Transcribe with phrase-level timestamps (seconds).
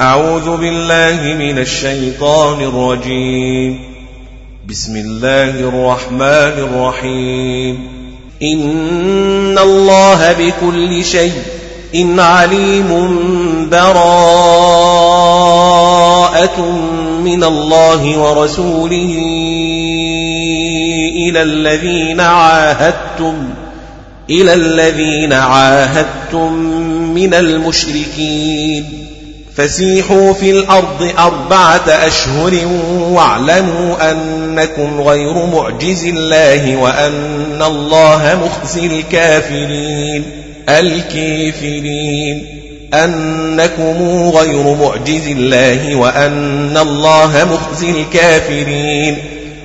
[0.00, 3.80] أعوذ بالله من الشيطان الرجيم.
[4.68, 7.88] بسم الله الرحمن الرحيم.
[8.42, 11.32] إن الله بكل شيء
[11.94, 12.88] إن عليم
[13.70, 14.00] براءة
[17.24, 19.14] من الله ورسوله
[21.28, 23.48] إلى الذين عاهدتم
[24.30, 26.52] إلى الذين عاهدتم
[27.14, 29.06] من المشركين.
[29.56, 32.54] فسيحوا في الأرض أربعة أشهر
[32.98, 40.24] واعلموا أنكم غير معجز الله وأن الله مخزي الكافرين
[40.68, 42.46] الكافرين
[42.94, 49.16] أنكم غير معجز الله وأن الله مخزي الكافرين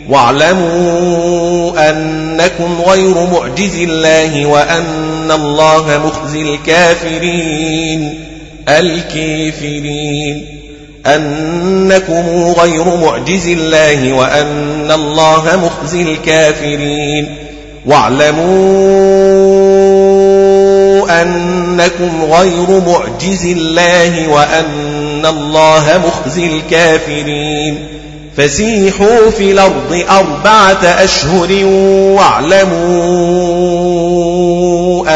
[0.10, 8.31] واعلموا أنكم غير معجز الله وأن الله مخزي الكافرين
[8.80, 10.62] الكافرين.
[11.06, 17.36] أنكم غير معجز الله وأن الله مخزي الكافرين.
[17.86, 18.42] واعلموا
[21.22, 28.01] أنكم غير معجز الله وأن الله مخزي الكافرين.
[28.38, 31.66] فسيحوا في الأرض أربعة أشهر
[32.16, 33.32] واعلموا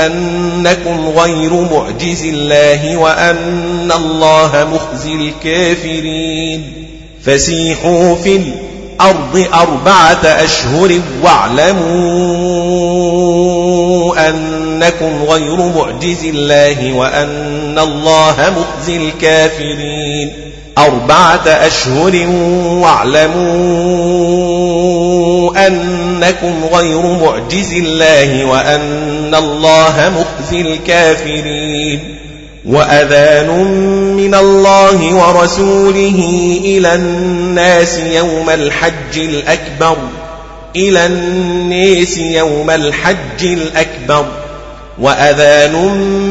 [0.05, 6.73] أنكم غير معجز الله وأن الله مخزي الكافرين.
[7.25, 11.85] فسيحوا في الأرض أربعة أشهر واعلموا
[14.29, 20.33] أنكم غير معجز الله وأن الله مخزي الكافرين.
[20.77, 22.27] أربعة أشهر
[22.67, 24.15] واعلموا
[25.67, 32.15] أنكم غير معجز الله وأن الله مخزي الكافرين
[32.65, 33.47] وأذان
[34.15, 39.97] من الله ورسوله إلى الناس يوم الحج الأكبر
[40.75, 44.25] إلى الناس يوم الحج الأكبر
[44.99, 45.73] وأذان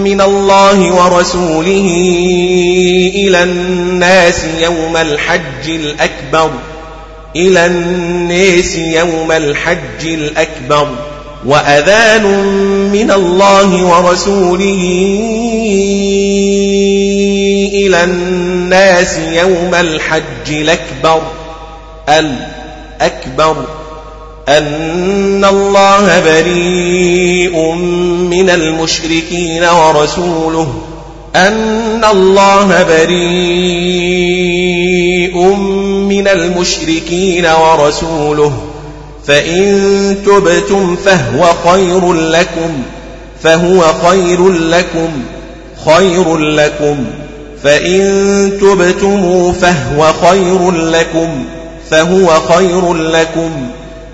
[0.04, 1.88] من الله ورسوله
[3.14, 6.50] إلى الناس يوم الحج الأكبر
[7.36, 10.88] إلى الناس يوم الحج الأكبر.
[11.46, 12.22] وأذان
[12.92, 14.82] من الله ورسوله
[17.72, 21.22] إلى الناس يوم الحج الأكبر
[22.08, 23.66] الأكبر.
[24.48, 27.72] أن الله بريء
[28.30, 30.74] من المشركين ورسوله.
[31.36, 33.14] أن الله بريء
[36.08, 38.52] من المشركين ورسوله.
[39.26, 42.82] فإن تبتم فهو خير لكم
[43.42, 45.10] فهو خير لكم
[45.86, 47.04] خير لكم.
[47.62, 48.02] فإن
[48.60, 51.44] تبتم فهو خير لكم
[51.90, 53.50] فهو خير لكم.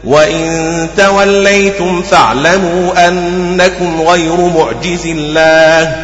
[0.05, 5.97] وإن توليتم فاعلموا أنكم غير معجز الله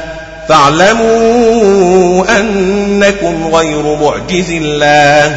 [0.49, 5.37] فاعلموا أنكم غير معجز الله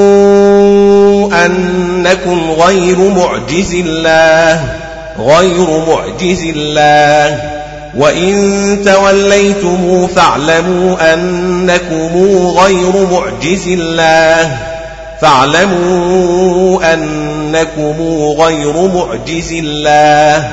[0.00, 4.64] فاعلموا أنكم غير معجز الله
[5.18, 7.38] غير معجز الله
[7.96, 12.16] وإن توليتم فاعلموا أنكم
[12.58, 14.69] غير معجز الله
[15.20, 18.02] فاعلموا أنكم
[18.38, 20.48] غير معجز الله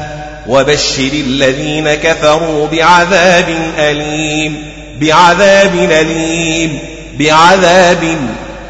[0.48, 3.46] وبشر الذين كفروا بعذاب
[3.80, 4.64] أليم
[5.02, 6.80] بعذاب أليم
[7.20, 8.18] بعذاب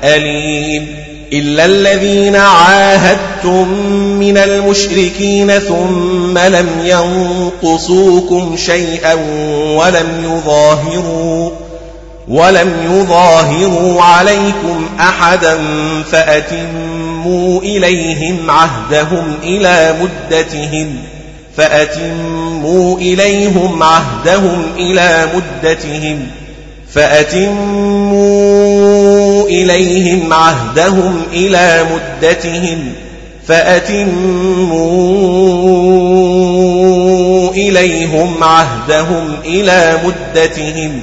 [0.03, 1.07] أليم.
[1.34, 3.69] إلا الذين عاهدتم
[4.19, 9.13] من المشركين ثم لم ينقصوكم شيئا
[9.75, 11.52] ولم يظاهروا
[12.28, 15.58] ولم يظاهروا عليكم أحدا
[16.12, 20.96] فأتموا إليهم عهدهم إلى مدتهم
[21.58, 26.28] فأتموا إليهم عهدهم إلى مدتهم
[26.94, 28.28] فأتموا
[29.48, 32.94] إليهم عهدهم إلى مدتهم
[33.48, 34.07] فأتموا
[37.51, 41.01] إليهم عهدهم إلى مدتهم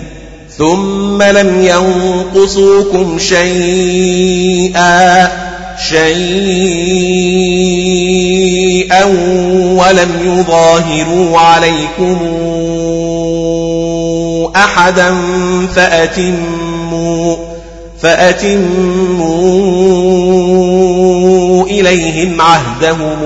[0.59, 4.65] ثم لم ينقصوكم شيئا
[5.79, 6.55] شيئا
[9.75, 12.19] ولم يظاهروا عليكم
[14.57, 15.15] أحدا
[15.75, 17.37] فأتموا
[18.01, 18.65] فأتموا
[21.67, 23.19] إليهم عهدهم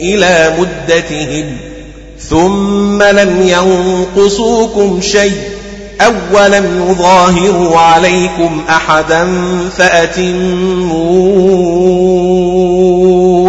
[0.00, 1.73] إلى مدتهم.
[2.20, 5.54] ثم لم ينقصوكم شيء
[6.00, 9.28] أو ولم يظاهروا عليكم أحدا
[9.76, 11.44] فأتموا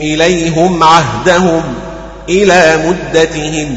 [0.00, 1.62] إليهم عهدهم
[2.28, 3.76] إلى مدتهم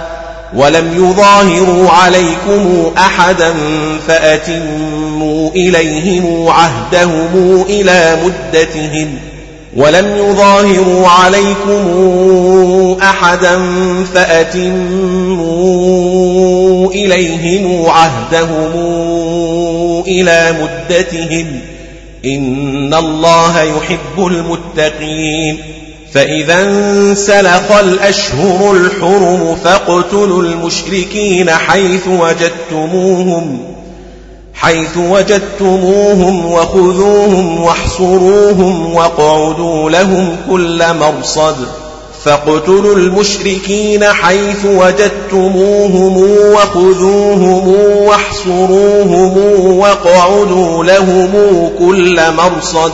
[0.55, 3.53] ولم يظاهروا عليكم أحدا
[4.07, 9.17] فأتموا إليهم عهدهم إلى مدتهم
[9.75, 11.87] ولم يظاهروا عليكم
[13.01, 13.59] أحدا
[14.13, 15.61] فأتموا
[16.91, 18.71] إليهم عهدهم
[20.07, 21.59] إلى مدتهم
[22.25, 25.59] إن الله يحب المتقين
[26.13, 33.59] فإذا انسلخ الأشهر الحرم فاقتلوا المشركين حيث وجدتموهم
[34.53, 41.55] حيث وجدتموهم وخذوهم واحصروهم واقعدوا لهم كل مرصد.
[42.25, 46.17] فاقتلوا المشركين حيث وجدتموهم
[46.53, 47.67] وخذوهم
[48.05, 49.37] واحصروهم
[49.77, 51.31] واقعدوا لهم
[51.79, 52.91] كل مرصد.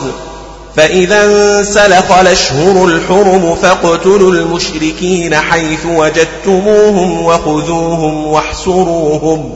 [0.76, 9.50] فإذا انسلخ الأشهر الحرم فاقتلوا المشركين حيث وجدتموهم وخذوهم واحصروهم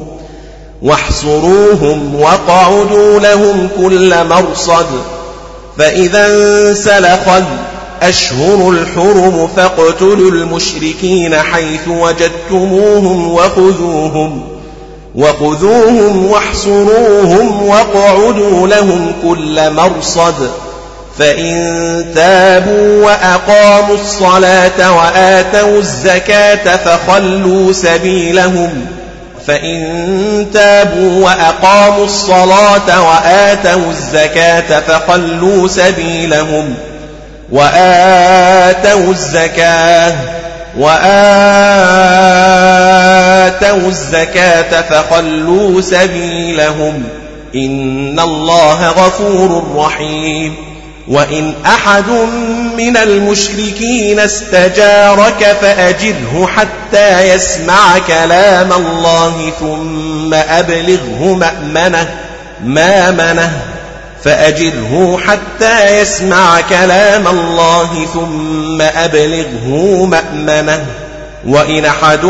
[0.82, 4.86] واحصروهم وقعدوا لهم كل مرصد.
[5.78, 7.28] فإذا انسلخ
[8.02, 14.42] الأشهر الحرم فاقتلوا المشركين حيث وجدتموهم وخذوهم
[15.14, 20.50] وخذوهم واحصروهم واقعدوا لهم كل مرصد.
[21.18, 28.86] فإن تابوا وأقاموا الصلاة وآتوا الزكاة فخلوا سبيلهم
[29.46, 36.74] فإن تابوا وأقاموا الصلاة وآتوا الزكاة فخلوا سبيلهم
[37.52, 40.14] وآتوا الزكاة
[40.78, 41.02] وآتوا
[43.88, 47.02] الزكاة فخلوا سبيلهم
[47.54, 50.71] إن الله غفور رحيم
[51.08, 52.08] وإن أحد
[52.76, 62.08] من المشركين استجارك فأجره حتى يسمع كلام الله ثم أبلغه مأمنة
[62.64, 63.52] مأمنة
[64.24, 70.86] فأجره حتى يسمع كلام الله ثم أبلغه مأمنة.
[71.46, 72.24] وإن أحد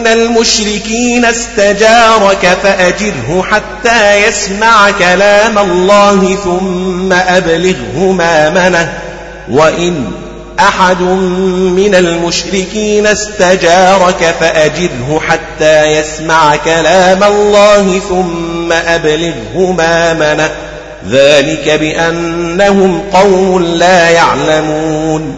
[0.00, 8.92] من المشركين استجارك فأجره حتى يسمع كلام الله ثم أبلغه مامنه
[9.50, 10.04] وإن
[10.60, 11.00] أحد
[11.76, 20.50] من المشركين استجارك فأجره حتى يسمع كلام الله ثم أبلغه مامنه
[21.08, 25.29] ذلك بأنهم قوم لا يعلمون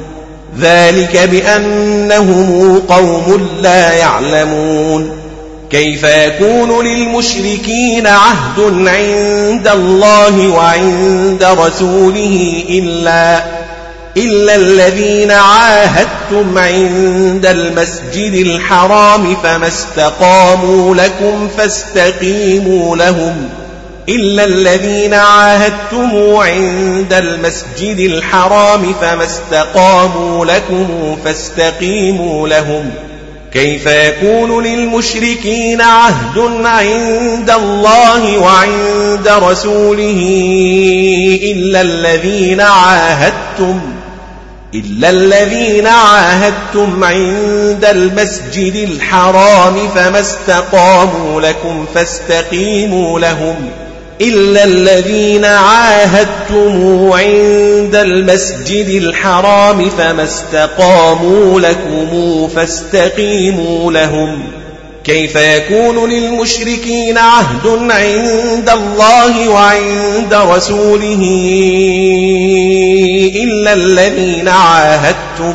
[0.60, 5.22] ذلك بأنهم قوم لا يعلمون.
[5.72, 13.44] كيف يكون للمشركين عهد عند الله وعند رسوله إلا
[14.16, 23.61] إلا الذين عاهدتم عند المسجد الحرام فما استقاموا لكم فاستقيموا لهم ۖ
[24.08, 32.90] إلا الذين عاهدتم عند المسجد الحرام فما استقاموا لكم فاستقيموا لهم.
[33.52, 40.20] كيف يكون للمشركين عهد عند الله وعند رسوله
[41.42, 43.80] إلا الذين عاهدتم؟
[44.74, 53.91] إلا الذين عاهدتم عند المسجد الحرام فما استقاموا لكم فاستقيموا لهم ۖ.
[54.22, 64.42] إلا الذين عاهدتم عند المسجد الحرام فما استقاموا لكم فاستقيموا لهم.
[65.04, 71.22] كيف يكون للمشركين عهد عند الله وعند رسوله
[73.34, 75.54] إلا الذين عاهدتم؟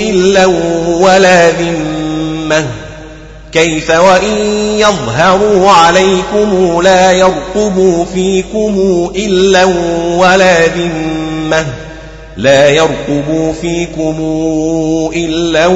[0.00, 0.46] إلا
[1.00, 2.66] ولا ذمة.
[3.52, 4.36] كيف وإن
[4.78, 9.64] يظهروا عليكم لا يرقبوا فيكم إلا
[10.16, 11.66] ولا ذمة.
[12.36, 14.16] لا يرقبوا فيكم
[15.16, 15.66] إلا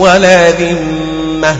[0.00, 1.56] ولا ذمة.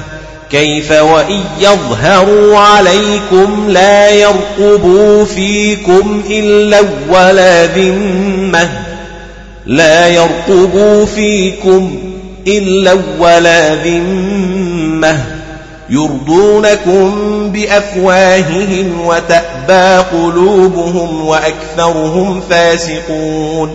[0.51, 8.86] كيف وإن يظهروا عليكم لا يرقبوا فيكم إلا ولا ذمة.
[9.67, 11.99] لا يرقبوا فيكم
[12.47, 15.25] إلا ولا ذمة
[15.91, 17.13] يرضونكم
[17.53, 23.75] بأفواههم وتأبى قلوبهم وأكثرهم فاسقون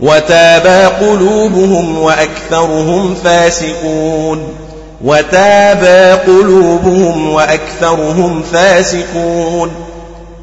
[0.00, 4.42] وتابى قلوبهم وأكثرهم فاسقون
[5.04, 9.70] وتابى قلوبهم وأكثرهم فاسقون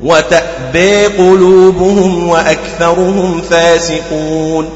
[0.04, 4.70] وتأبى قلوبهم وأكثرهم فاسقون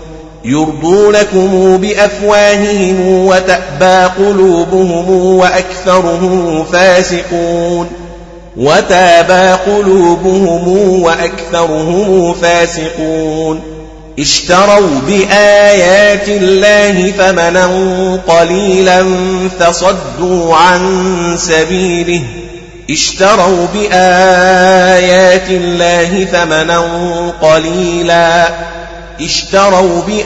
[0.45, 7.87] يرضونكم بأفواههم وتأبى قلوبهم وأكثرهم فاسقون
[8.57, 10.67] وتابى قلوبهم
[11.03, 13.61] وأكثرهم فاسقون
[14.19, 17.67] اشتروا بآيات الله ثمنا
[18.27, 19.05] قليلا
[19.59, 20.81] فصدوا عن
[21.37, 22.21] سبيله
[22.89, 26.79] اشتروا بآيات الله ثمنا
[27.41, 28.47] قليلا
[29.21, 30.23] اشتروا بآيات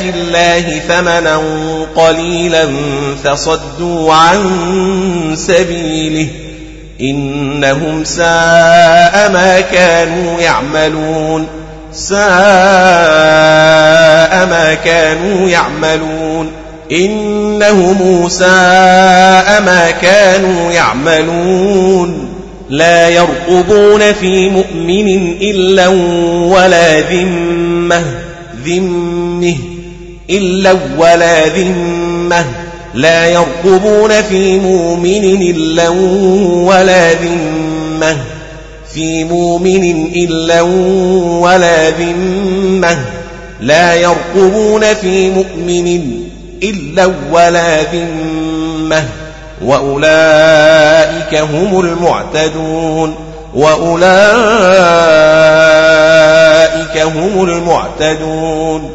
[0.00, 1.40] الله ثمنا
[1.96, 2.68] قليلا
[3.24, 4.40] فصدوا عن
[5.36, 6.28] سبيله
[7.00, 11.46] إنهم ساء ما كانوا يعملون
[11.92, 12.18] ساء
[14.46, 16.52] ما كانوا يعملون
[16.92, 22.27] إنهم ساء ما كانوا يعملون
[22.70, 28.04] لا يرقبون في مؤمن إلا ولا ذمة
[28.66, 29.56] ذمه
[30.30, 32.44] إلا ولا ذمة.
[32.94, 35.88] لا يرقبون في مؤمن إلا
[36.68, 38.16] ولا ذمة
[38.94, 40.62] في مؤمن إلا
[41.42, 42.98] ولا ذمة.
[43.60, 46.10] لا يرقبون في مؤمن
[46.62, 49.04] إلا ولا ذمة.
[49.62, 53.14] وأولئك هم المعتدون
[53.54, 53.98] وأولئك
[56.98, 58.90] هم المعتدون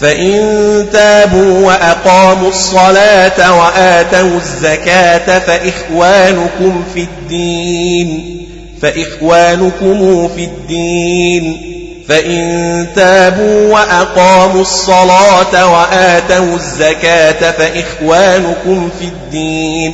[0.00, 8.36] فإن تابوا وأقاموا الصلاة وآتوا الزكاة فإخوانكم في الدين
[8.82, 11.75] فإخوانكم في الدين
[12.08, 19.92] فإن تابوا وأقاموا الصلاة وآتوا الزكاة فإخوانكم في الدين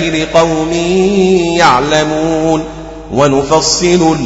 [0.00, 0.72] لقوم
[1.58, 2.64] يعلمون
[3.12, 4.16] ونفصل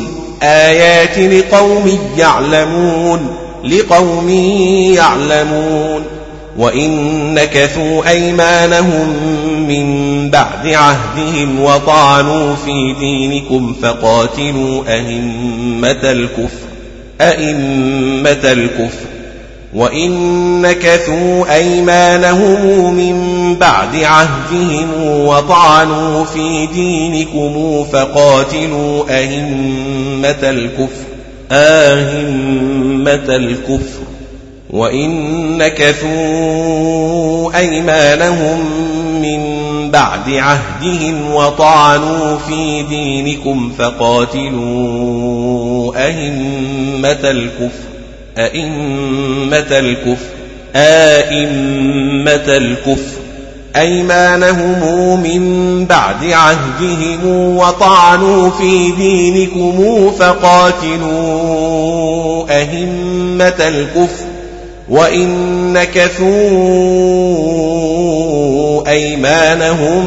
[0.42, 4.28] الآيات لقوم يعلمون لقوم
[4.94, 6.04] يعلمون.
[6.58, 9.08] وإن نكثوا أيمانهم
[9.68, 16.69] من بعد عهدهم وطعنوا في دينكم فقاتلوا أئمة الكفر.
[17.20, 19.06] أئمة الكفر
[19.74, 20.12] وإن
[20.62, 31.04] نكثوا أيمانهم من بعد عهدهم وطعنوا في دينكم فقاتلوا أئمة الكفر
[31.52, 34.00] أئمة الكفر.
[34.70, 36.10] وإن نكثوا
[37.58, 38.58] أيمانهم
[39.22, 39.59] من
[39.92, 45.16] بعد عهدهم وطعنوا في دينكم فقاتلوا
[46.06, 47.90] أئمة الكفر
[48.38, 50.40] أئمة الكفر
[50.76, 53.20] أئمة الكفر.
[53.76, 61.30] أيمانهم من بعد عهدهم وطعنوا في دينكم فقاتلوا
[62.50, 64.29] أئمة الكفر.
[64.90, 65.28] وإن
[65.72, 66.30] نكثوا
[68.90, 70.06] أيمانهم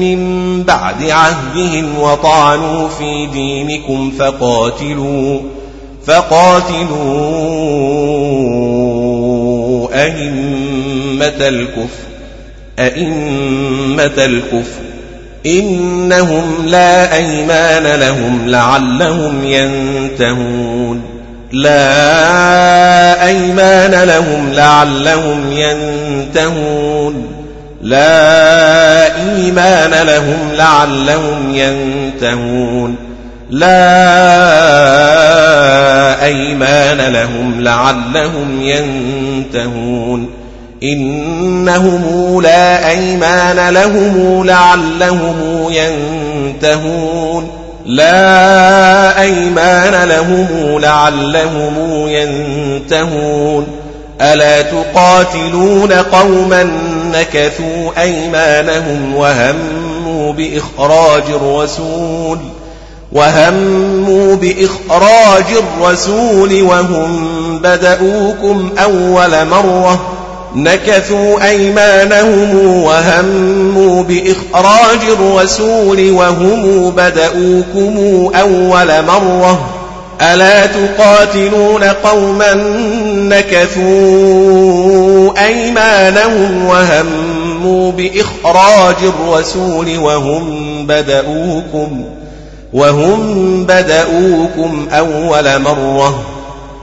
[0.00, 5.40] من بعد عهدهم وطعنوا في دينكم فقاتلوا
[6.06, 6.90] فقاتلوا
[10.04, 12.10] أئمة الكفر
[12.78, 14.80] أئمة الكفر.
[15.46, 21.09] إنهم لا أيمان لهم لعلهم ينتهون.
[21.52, 27.26] لا أيمان لهم لعلهم ينتهون.
[27.82, 32.96] لا إيمان لهم لعلهم ينتهون.
[33.50, 33.70] لا
[36.24, 40.30] أيمان لهم لعلهم ينتهون.
[40.82, 47.59] إنهم لا أيمان لهم لعلهم ينتهون.
[47.90, 53.66] لا أيمان لهم لعلهم ينتهون.
[54.20, 56.70] ألا تقاتلون قوما
[57.12, 62.38] نكثوا أيمانهم وهموا بإخراج الرسول
[63.12, 70.19] وهموا بإخراج الرسول وهم بدؤوكم أول مرة.
[70.54, 77.96] نكثوا أيمانهم وهموا بإخراج الرسول وهم بدؤوكم
[78.40, 79.80] أول مرة.
[80.22, 82.54] ألا تقاتلون قوما
[83.36, 83.80] نكثوا
[85.46, 92.04] أيمانهم وهموا بإخراج الرسول وهم بدؤوكم
[92.72, 96.24] وهم بدؤوكم أول مرة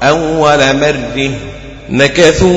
[0.04, 1.32] أول مرة.
[1.90, 2.48] نكثوا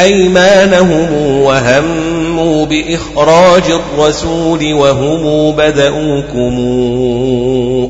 [0.00, 6.54] أيمانهم وهموا بإخراج الرسول وهم بدؤوكم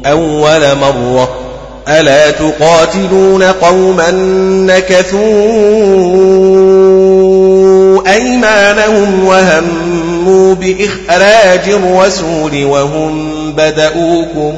[0.06, 1.28] أول مرة.
[1.88, 4.10] ألا تقاتلون قوما
[4.66, 5.18] نكثوا
[8.12, 14.54] أيمانهم وهموا بإخراج الرسول وهم بدؤوكم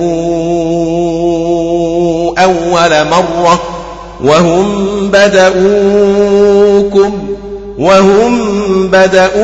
[2.39, 3.80] أول مرة.
[4.25, 7.19] وهم بدؤوكم
[7.79, 8.39] وهم
[8.89, 9.41] بدؤوكم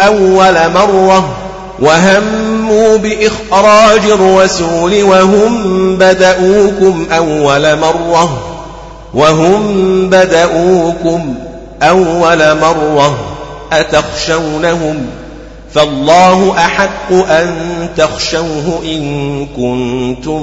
[0.00, 1.28] أول مرة
[1.80, 8.42] وهموا بإخراج الرسول وهم بدؤوكم أول مرة
[9.14, 9.62] وهم
[10.10, 11.34] بدؤوكم
[11.82, 13.18] أول مرة
[13.72, 15.23] أتخشونهم ۖ
[15.74, 17.54] فالله أحق أن
[17.96, 20.42] تخشوه إن كنتم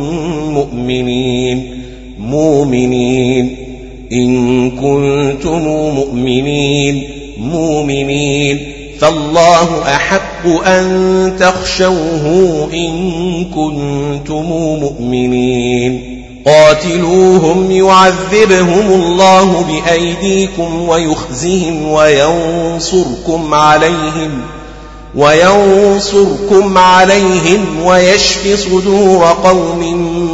[0.53, 1.83] مؤمنين.
[2.19, 3.55] مؤمنين.
[4.11, 5.61] إن كنتم
[5.95, 7.03] مؤمنين.
[7.37, 8.59] مؤمنين.
[8.99, 14.45] فالله أحق أن تخشوه إن كنتم
[14.81, 16.21] مؤمنين.
[16.45, 24.60] قاتلوهم يعذبهم الله بأيديكم ويخزهم وينصركم عليهم.
[25.15, 29.79] وينصركم عليهم ويشف صدور قوم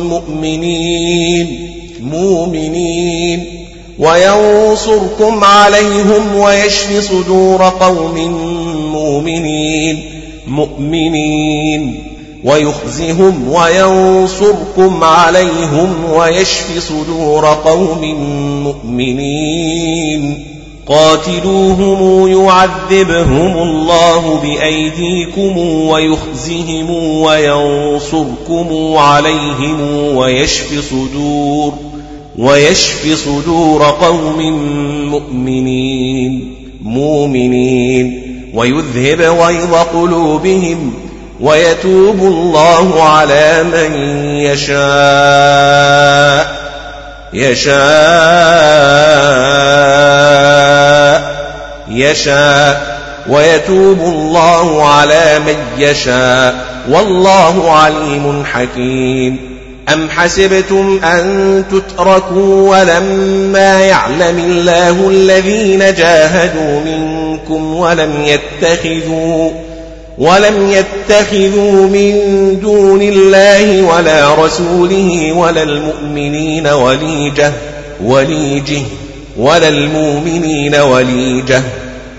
[0.10, 3.46] مؤمنين مؤمنين.
[4.00, 8.18] وينصركم عليهم ويشف صدور قوم
[8.92, 10.04] مؤمنين
[10.48, 12.04] مؤمنين.
[12.44, 18.02] ويخزهم وينصركم عليهم ويشف صدور قوم
[18.64, 20.57] مؤمنين.
[20.90, 26.90] قاتلوهم يعذبهم الله بأيديكم ويخزهم
[27.22, 29.82] وينصركم عليهم
[30.16, 31.74] ويشف صدور
[32.38, 34.42] ويشف صدور قوم
[35.12, 38.28] مؤمنين مؤمنين.
[38.54, 40.94] ويذهب غيظ قلوبهم
[41.42, 43.96] ويتوب الله على من
[44.40, 44.78] يشاء.
[47.34, 47.78] يشاء
[51.90, 52.98] يشاء
[53.30, 56.56] ويتوب الله على من يشاء
[56.90, 59.58] والله عليم حكيم.
[59.94, 69.52] أم حسبتم أن تتركوا ولما يعلم الله الذين جاهدوا منكم ولم يتخذوا
[70.18, 72.14] ولم يتخذوا من
[72.62, 77.52] دون الله ولا رسوله ولا المؤمنين وليجة
[78.04, 78.82] وليجة
[79.38, 81.62] ولا المؤمنين وليجة.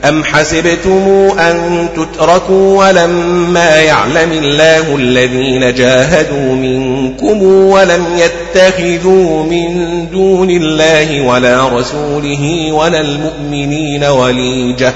[0.05, 11.23] أم حسبتم أن تتركوا ولما يعلم الله الذين جاهدوا منكم ولم يتخذوا من دون الله
[11.23, 14.93] ولا رسوله ولا المؤمنين وليجة؟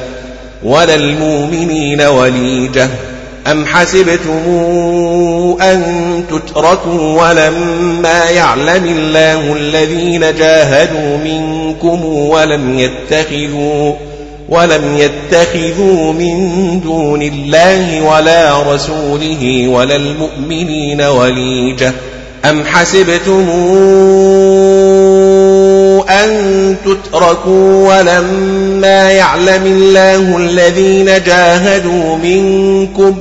[0.65, 2.89] ولا المؤمنين وليجة
[3.47, 4.43] أم حسبتم
[5.63, 5.83] أن
[6.31, 13.93] تتركوا ولما يعلم الله الذين جاهدوا منكم ولم يتخذوا
[14.49, 21.93] ولم يتخذوا من دون الله ولا رسوله ولا المؤمنين وليجة
[22.45, 23.49] أم حسبتم
[26.09, 33.15] أن تتركوا ولما يعلم الله الذين جاهدوا منكم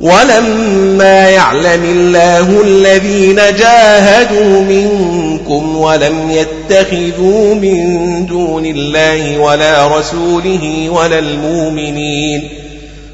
[0.00, 7.80] ولما يعلم الله الذين جاهدوا منكم ولم يتخذوا من
[8.26, 12.48] دون الله ولا رسوله ولا المؤمنين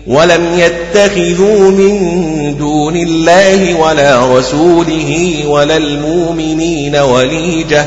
[0.07, 1.99] ولم يتخذوا من
[2.59, 7.87] دون الله ولا رسوله ولا المؤمنين وليجة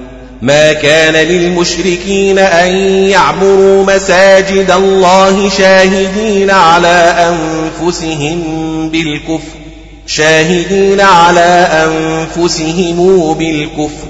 [0.41, 2.73] ما كان للمشركين أن
[3.07, 7.29] يعمروا مساجد الله شاهدين على
[7.79, 8.43] أنفسهم
[8.89, 9.57] بالكفر
[10.07, 14.07] شاهدين على أنفسهم بالكفر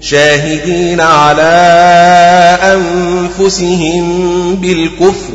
[0.00, 1.52] شاهدين على
[2.62, 4.04] أنفسهم
[4.54, 5.32] بالكفر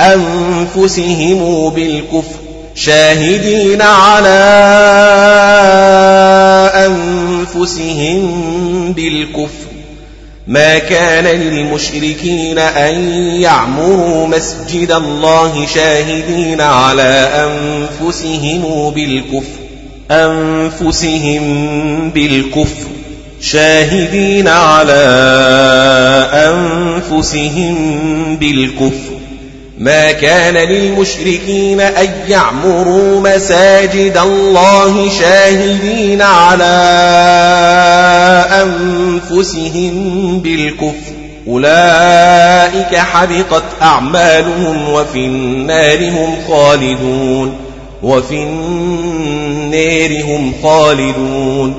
[0.00, 2.38] أنفسهم بالكفر
[2.74, 4.38] شاهدين على
[6.86, 8.22] أنفسهم
[8.92, 9.67] بالكفر.
[10.48, 13.00] ما كان للمشركين أن
[13.40, 19.58] يعمروا مسجد الله شاهدين على أنفسهم بالكفر
[20.10, 21.40] أنفسهم
[22.10, 22.86] بالكفر
[23.40, 24.92] شاهدين على
[26.32, 27.76] أنفسهم
[28.36, 29.07] بالكفر.
[29.78, 36.64] ما كان للمشركين أن يعمروا مساجد الله شاهدين على
[38.62, 39.92] أنفسهم
[40.40, 41.12] بالكفر.
[41.48, 47.56] أولئك حبطت أعمالهم وفي النار هم خالدون.
[48.02, 51.74] وفي النار هم خالدون.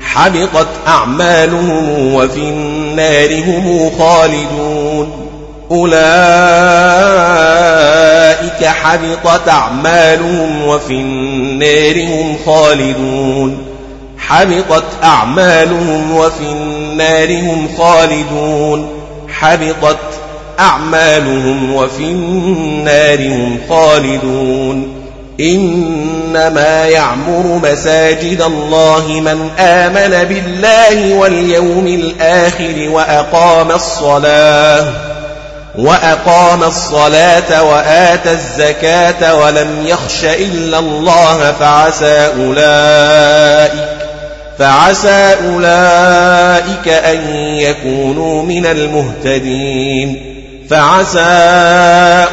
[0.00, 5.19] حبطت أعمالهم وفي النار هم خالدون.
[5.70, 5.90] أولئك
[8.64, 13.66] حبطت أعمالهم وفي النار هم خالدون.
[14.18, 18.88] حبطت أعمالهم وفي النار هم خالدون.
[19.28, 19.98] حبطت
[20.60, 25.00] أعمالهم وفي النار هم خالدون.
[25.40, 35.09] إنما يعمر مساجد الله من آمن بالله واليوم الآخر وأقام الصلاة.
[35.78, 43.88] وأقام الصلاة وآتى الزكاة ولم يخش إلا الله فعسى أولئك
[44.58, 50.36] فعسى أولئك أن يكونوا من المهتدين
[50.70, 51.20] فعسى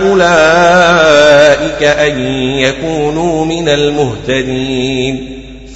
[0.02, 2.19] أولئك أن
[2.60, 5.37] يكونوا من المهتدين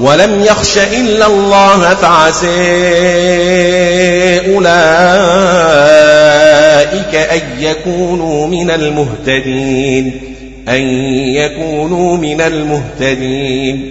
[0.00, 2.46] ولم يخش إلا الله فعسى
[4.54, 4.82] أولئك
[7.14, 10.32] أن يكونوا من المهتدين
[10.68, 10.82] أن
[11.34, 13.90] يكونوا من المهتدين.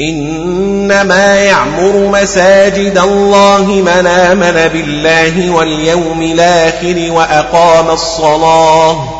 [0.00, 9.19] إنما يعمر مساجد الله من آمن بالله واليوم الآخر وأقام الصلاة.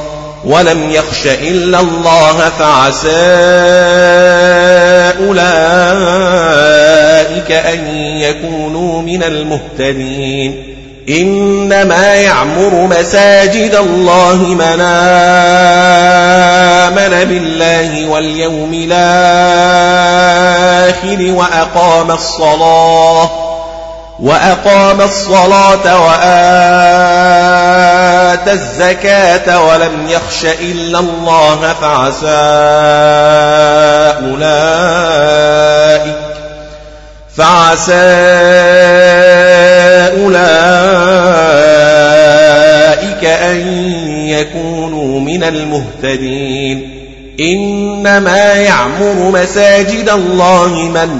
[0.45, 3.09] ولم يخش إلا الله فعسى
[5.27, 5.51] أولئك
[7.51, 10.77] أن يكونوا من المهتدين.
[11.09, 14.81] إنما يعمر مساجد الله من
[16.91, 19.71] آمن بالله واليوم الآخر
[21.31, 23.50] وأقام الصلاة.
[24.21, 26.21] وأقام الصلاة وآتى
[28.51, 32.27] الزكاة ولم يخش إلا الله فعسى
[34.29, 36.15] أولئك
[37.37, 37.93] فعسى
[40.21, 40.45] أولئك
[43.25, 43.57] أن
[44.27, 47.01] يكونوا من المهتدين
[47.39, 51.19] إنما يعمر مساجد الله من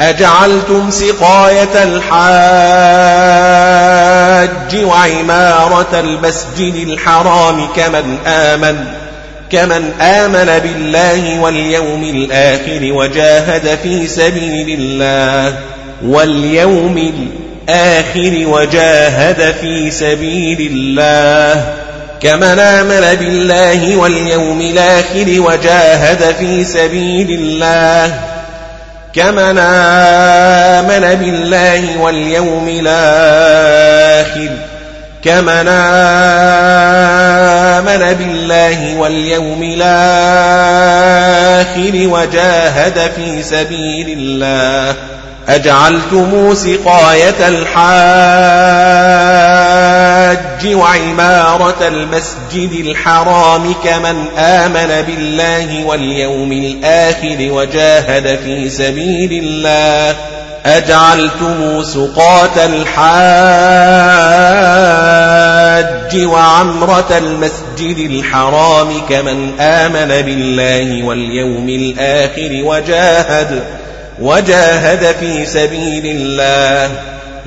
[0.00, 2.18] أجعلتم سقاية الحاج
[4.84, 8.76] وعمارة المسجد الحرام كمن آمن
[9.50, 15.58] كمن آمن بالله واليوم الآخر وجاهد في سبيل الله
[16.04, 17.12] واليوم
[17.68, 21.72] الآخر وجاهد في سبيل الله
[22.20, 28.27] كمن آمن بالله واليوم الآخر وجاهد في سبيل الله.
[29.14, 34.50] كمن آمن بالله واليوم الآخر
[35.24, 35.68] كمن
[37.78, 40.48] آمن بالله واليوم الآخر
[42.08, 44.94] وجاهد في سبيل الله
[45.48, 47.88] أجعلتم سقاية الحاج
[50.74, 60.16] وعمارة المسجد الحرام كمن آمن بالله واليوم الآخر وجاهد في سبيل الله
[60.66, 63.08] أجعلتم سقاة الحاج
[66.26, 73.62] وعمرة المسجد الحرام كمن آمن بالله واليوم الآخر وجاهد
[74.20, 76.90] وجاهد في سبيل الله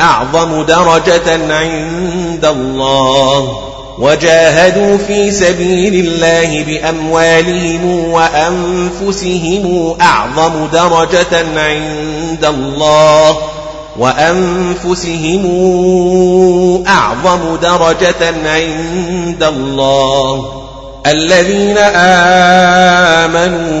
[0.00, 3.58] أعظم درجة عند الله.
[3.98, 13.38] وجاهدوا في سبيل الله بأموالهم وأنفسهم أعظم درجة عند الله.
[13.98, 15.44] وأنفسهم
[16.88, 20.64] أعظم درجة عند الله.
[21.06, 21.78] الذين
[23.28, 23.80] آمنوا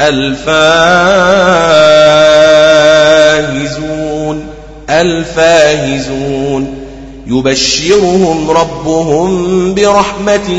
[0.00, 1.74] الفائزون
[4.90, 6.84] الفاهزون.
[7.26, 10.50] يبشرهم ربهم برحمة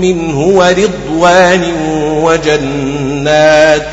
[0.00, 1.62] منه ورضوان
[2.22, 3.88] وجنات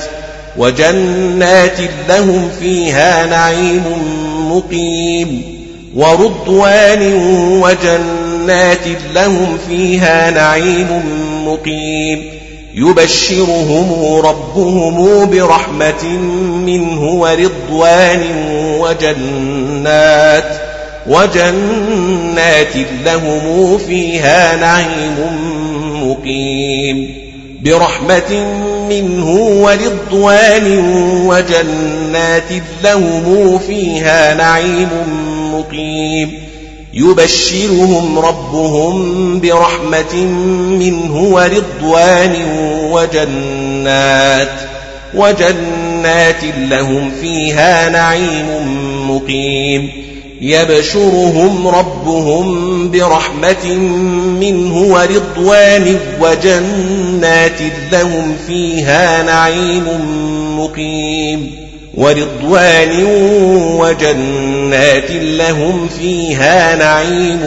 [0.57, 1.77] وجنات
[2.09, 3.83] لهم فيها نعيم
[4.49, 5.41] مقيم
[5.95, 7.13] ورضوان
[7.61, 10.87] وجنات لهم فيها نعيم
[11.47, 12.42] مقيم.
[12.75, 16.07] يبشرهم ربهم برحمة
[16.65, 18.21] منه ورضوان
[18.79, 20.57] وجنات
[21.07, 25.15] وجنات لهم فيها نعيم
[26.09, 27.23] مقيم.
[27.63, 28.45] برحمة
[28.89, 30.79] منه ورضوان
[31.27, 34.89] وجنات لهم فيها نعيم
[35.53, 36.52] مقيم.
[36.93, 40.15] يبشرهم ربهم برحمة
[40.79, 42.35] منه ورضوان
[42.91, 44.59] وجنات
[45.15, 48.47] وجنات لهم فيها نعيم
[49.11, 49.91] مقيم.
[50.41, 53.73] يبشرهم ربهم برحمة
[54.39, 57.59] منه ورضوان وجنات
[57.91, 59.85] لهم فيها نعيم
[60.59, 61.62] مقيم.
[61.93, 63.03] ورضوان
[63.79, 67.41] وجنات لهم فيها نعيم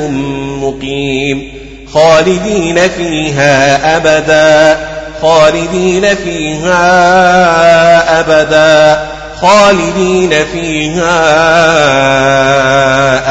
[0.65, 1.53] مقيم
[1.93, 4.79] خالدين فيها أبدا
[5.23, 6.81] خالدين فيها
[8.21, 9.07] أبدا
[9.41, 11.17] خالدين فيها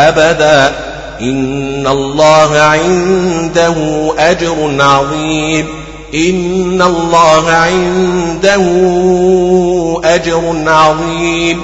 [0.10, 0.74] أبدا.
[1.22, 3.76] إن الله عنده
[4.20, 5.85] أجر عظيم.
[6.16, 8.66] إن الله عنده
[10.04, 11.62] أجر عظيم.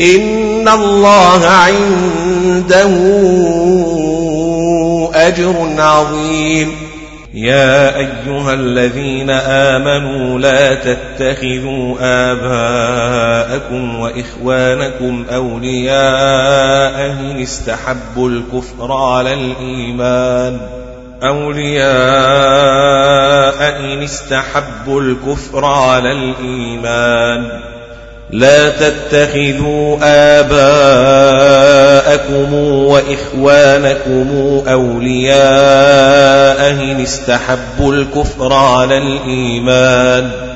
[0.00, 2.90] إن الله عنده
[5.14, 6.72] أجر عظيم.
[7.34, 20.60] يا أيها الذين آمنوا لا تتخذوا آباءكم وإخوانكم أولياء إن استحبوا الكفر على الإيمان
[21.28, 21.86] أولياء
[23.80, 27.60] إن استحبوا الكفر على الإيمان.
[28.30, 29.98] لا تتخذوا
[30.40, 31.74] آباءكم
[32.64, 34.28] وإخوانكم
[34.68, 35.36] أولياء
[36.70, 40.55] إن استحبوا الكفر على الإيمان.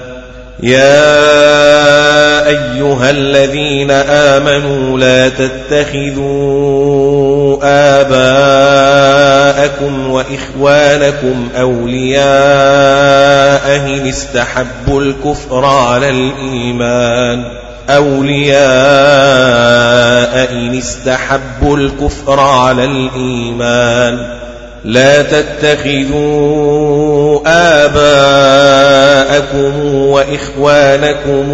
[0.63, 6.41] يا أيها الذين آمنوا لا تتخذوا
[8.01, 9.31] آباءكم
[10.11, 12.27] وإخوانكم أولياء
[13.77, 17.45] إن استحبوا الكفر على الإيمان
[17.91, 18.61] أولياء
[20.53, 24.41] إن استحبوا الكفر على الإيمان
[24.85, 27.10] لا تتخذوا
[27.47, 29.15] آباءكم
[29.95, 31.53] وإخوانكم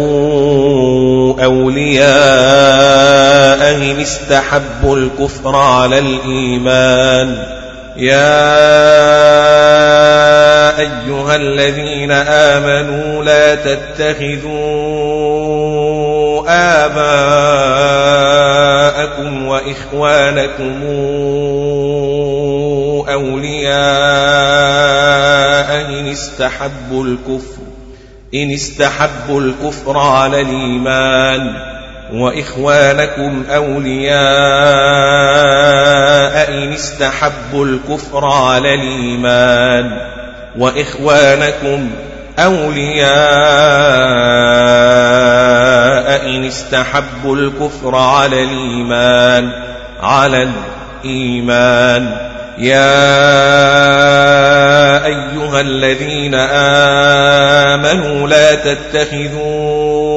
[1.43, 2.07] أولياء
[3.75, 7.57] إن استحبوا الكفر على الإيمان.
[7.97, 8.37] يا
[10.79, 14.97] أيها الذين آمنوا لا تتخذوا
[16.85, 17.47] آباءكم
[19.47, 20.83] وإخوانكم
[23.09, 24.56] أولياء
[26.07, 27.61] إن استحبوا الكفر
[28.33, 31.53] إن استحبوا الكفر على الإيمان
[32.13, 34.23] وإخوانكم أولياء
[36.49, 39.97] إن استحبوا الكفر على الإيمان
[40.57, 41.89] وإخوانكم
[42.39, 43.09] أولياء
[46.29, 49.51] إن استحبوا الكفر على الإيمان
[50.01, 50.49] على
[51.03, 52.26] الإيمان.
[52.57, 53.05] يا
[55.05, 56.35] أيها الذين
[57.75, 60.07] آمنوا لا تتخذوا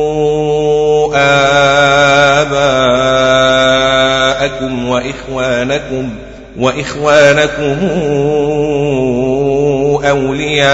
[3.60, 6.10] آباءكم وإخوانكم
[6.58, 7.76] وإخوانكم
[10.04, 10.70] أولياء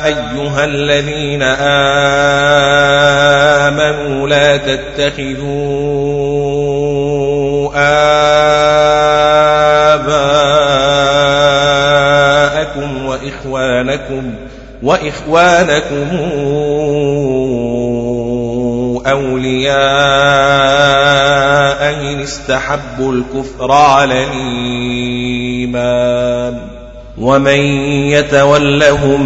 [0.05, 1.43] أيها الذين
[3.67, 5.47] آمنوا لا تتخذوا
[9.95, 10.25] آباءكم
[13.05, 14.33] وإخوانكم
[14.83, 16.07] وإخوانكم
[19.07, 19.77] أولياء
[21.93, 25.97] إن استحبوا الكفر على الإيمان.
[27.21, 27.59] ومن
[28.11, 29.21] يتولهم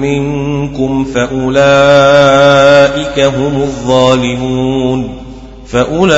[0.00, 1.60] منكم فأولئك
[3.20, 5.24] هم الظالمون
[5.66, 6.14] فأولئك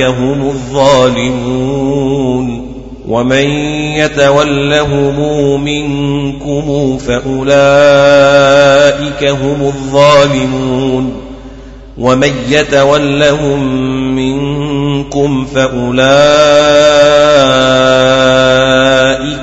[0.00, 1.90] هم الظالمون
[3.08, 3.50] ومن
[3.96, 7.40] يتولهم منكم فأولئك
[9.24, 11.12] هم الظالمون
[11.98, 13.64] ومن يتولهم
[14.14, 14.49] منكم
[15.54, 15.88] فأولئك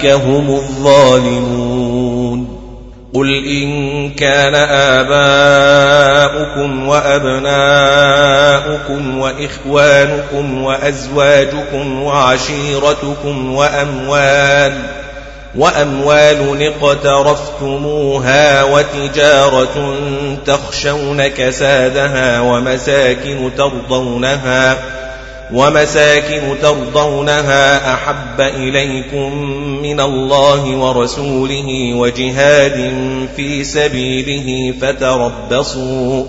[0.05, 1.87] هم الظالمون.
[3.17, 4.55] قل إن كان
[5.05, 7.47] آباؤكم وأبناؤكم
[9.19, 14.73] وإخوانكم وأزواجكم وعشيرتكم وأموال
[15.55, 19.95] وأموال اقترفتموها وتجارة
[20.45, 24.77] تخشون كسادها ومساكن ترضونها
[25.53, 29.33] ومساكن ترضونها أحب إليكم
[29.81, 32.91] من الله ورسوله وجهاد
[33.35, 36.23] في سبيله فتربصوا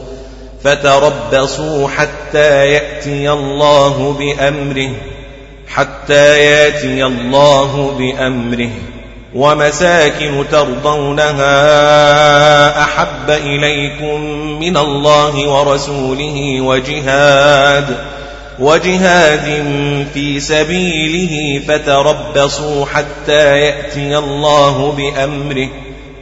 [0.64, 4.90] فتربصوا حتى يأتي الله بأمره
[5.68, 8.70] حتى يأتي الله بأمره.
[9.34, 11.50] ومساكن ترضونها
[12.82, 14.20] أحب إليكم
[14.60, 17.96] من الله ورسوله وجهاد
[18.60, 19.64] وجهاد
[20.14, 25.68] في سبيله فتربصوا حتى يأتي الله بأمره.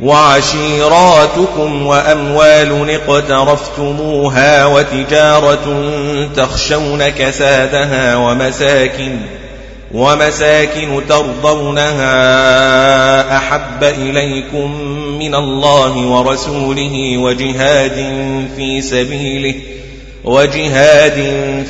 [0.02, 5.92] وعشيراتكم وأموال اقترفتموها وتجارة
[6.36, 9.16] تخشون كسادها ومساكن
[9.94, 12.16] ومساكن ترضونها
[13.36, 14.80] أحب إليكم
[15.18, 17.96] من الله ورسوله وجهاد
[18.56, 19.54] في سبيله
[20.26, 21.14] وجهاد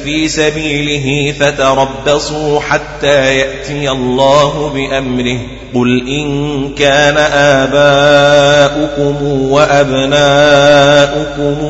[0.05, 5.39] في سبيله فتربصوا حتى يأتي الله بأمره.
[5.75, 10.15] قل إن كان آباؤكم وأبناؤكم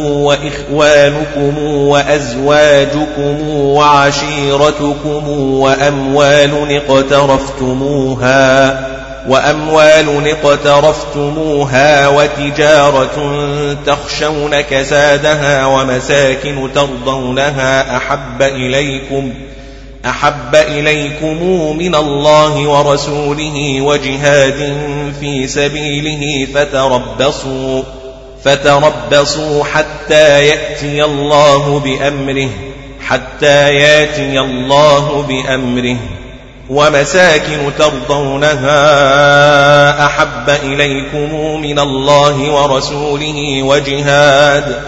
[0.04, 8.46] وإخوانكم وأزواجكم وعشيرتكم وأموال اقترفتموها
[9.28, 13.16] وأموال اقترفتموها وتجارة
[13.86, 19.32] تخشون كسادها ومساكن ترضونها أحب إليكم
[20.06, 21.42] أحب إليكم
[21.78, 24.76] من الله ورسوله وجهاد
[25.20, 27.82] في سبيله فتربصوا
[28.44, 32.50] فتربصوا حتى يأتي الله بأمره
[33.06, 35.96] حتى يأتي الله بأمره.
[36.70, 38.76] ومساكن ترضونها
[40.06, 44.82] أحب إليكم من الله ورسوله وجهاد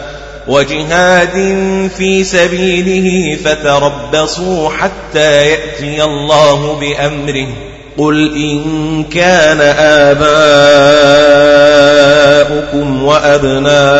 [0.49, 1.35] وجهاد
[1.97, 7.49] في سبيله فتربصوا حتى يأتي الله بأمره.
[7.99, 10.28] قل إن كان آباؤكم
[13.03, 13.99] وأبناؤكم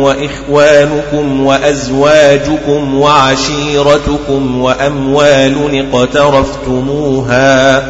[0.00, 7.82] وإخوانكم وأزواجكم وعشيرتكم وأموال اقترفتموها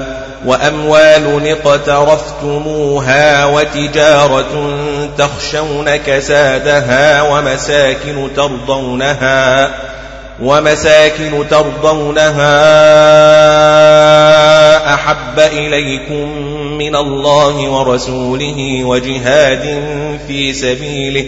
[0.46, 4.76] وأموال اقترفتموها وتجارة
[5.18, 9.70] تخشون كسادها ومساكن ترضونها
[10.42, 12.54] ومساكن ترضونها
[14.94, 16.38] أحب إليكم
[16.78, 19.82] من الله ورسوله وجهاد
[20.28, 21.24] في سبيله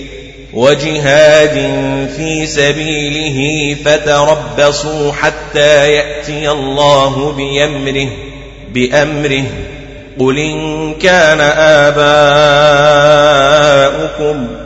[0.54, 1.54] وجهاد
[2.16, 8.08] في سبيله فتربصوا حتى يأتي الله بأمره
[8.74, 9.44] بأمره.
[10.18, 11.40] قل إن كان
[14.20, 14.65] آباؤكم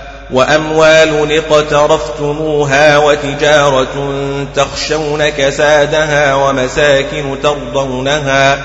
[0.31, 4.13] وأموال اقترفتموها وتجارة
[4.55, 8.61] تخشون كسادها ومساكن ترضونها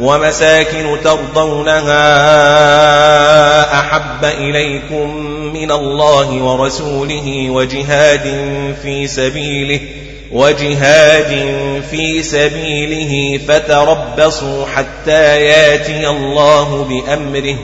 [0.00, 2.00] ومساكن ترضونها
[3.80, 5.16] أحب إليكم
[5.52, 8.44] من الله ورسوله وجهاد
[8.82, 9.80] في سبيله
[10.32, 11.44] وجهاد
[11.90, 17.56] في سبيله فتربصوا حتى ياتي الله بأمره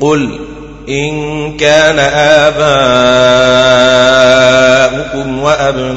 [0.00, 0.49] قل
[0.90, 2.90] إن كان آباؤكم
[5.42, 5.90] وأبناؤكم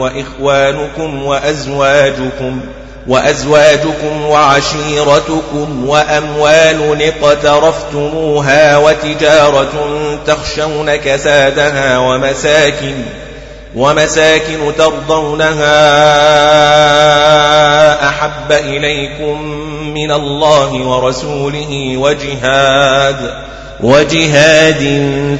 [0.00, 2.60] وإخوانكم وأزواجكم
[3.06, 9.72] وأزواجكم وعشيرتكم وأموال اقترفتموها وتجارة
[10.26, 12.94] تخشون كسادها ومساكن
[13.74, 15.74] ومساكن ترضونها
[18.08, 19.42] أحب إليكم
[19.94, 23.44] من الله ورسوله وجهاد
[23.80, 24.78] وجهاد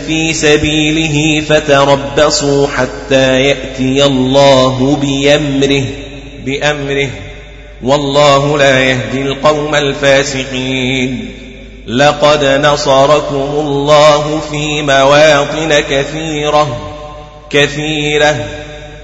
[0.06, 5.84] في سبيله فتربصوا حتى يأتي الله بأمره
[6.44, 7.10] بأمره.
[7.82, 11.34] والله لا يهدي القوم الفاسقين.
[11.86, 16.93] لقد نصركم الله في مواطن كثيرة.
[17.54, 18.46] كثيرة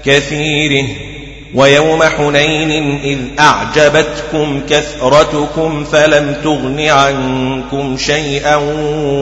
[0.05, 0.87] كثيره
[1.55, 8.55] ويوم حنين إذ أعجبتكم كثرتكم فلم تغن عنكم شيئا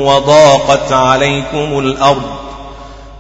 [0.04, 2.40] وضاقت عليكم الأرض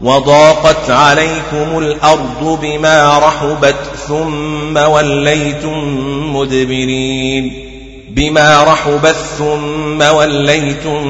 [0.01, 3.75] وضاقت عليكم الأرض بما رحبت
[4.07, 7.65] ثم وليتم مدبرين.
[8.09, 11.03] بما رحبت ثم وليتم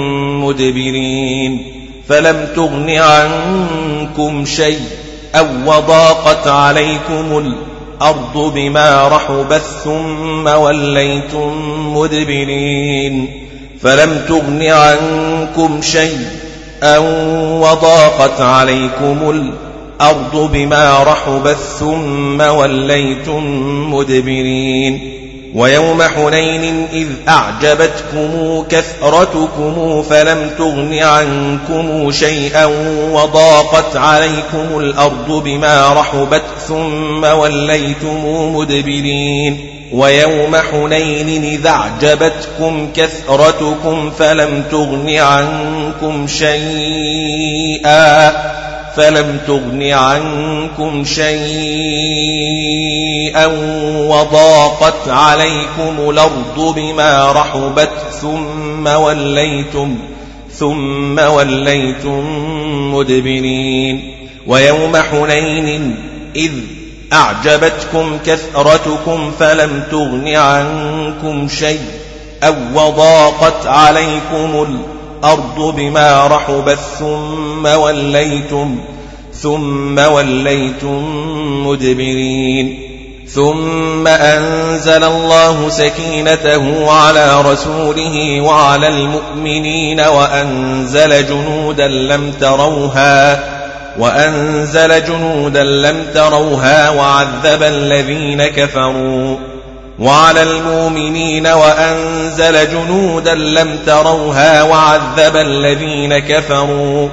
[0.43, 1.78] مدبرين.
[2.09, 4.81] فلم تغن عنكم شيء
[5.35, 11.53] أو وضاقت عليكم الأرض بما رحبت ثم وليتم
[11.97, 13.45] مدبرين
[13.81, 16.27] فلم تغن عنكم شيء
[16.83, 17.05] أو
[17.61, 23.43] وضاقت عليكم الأرض بما رحبت ثم وليتم
[23.93, 25.18] مدبرين
[25.55, 32.65] ويوم حنين إذ أعجبتكم كثرتكم فلم تغن عنكم شيئا
[33.11, 38.25] وضاقت عليكم الأرض بما رحبت ثم وليتم
[38.55, 47.49] مدبرين ويوم حنين إذ أعجبتكم كثرتكم فلم تغن عنكم شيئا
[48.95, 51.35] فلم تغن عنكم شيئا
[54.07, 57.89] وضاقت عليكم الأرض بما رحبت
[58.21, 59.97] ثم وليتم
[60.51, 62.23] ثم وليتم
[62.93, 64.15] مدبرين.
[64.47, 65.95] ويوم حنين
[66.35, 66.51] إذ
[67.13, 71.81] أعجبتكم كثرتكم فلم تغن عنكم شيء
[72.43, 78.77] أو وضاقت عليكم الأرض الأرض بما رحبت ثم وليتم
[79.33, 81.03] ثم وليتم
[81.67, 82.79] مدبرين
[83.27, 93.43] ثم أنزل الله سكينته على رسوله وعلى المؤمنين وأنزل جنودا لم تروها
[93.99, 99.48] وأنزل جنودا لم تروها وعذب الذين كفروا
[99.99, 107.09] وعلى المؤمنين وأنزل جنودا لم تروها وعذب الذين كفروا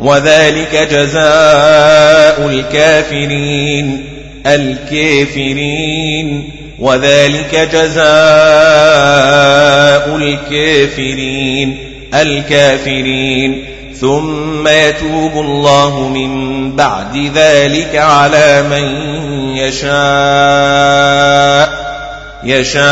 [0.00, 4.04] وذلك جزاء الكافرين
[4.46, 8.06] الكافرين وذلك جزاء
[10.16, 11.78] الكافرين
[12.14, 13.64] الكافرين
[14.00, 18.84] ثم يتوب الله من بعد ذلك على من
[19.56, 19.88] يشاء
[22.44, 22.88] يشاء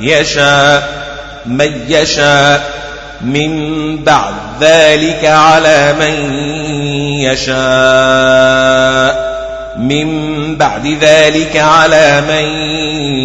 [0.00, 0.88] يشاء
[1.46, 2.80] من يشاء
[3.20, 6.32] من بعد ذلك على من
[7.22, 9.30] يشاء
[9.76, 12.44] من بعد ذلك على من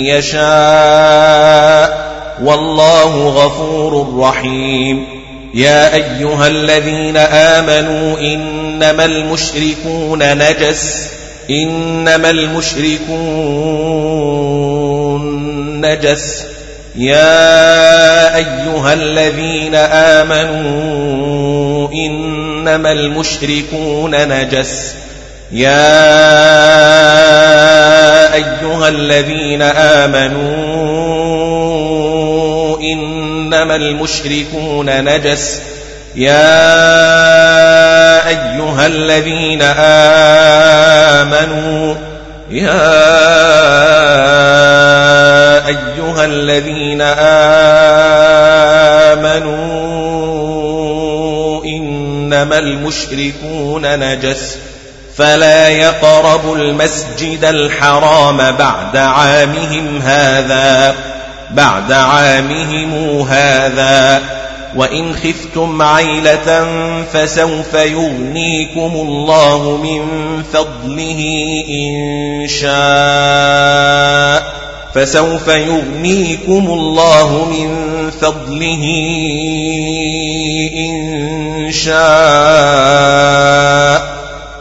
[0.05, 2.05] يشاء.
[2.43, 5.07] والله غفور رحيم.
[5.53, 11.07] يا أيها الذين آمنوا إنما المشركون نجس.
[11.49, 13.05] إنما المشركون
[15.85, 16.43] نجس.
[16.95, 21.07] يا أيها الذين آمنوا
[21.93, 24.93] إنما المشركون نجس.
[25.51, 25.93] يا
[28.33, 30.45] أيها الذين آمنوا
[32.79, 35.61] إنما المشركون نجس.
[36.15, 36.67] يا
[38.27, 39.61] أيها الذين
[41.21, 41.95] آمنوا
[42.49, 42.85] يا
[45.67, 47.01] أيها الذين
[49.41, 49.65] آمنوا
[51.65, 54.57] إنما المشركون نجس
[55.17, 60.95] فلا يقربوا المسجد الحرام بعد عامهم هذا
[61.51, 64.21] بعد عامهم هذا.
[64.75, 66.67] وإن خفتم عيلة
[67.13, 70.01] فسوف يغنيكم الله من
[70.43, 71.21] فضله
[71.69, 73.85] إن شاء
[74.95, 77.69] فسوف يغنيكم الله من
[78.11, 78.83] فضله
[80.75, 82.05] إن شاء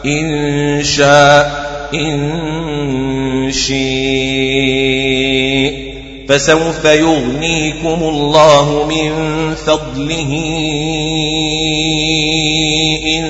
[0.05, 2.44] إن شاء إن
[6.35, 9.11] فسوف يغنيكم الله من
[9.55, 10.31] فضله
[13.17, 13.25] إن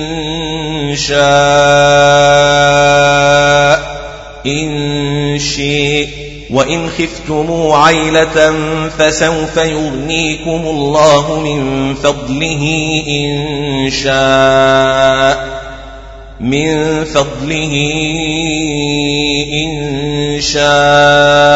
[0.96, 1.16] شاء
[4.46, 6.08] إن شاء
[6.50, 8.54] وإن خفتم عيلة
[8.88, 12.64] فسوف يغنيكم الله من فضله
[13.08, 15.56] إن شاء
[16.40, 17.72] من فضله
[19.52, 21.55] إن شاء.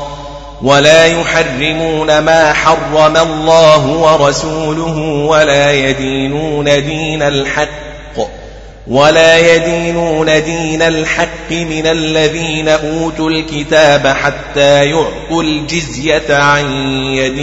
[0.63, 4.97] ولا يحرمون ما حرم الله ورسوله
[5.27, 7.67] ولا يدينون دين الحق
[8.87, 16.71] ولا يدينون دين الحق من الذين أوتوا الكتاب حتى يعطوا الجزية عن
[17.15, 17.39] يد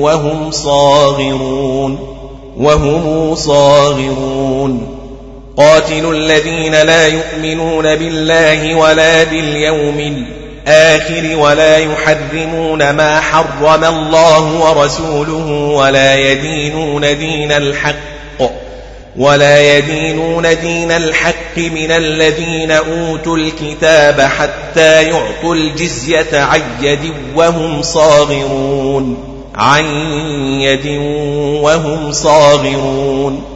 [0.00, 2.16] وهم صاغرون
[2.56, 4.96] وهم صاغرون
[5.56, 15.46] قاتلوا الذين لا يؤمنون بالله ولا باليوم الآخر الآخر ولا يحرمون ما حرم الله ورسوله
[15.76, 17.94] ولا يدينون دين الحق
[19.16, 29.36] ولا يدينون دين الحق من الذين أوتوا الكتاب حتى يعطوا الجزية عن يد وهم صاغرون
[29.54, 29.84] عن
[30.60, 30.86] يد
[31.62, 33.55] وهم صاغرون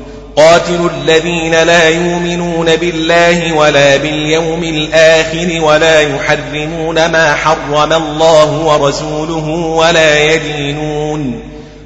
[0.35, 10.33] قاتلوا الذين لا يؤمنون بالله ولا باليوم الآخر ولا يحرمون ما حرم الله ورسوله ولا
[10.33, 11.43] يدينون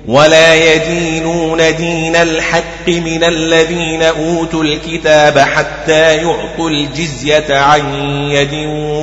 [0.08, 7.94] ولا يدينون دين الحق من الذين أوتوا الكتاب حتى يعطوا الجزية عن
[8.32, 8.54] يد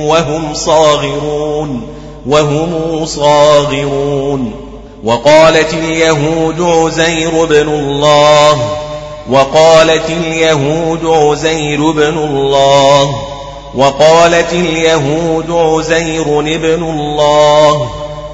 [0.07, 1.87] وهم صاغرون
[2.25, 4.53] وهم صاغرون.
[5.03, 8.82] وقالت اليهود عزير بن الله
[9.29, 13.15] وقالت اليهود عزير بن الله
[13.75, 17.89] وقالت اليهود عزير ابن الله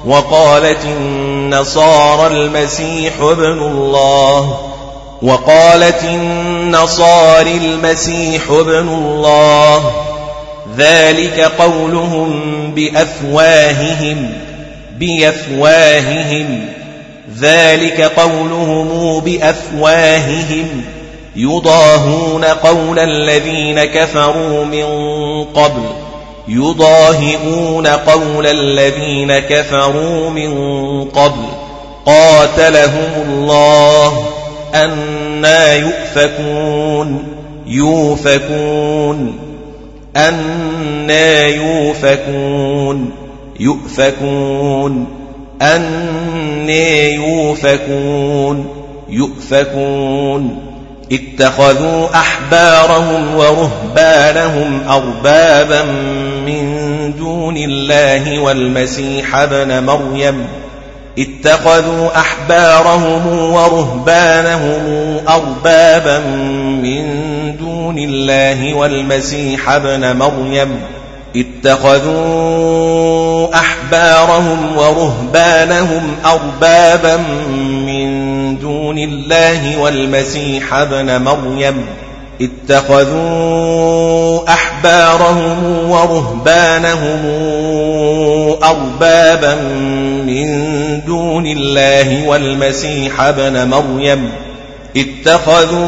[0.06, 4.58] وقالت النصارى المسيح ابن الله
[5.22, 9.92] وقالت النصارى المسيح ابن الله.
[10.76, 12.30] ذلك قولهم
[12.74, 14.32] بأفواههم
[14.98, 16.79] بأفواههم.
[17.38, 20.84] ذلك قولهم بأفواههم.
[21.36, 24.84] يضاهون قول الذين كفروا من
[25.44, 25.82] قبل.
[26.48, 30.54] يضاهئون قول الذين كفروا من
[31.04, 31.44] قبل.
[32.06, 34.28] قاتلهم الله.
[34.74, 37.22] أنا يؤفكون.
[37.66, 39.38] يوفكون.
[40.16, 43.10] أنا يوفكون.
[43.60, 45.19] يؤفكون.
[45.62, 48.66] أني يوفكون
[49.08, 50.70] يؤفكون.
[51.12, 55.82] اتخذوا أحبارهم ورهبانهم أربابا
[56.46, 60.46] من دون الله والمسيح ابن مريم.
[61.18, 66.18] اتخذوا أحبارهم ورهبانهم أربابا
[66.82, 67.04] من
[67.56, 70.80] دون الله والمسيح ابن مريم.
[71.36, 73.20] اتخذوا
[73.54, 77.16] أحبارهم ورهبانهم أربابا
[77.86, 81.86] من دون الله والمسيح ابن مريم.
[82.40, 87.20] اتخذوا أحبارهم ورهبانهم
[88.62, 89.54] أربابا
[90.26, 90.46] من
[91.06, 94.30] دون الله والمسيح ابن مريم.
[94.96, 95.80] اتخذوا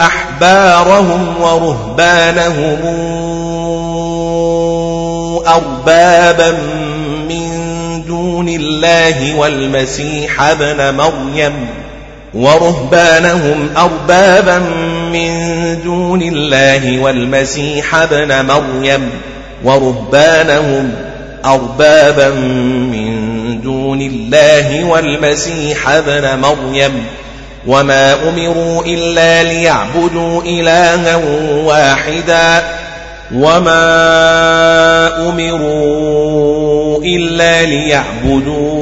[0.00, 0.27] أحبارهم
[1.40, 2.78] ورهبانهم
[5.46, 6.50] أربابا
[7.28, 7.48] من
[8.06, 11.66] دون الله والمسيح ابن مريم
[12.34, 14.58] ورهبانهم أربابا
[15.12, 15.32] من
[15.84, 19.10] دون الله والمسيح ابن مريم
[19.64, 20.92] ورهبانهم
[21.44, 22.30] أربابا
[22.92, 27.04] من دون الله والمسيح ابن مريم
[27.66, 31.16] وما أمروا إلا ليعبدوا إلها
[31.64, 32.62] واحدا
[33.34, 33.88] وما
[35.28, 38.78] أمروا إلا ليعبدوا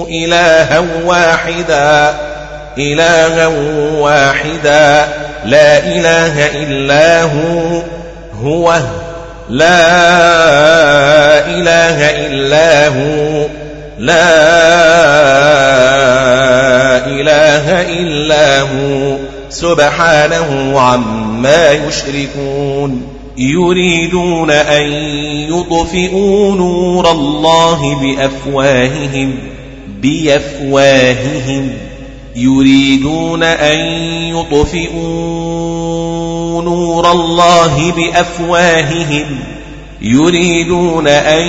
[0.07, 2.13] إلها واحدا
[2.77, 3.47] إلها
[3.97, 5.07] واحدا
[5.45, 7.81] لا إله إلا هو
[8.43, 8.79] هو
[9.49, 9.87] لا
[11.47, 13.45] إله إلا هو
[13.97, 14.31] لا
[17.07, 19.17] إله إلا هو
[19.49, 23.01] سبحانه عما يشركون.
[23.37, 24.91] يريدون أن
[25.49, 29.35] يطفئوا نور الله بأفواههم
[30.01, 31.69] بأفواههم.
[32.35, 33.77] يريدون أن
[34.35, 35.01] يطفئوا
[36.61, 39.39] نور الله بأفواههم.
[40.01, 41.47] يريدون أن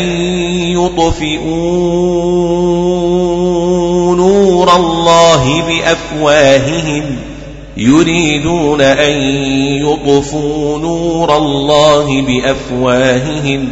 [0.73, 1.47] يطفئوا
[4.17, 7.17] نور الله بأفواههم.
[7.77, 9.13] يريدون أن
[9.83, 13.69] يطفوا نور الله بأفواههم.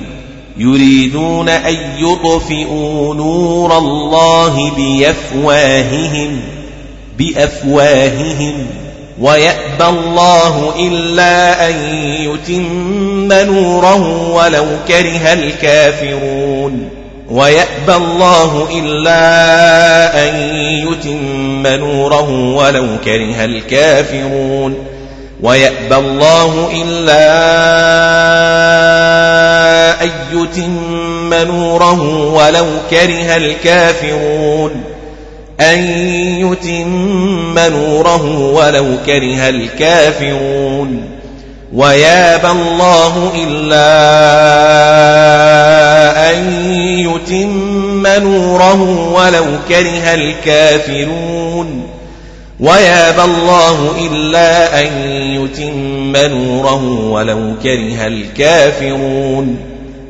[0.58, 6.40] يريدون أن يطفئوا نور الله بأفواههم.
[7.18, 8.66] بأفواههم.
[9.18, 16.88] ويأبى الله إلا أن يتم نوره ولو كره الكافرون.
[17.30, 20.34] ويأبى الله إلا أن
[20.88, 24.74] يتم نوره ولو كره الكافرون.
[25.42, 27.24] ويأبى الله إلا
[30.02, 32.02] أن يتم نوره
[32.34, 34.89] ولو كره الكافرون.
[35.60, 35.78] أن
[36.38, 41.10] يتم نوره ولو كره الكافرون.
[41.72, 43.90] ويابى الله إلا
[46.30, 51.86] أن يتم نوره ولو كره الكافرون.
[52.60, 59.69] ويابى الله إلا أن يتم نوره ولو كره الكافرون.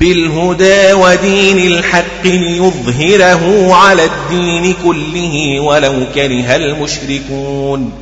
[0.00, 7.92] بالهدى ودين الحق ليظهره على الدين كله ولو كره المشركون.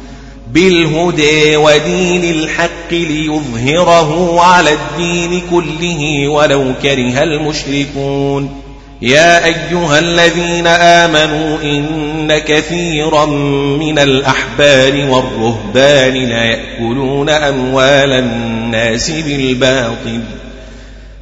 [0.52, 8.62] بالهدى ودين الحق ليظهره على الدين كله ولو كره المشركون.
[9.02, 13.26] يا أيها الذين آمنوا إن كثيرا
[13.76, 20.20] من الأحبار والرهبان ليأكلون أموال الناس بالباطل.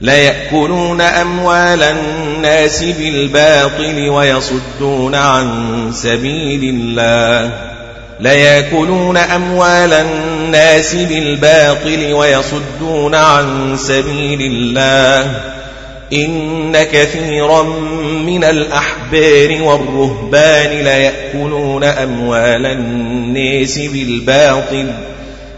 [0.00, 5.48] ليأكلون أموال الناس بالباطل ويصدون عن
[5.92, 7.52] سبيل الله.
[8.20, 15.40] ليأكلون أموال الناس بالباطل ويصدون عن سبيل الله.
[16.12, 17.62] إن كثيرا
[18.26, 24.92] من الأحبار والرهبان ليأكلون أموال الناس بالباطل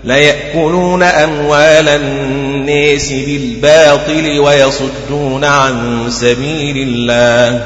[0.07, 7.65] ليأكلون أموال الناس بالباطل ويصدون عن سبيل الله.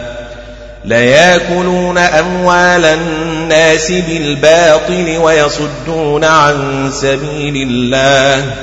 [0.84, 8.55] ليأكلون أموال الناس بالباطل ويصدون عن سبيل الله.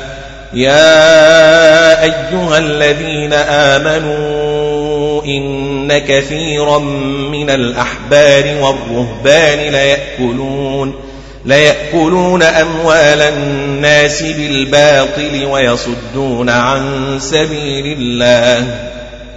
[0.53, 6.79] يا أيها الذين آمنوا إن كثيرا
[7.31, 11.06] من الأحبار والرهبان ليأكلون
[11.45, 18.87] ليأكلون أموال الناس بالباطل ويصدون عن سبيل الله.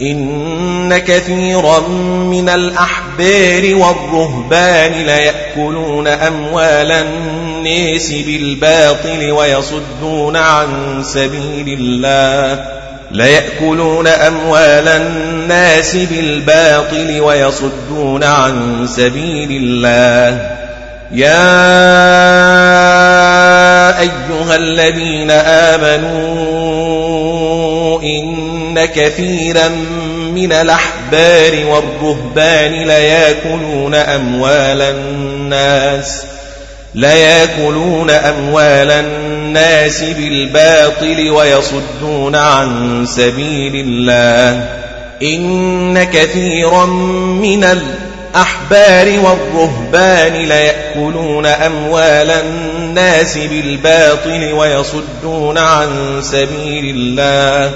[0.03, 1.88] إن كثيرا
[2.30, 10.68] من الأحبار والرهبان ليأكلون أموال الناس بالباطل ويصدون عن
[11.03, 12.64] سبيل الله.
[13.11, 20.61] ليأكلون أموال الناس بالباطل ويصدون عن سبيل الله.
[21.12, 21.50] يا
[24.00, 26.30] أيها الذين آمنوا
[28.02, 29.68] إن كثيرا
[30.34, 36.22] من الأحبار والرهبان ليأكلون أموال الناس
[36.94, 44.68] ليأكلون أموال الناس بالباطل ويصدون عن سبيل الله
[45.22, 48.09] إن كثيرا من الأحبار
[49.18, 55.88] والرهبان ليأكلون أموال الناس بالباطل ويصدون عن
[56.20, 57.72] سبيل الله.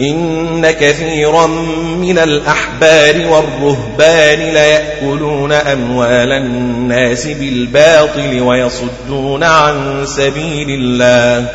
[0.00, 1.46] إن كثيرا
[1.96, 11.46] من الأحبار والرهبان ليأكلون أموال الناس بالباطل ويصدون عن سبيل الله.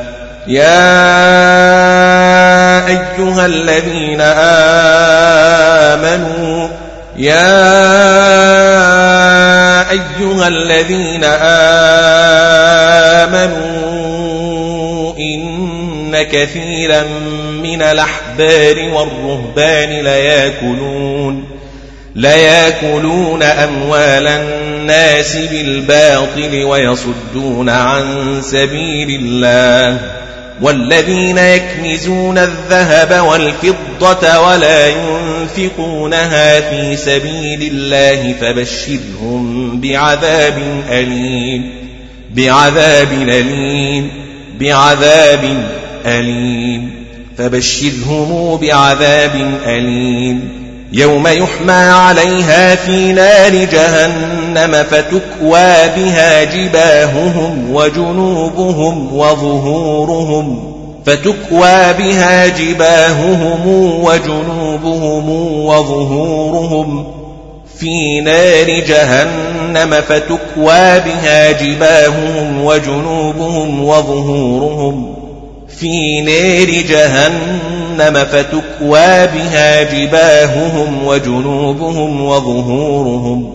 [0.47, 0.89] يا
[2.87, 4.21] أيها الذين
[5.91, 6.68] آمنوا
[7.19, 7.41] يا
[9.91, 11.23] أيها الذين
[13.23, 17.03] آمنوا إن كثيرا
[17.63, 21.43] من الأحبار والرهبان ليأكلون
[22.15, 29.99] ليأكلون أموال الناس بالباطل ويصدون عن سبيل الله
[30.61, 41.71] والذين يكنزون الذهب والفضة ولا ينفقونها في سبيل الله فبشرهم بعذاب أليم.
[42.35, 44.11] بعذاب أليم.
[44.59, 45.69] بعذاب
[46.05, 46.91] أليم.
[47.37, 50.58] فبشرهم بعذاب أليم.
[50.93, 60.73] يوم يحمى عليها في نار جهنم فتكوى بها جباههم وجنوبهم وظهورهم
[61.05, 63.67] فتكوى بها جباههم
[64.03, 65.29] وجنوبهم
[65.65, 67.05] وظهورهم
[67.79, 75.15] في نار جهنم فتكوى بها جباههم وجنوبهم وظهورهم
[75.79, 83.53] في نار جهنم فتكوى بها جباههم وجنوبهم وظهورهم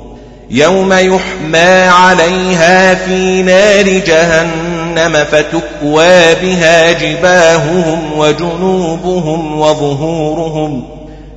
[0.51, 10.85] يوم يحمى عليها في نار جهنم فتكوى بها جباههم وجنوبهم وظهورهم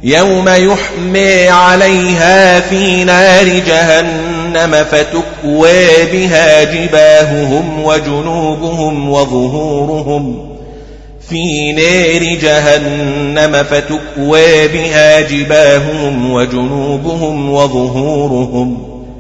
[0.03, 10.46] يوم يحمى عليها في نار جهنم فتكوى بها جباههم وجنوبهم وظهورهم
[11.30, 18.78] في نار جهنم فتكوى بها جباههم وجنوبهم وظهورهم.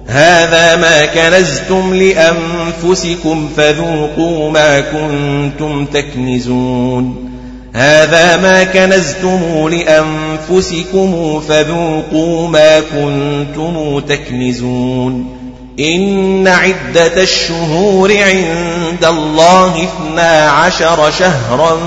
[0.07, 7.29] هذا ما كنزتم لأنفسكم فذوقوا ما كنتم تكنزون.
[7.73, 15.36] هذا ما كنزتم لأنفسكم فذوقوا ما كنتم تكنزون.
[15.79, 21.79] إن عدة الشهور عند الله اثنا عشر شهرا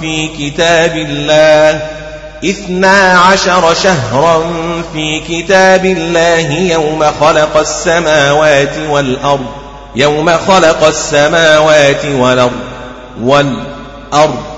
[0.00, 1.82] في كتاب الله.
[2.44, 4.42] اثنا عشر شهرا
[4.92, 9.46] في كتاب الله يوم خلق السماوات والأرض.
[9.96, 12.52] يوم خلق السماوات والأرض.
[13.22, 14.57] والأرض.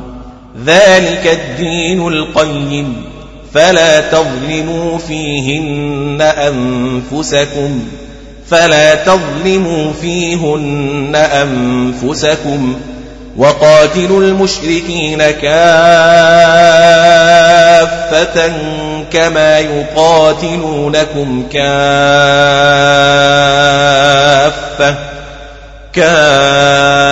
[0.65, 3.05] ذلك الدين القيم
[3.53, 7.83] فلا تظلموا فيهن أنفسكم
[8.49, 12.75] فلا تظلموا فيهن أنفسكم
[13.37, 15.51] وقاتلوا المشركين كافة
[19.13, 22.71] كما يقاتلونكم كافة
[25.93, 27.11] كافة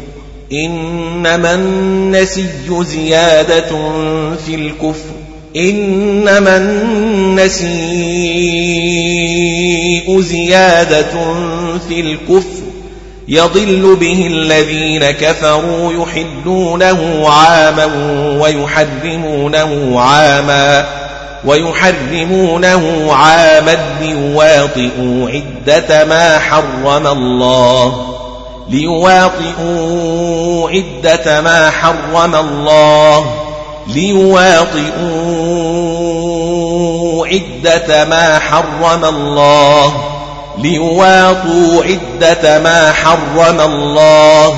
[0.53, 2.45] إنما النسي
[2.81, 3.69] زيادة
[4.45, 5.21] في الكفر
[5.55, 7.71] إنما النسيء
[10.21, 11.33] زيادة
[11.87, 12.61] في الكفر
[13.27, 17.85] يضل به الذين كفروا يحلونه عاما
[18.39, 20.85] ويحرمونه عاما
[21.45, 28.10] ويحرمونه عاما ليواطئوا عدة ما حرم الله.
[28.71, 33.25] ليواطئوا عدة ما حرم الله.
[33.87, 34.87] ليواطئوا
[37.27, 39.93] عدة ما حرم الله.
[40.57, 44.57] ليواطوا عدة ما حرم الله.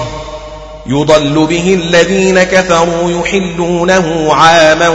[0.87, 4.89] يضل به الذين كفروا يحلونه عاما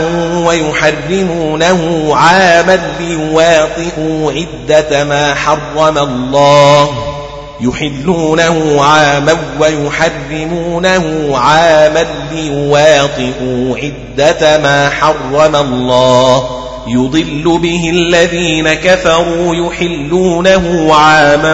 [0.45, 7.18] ويحرمونه عاما ليواطئوا عدة ما حرم الله.
[7.61, 16.49] يحلونه عاما ويحرمونه عاما ليواطئوا عدة ما حرم الله.
[16.87, 21.53] يضل به الذين كفروا يحلونه عاما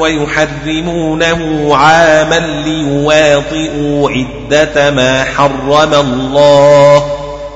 [0.00, 7.04] ويحرمونه عاما ليواطئوا عدة ما حرم الله.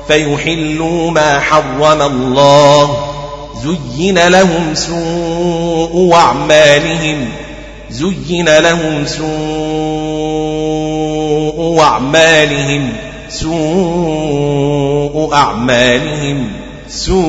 [0.08, 2.96] فيحلوا ما حرم الله.
[3.62, 7.28] زين لهم سوء أعمالهم.
[7.94, 9.24] زين لهم سوء
[11.80, 12.92] أعمالهم
[13.28, 14.54] سوء
[15.32, 16.48] أعمالهم
[16.88, 17.24] سوء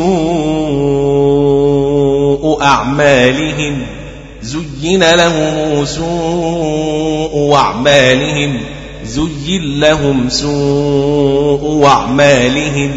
[2.62, 3.82] أعمالهم.
[4.42, 8.58] زين لهم سوء أعمالهم
[9.06, 12.92] زين لهم سوء أعمالهم.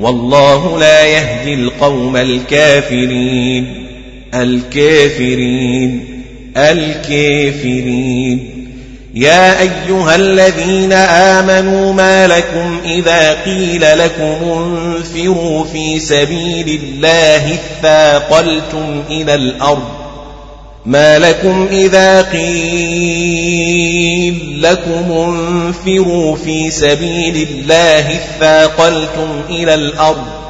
[0.00, 3.86] والله لا يهدي القوم الكافرين
[4.34, 6.09] الكافرين.
[6.56, 8.50] الكافرين.
[9.14, 19.34] يا أيها الذين آمنوا ما لكم إذا قيل لكم انفروا في سبيل الله اثاقلتم إلى
[19.34, 19.88] الأرض.
[20.86, 23.60] ما لكم إذا قيل
[24.62, 30.49] لكم انفروا في سبيل الله اثاقلتم إلى الأرض.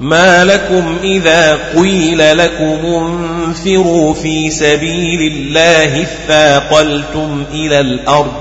[0.00, 8.32] ما لكم إذا قيل لكم انفروا في سبيل الله اثاقلتم إلى الأرض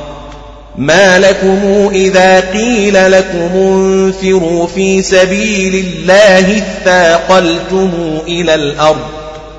[0.78, 7.92] ما لكم إذا قيل لكم انفروا في سبيل الله اثاقلتم
[8.28, 9.08] إلى الأرض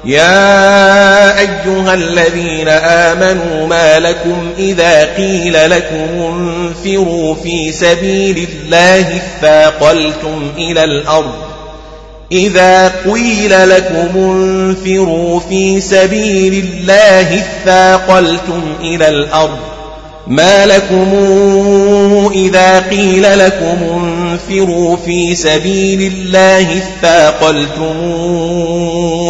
[0.05, 10.85] يا أيها الذين آمنوا ما لكم إذا قيل لكم انفروا في سبيل الله اثاقلتم إلى
[10.85, 11.48] الأرض
[12.33, 19.59] إذا قيل لكم انفروا في سبيل الله اثاقلتم إلى الأرض.
[20.27, 21.15] ما لكم
[22.35, 27.97] إذا قيل لكم انفروا في سبيل الله اثاقلتم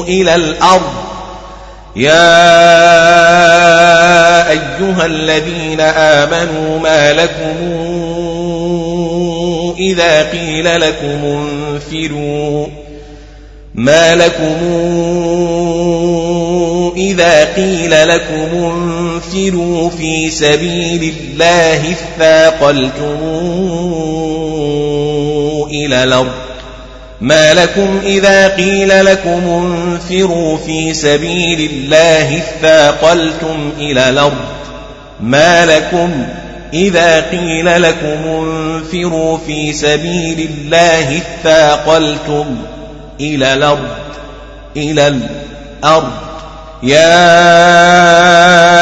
[0.08, 0.92] إلى الأرض.
[1.96, 2.48] يا
[4.50, 7.56] أيها الذين آمنوا ما لكم
[9.78, 12.66] إذا قيل لكم انفروا.
[13.78, 14.56] ما لكم
[16.96, 23.18] إذا قيل لكم انفروا في سبيل الله اثاقلتم
[25.70, 26.32] إلى الأرض
[27.20, 34.44] ما لكم إذا قيل لكم انفروا في سبيل الله اثاقلتم إلى الأرض
[35.20, 36.26] ما لكم
[36.74, 42.77] إذا قيل لكم انفروا في سبيل الله اثاقلتم إلى الأرض
[44.76, 46.12] إلى الأرض
[46.82, 47.30] يا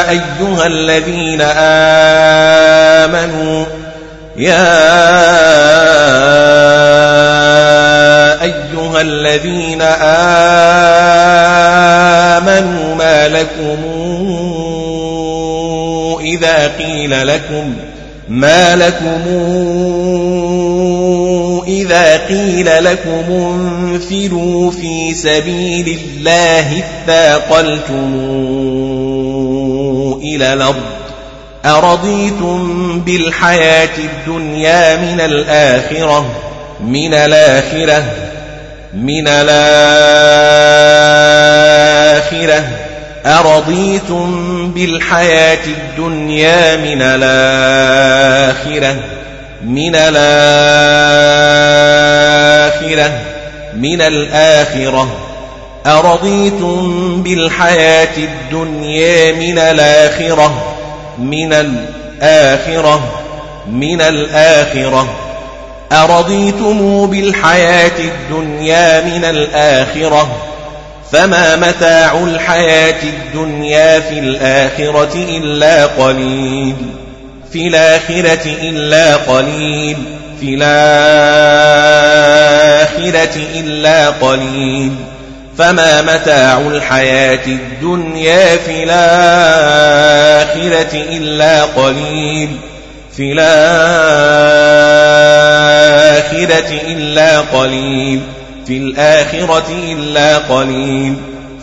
[0.09, 1.41] أيها الذين
[3.01, 3.65] آمنوا
[4.37, 4.77] يا
[8.41, 9.81] أيها الذين
[12.41, 13.77] آمنوا ما لكم
[16.21, 17.73] إذا قيل لكم
[18.29, 19.21] ما لكم
[21.67, 28.13] إذا قيل لكم انفروا في سبيل الله اثاقلتم
[30.23, 30.83] إلى الأرض
[31.65, 36.25] أرضيتم بالحياة الدنيا من الآخرة
[36.81, 38.03] من الآخرة
[38.93, 39.67] من الآخرة
[43.25, 48.95] أرضيتم بالحياة الدنيا من الآخرة
[49.63, 50.17] من الآخرة
[53.73, 55.07] من الآخرة.
[55.85, 60.75] أرضيتم بالحياة الدنيا من الآخرة
[61.17, 63.01] من الآخرة
[63.71, 65.07] من الآخرة.
[65.91, 70.35] أرضيتم بالحياة الدنيا من الآخرة
[71.11, 76.75] فما متاع الحياة الدنيا في الآخرة إلا قليل.
[77.53, 79.97] في الآخرة إلا قليل.
[80.39, 80.69] في الآخرة
[83.55, 84.91] إلا قليل.
[85.57, 90.07] فما متاع الحياة الدنيا في الآخرة
[90.93, 92.49] إلا قليل.
[93.17, 93.41] في الآخرة
[96.87, 98.21] إلا قليل.
[98.67, 101.15] في الآخرة إلا قليل.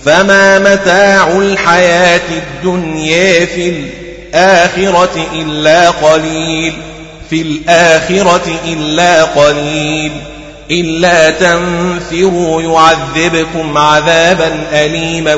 [0.04, 4.03] فما متاع الحياة الدنيا في الآخرة
[5.34, 6.72] إلا قليل
[7.30, 10.12] في الآخرة إلا قليل.
[10.70, 15.34] إلا تنفروا يعذبكم عذابا أليما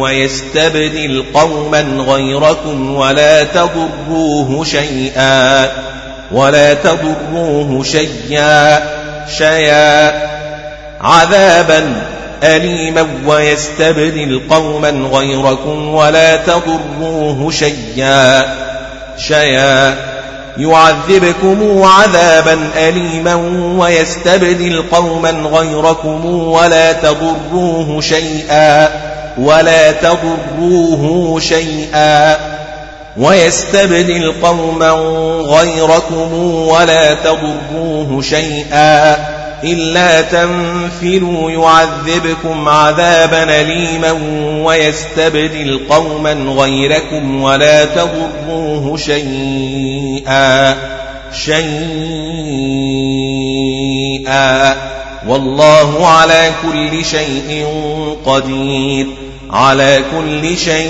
[0.00, 5.70] ويستبدل قوما غيركم ولا تضروه شيئا
[6.32, 8.82] ولا تضروه شيئا
[9.38, 10.12] شيئا.
[11.00, 12.02] عذابا
[12.42, 18.54] أليما ويستبدل قوما غيركم ولا تضروه شيئا
[19.18, 19.96] شيئا
[20.58, 23.34] يعذبكم عذابا أليما
[23.78, 28.88] ويستبدل قوما غيركم ولا تضروه شيئا
[29.38, 32.36] ولا تضروه شيئا
[33.16, 34.90] ويستبدل قوما
[35.40, 36.34] غيركم
[36.68, 44.12] ولا تضروه شيئا إلا تنفروا يعذبكم عذابا أليما
[44.64, 50.76] ويستبدل قوما غيركم ولا تضروه شيئا
[51.44, 51.78] شيئا.
[55.28, 57.66] والله على كل شيء
[58.26, 59.06] قدير
[59.50, 60.88] على كل شيء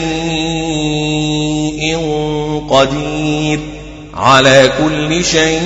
[2.71, 3.78] قدير.
[4.19, 5.59] على كل شيء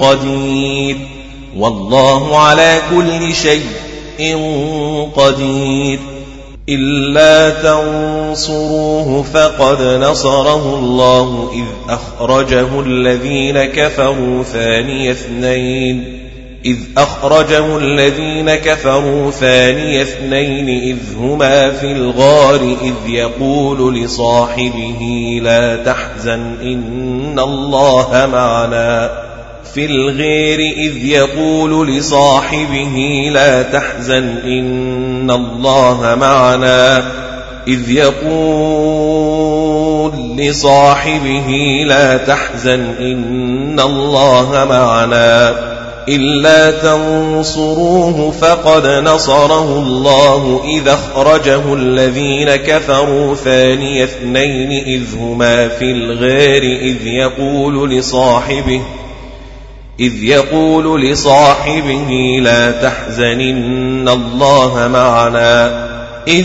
[0.00, 0.96] قدير.
[1.56, 4.38] والله على كل شيء
[5.16, 5.98] قدير.
[6.68, 16.17] إلا تنصروه فقد نصره الله إذ أخرجه الذين كفروا ثاني اثنين.
[16.64, 26.56] إذ أخرجه الذين كفروا ثاني اثنين إذ هما في الغار إذ يقول لصاحبه لا تحزن
[26.62, 29.10] إن الله معنا.
[29.74, 37.04] في الغير إذ يقول لصاحبه لا تحزن إن الله معنا.
[37.68, 39.38] إذ يقول
[40.36, 45.77] لصاحبه لا تحزن إن الله معنا.
[46.08, 56.62] إلا تنصروه فقد نصره الله إذا أخرجه الذين كفروا ثاني اثنين إذ هما في الغار
[56.62, 58.80] إذ يقول لصاحبه
[60.00, 65.88] إذ يقول لصاحبه لا تحزن إن الله معنا
[66.28, 66.44] إذ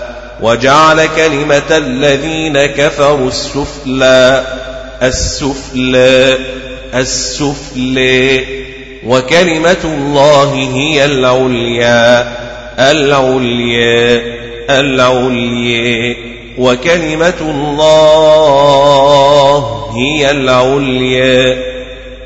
[0.41, 4.43] وجعل كلمة الذين كفروا السفلى
[5.03, 6.37] السفلى
[6.95, 8.45] السفلى.
[9.05, 12.27] وكلمة الله هي العليا
[12.91, 14.21] العليا
[14.79, 16.15] العليا.
[16.57, 17.85] وكلمة الله
[19.95, 21.57] هي العليا.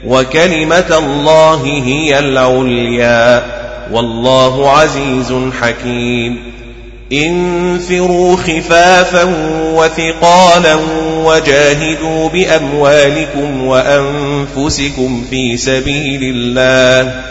[0.06, 3.44] وكلمة الله هي العليا.
[3.92, 6.55] والله عزيز حكيم.
[7.14, 9.24] انفروا خفافا
[9.74, 10.80] وثقالا
[11.24, 17.22] وجاهدوا بأموالكم وأنفسكم في سبيل الله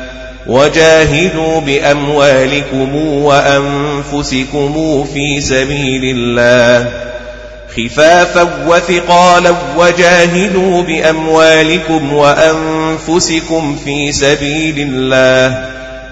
[0.47, 6.91] وجاهدوا بأموالكم وأنفسكم في سبيل الله
[7.77, 15.74] خفافا وثقالا وجاهدوا بأموالكم وأنفسكم في سبيل الله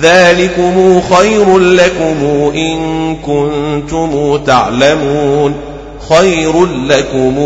[0.00, 5.54] ذلكم خير لكم إن كنتم تعلمون
[6.08, 7.38] خير لكم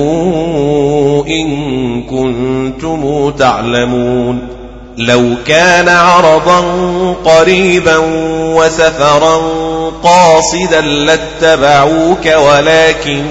[1.29, 4.39] إن كنتم تعلمون
[4.99, 6.61] لو كان عرضا
[7.25, 7.97] قريبا
[8.57, 9.41] وسفرا
[10.03, 13.23] قاصدا لاتبعوك ولكن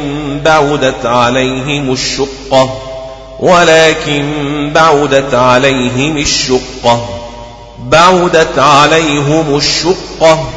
[0.45, 2.69] بعدت عليهم الشقة
[3.39, 4.25] ولكن
[4.73, 7.16] بعدت عليهم الشقة
[7.91, 10.49] بعدت عليهم الشقة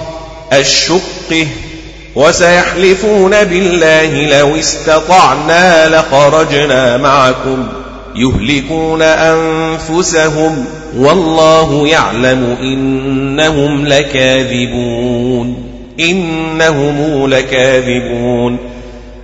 [0.52, 1.46] الشقة
[2.14, 7.66] وسيحلفون بالله لو استطعنا لخرجنا معكم
[8.16, 10.64] يهلكون أنفسهم
[10.96, 15.70] والله يعلم إنهم لكاذبون
[16.00, 18.58] إنهم لكاذبون.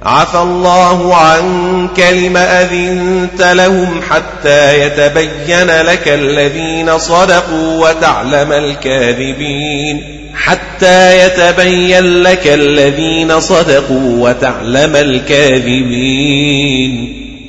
[0.07, 10.03] عفى الله عنك لم أذنت لهم حتى يتبين لك الذين صدقوا وتعلم الكاذبين.
[10.35, 16.07] حتى يتبين لك الذين صدقوا وتعلم الكاذبين.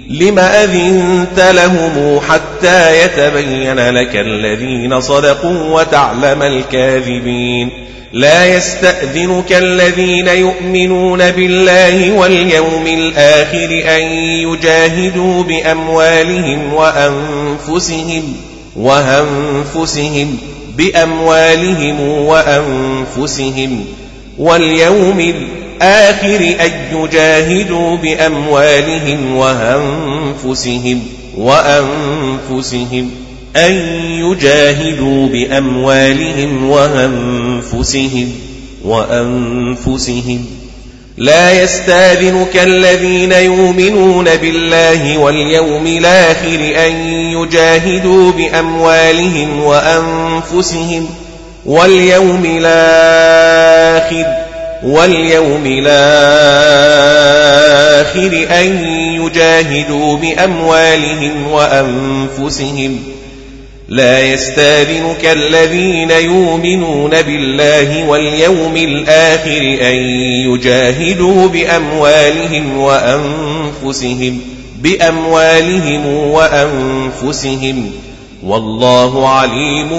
[0.10, 7.70] لم أذنت لهم حتى يتبين لك الذين صدقوا وتعلم الكاذبين
[8.14, 14.02] لا يستأذنك الذين يؤمنون بالله واليوم الآخر أن
[14.48, 18.36] يجاهدوا بأموالهم وأنفسهم
[18.76, 20.38] وأنفسهم
[20.78, 23.86] بأموالهم وأنفسهم
[24.38, 25.67] واليوم الآخر
[26.66, 31.04] أن يجاهدوا بأموالهم وأنفسهم
[31.38, 33.12] وأنفسهم
[33.56, 33.74] أن
[34.04, 38.32] يجاهدوا بأموالهم وأنفسهم
[38.86, 40.46] وأنفسهم.
[41.18, 51.10] لا يستاذنك الذين يؤمنون بالله واليوم الآخر أن يجاهدوا بأموالهم وأنفسهم
[51.66, 54.47] واليوم الآخر
[54.84, 55.88] واليوم الآخر
[58.62, 58.84] أن
[59.22, 63.00] يجاهدوا بأموالهم وأنفسهم
[63.90, 69.96] لا يستاذنك الذين يؤمنون بالله واليوم الآخر أن
[70.52, 74.40] يجاهدوا بأموالهم وأنفسهم
[74.82, 77.92] بأموالهم وأنفسهم
[78.44, 79.90] والله عليم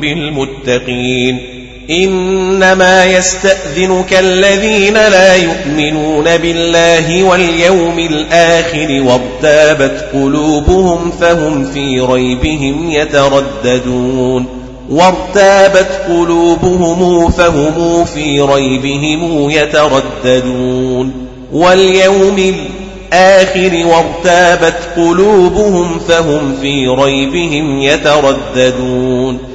[0.00, 1.57] بالمتقين
[1.90, 14.46] إنما يستأذنك الذين لا يؤمنون بالله واليوم الآخر وارتابت قلوبهم فهم في ريبهم يترددون
[14.90, 21.12] وارتابت قلوبهم فهم في ريبهم يترددون
[21.52, 22.54] واليوم
[23.12, 29.47] الآخر وارتابت قلوبهم فهم في ريبهم يترددون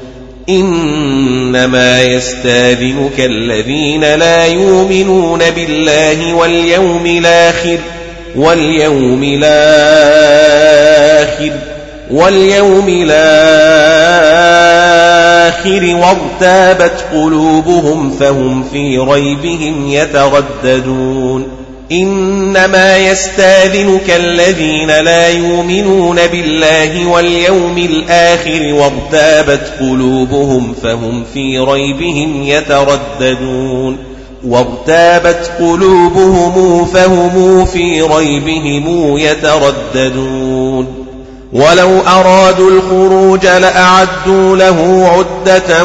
[0.50, 7.78] إنما يستاذنك الذين لا يؤمنون بالله واليوم الآخر
[8.36, 10.34] واليوم الآخر
[12.12, 13.14] واليوم الآخر
[15.96, 21.63] وارتابت قلوبهم فهم في ريبهم يترددون.
[21.94, 33.98] إنما يستاذنك الذين لا يؤمنون بالله واليوم الآخر وارتابت قلوبهم فهم في ريبهم يترددون.
[34.48, 41.03] وارتابت قلوبهم فهم في ريبهم يترددون.
[41.54, 45.84] ولو أرادوا الخروج لأعدوا له عدة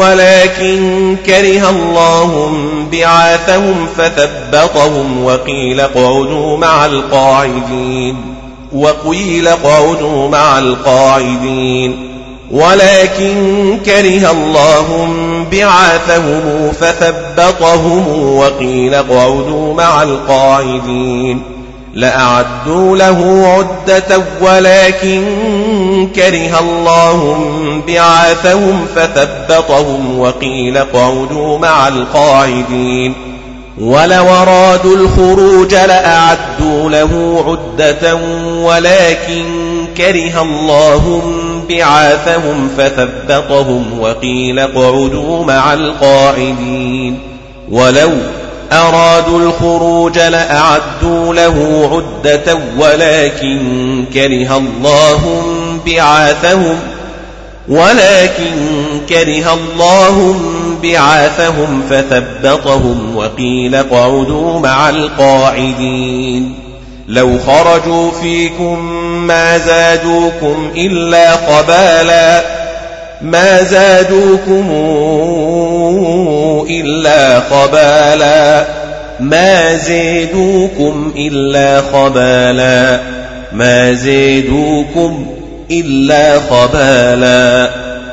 [0.00, 2.52] ولكن كره الله
[2.92, 8.34] بعاثهم فثبطهم وقيل اقعدوا مع القاعدين
[8.72, 12.08] وقيل اقعدوا مع القاعدين
[12.50, 15.08] ولكن كره الله
[15.52, 21.51] بعاثهم فثبطهم وقيل اقعدوا مع القاعدين
[21.94, 25.22] لأعدوا له عدة ولكن
[26.16, 27.38] كره الله
[27.88, 33.14] بعاثهم فثبطهم وقيل اقعدوا مع القاعدين
[33.80, 38.14] ولو أرادوا الخروج لأعدوا له عدة
[38.62, 39.44] ولكن
[39.96, 41.22] كره الله
[41.68, 47.18] بعاثهم فثبطهم وقيل اقعدوا مع القاعدين
[47.70, 48.10] ولو
[48.72, 55.42] أرادوا الخروج لأعدوا له عدة ولكن كره الله
[55.86, 56.76] بعاثهم
[57.68, 58.54] ولكن
[59.08, 60.34] كره الله
[60.82, 66.54] بعاثهم فثبطهم وقيل اقعدوا مع القاعدين
[67.08, 68.92] لو خرجوا فيكم
[69.26, 72.42] ما زادوكم إلا قبالا
[73.22, 74.70] ما زادوكم
[76.70, 78.64] إلا خبالا
[79.20, 83.00] ما زيدوكم إلا خبالا
[83.52, 85.26] ما زيدوكم
[85.70, 87.70] إلا خبالا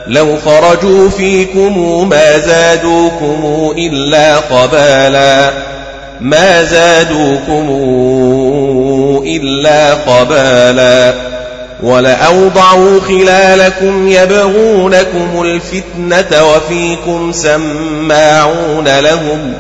[0.08, 5.52] لو خرجوا فيكم ما زادوكم إلا قبالا
[6.22, 7.70] ما زادوكم
[9.26, 11.14] إلا قبالا
[11.84, 19.54] ولأوضعوا خلالكم يبغونكم الفتنة وفيكم سماعون لهم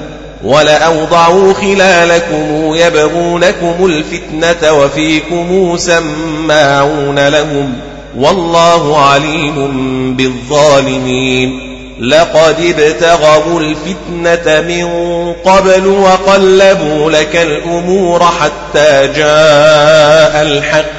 [0.44, 7.74] ولأوضعوا خلالكم يبغونكم الفتنة وفيكم سماعون لهم
[8.18, 11.70] والله عليم بالظالمين
[12.00, 14.88] لقد ابتغوا الفتنة من
[15.34, 20.99] قبل وقلبوا لك الأمور حتى جاء الحق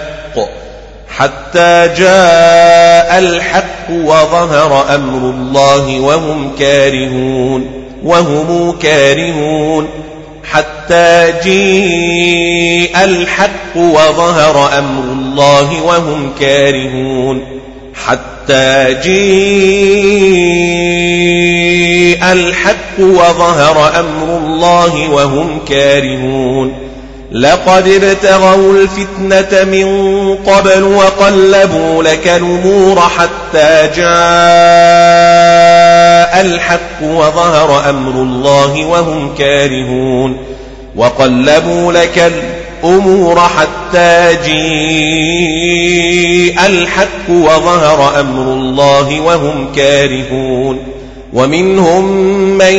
[1.20, 7.66] حتى جاء الحق وظهر أمر الله وهم كارهون
[8.04, 9.88] وهم كارهون.
[10.50, 17.42] حتى جيء الحق وظهر أمر الله وهم كارهون.
[18.06, 19.20] حتى جيء
[22.32, 26.89] الحق وظهر أمر الله وهم كارهون.
[27.32, 29.86] لقد ابتغوا الفتنة من
[30.34, 34.10] قبل وقلبوا لك الأمور حتى جاء
[36.40, 40.36] الحق وظهر أمر الله وهم كارهون.
[40.96, 42.32] وقلبوا لك
[42.82, 45.46] الأمور حتى جيء
[46.66, 50.78] الحق وظهر أمر الله وهم كارهون.
[51.32, 52.04] ومنهم
[52.58, 52.74] من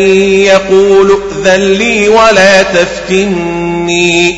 [0.46, 1.12] يقول
[1.46, 4.36] ائذن لي ولا تفتني.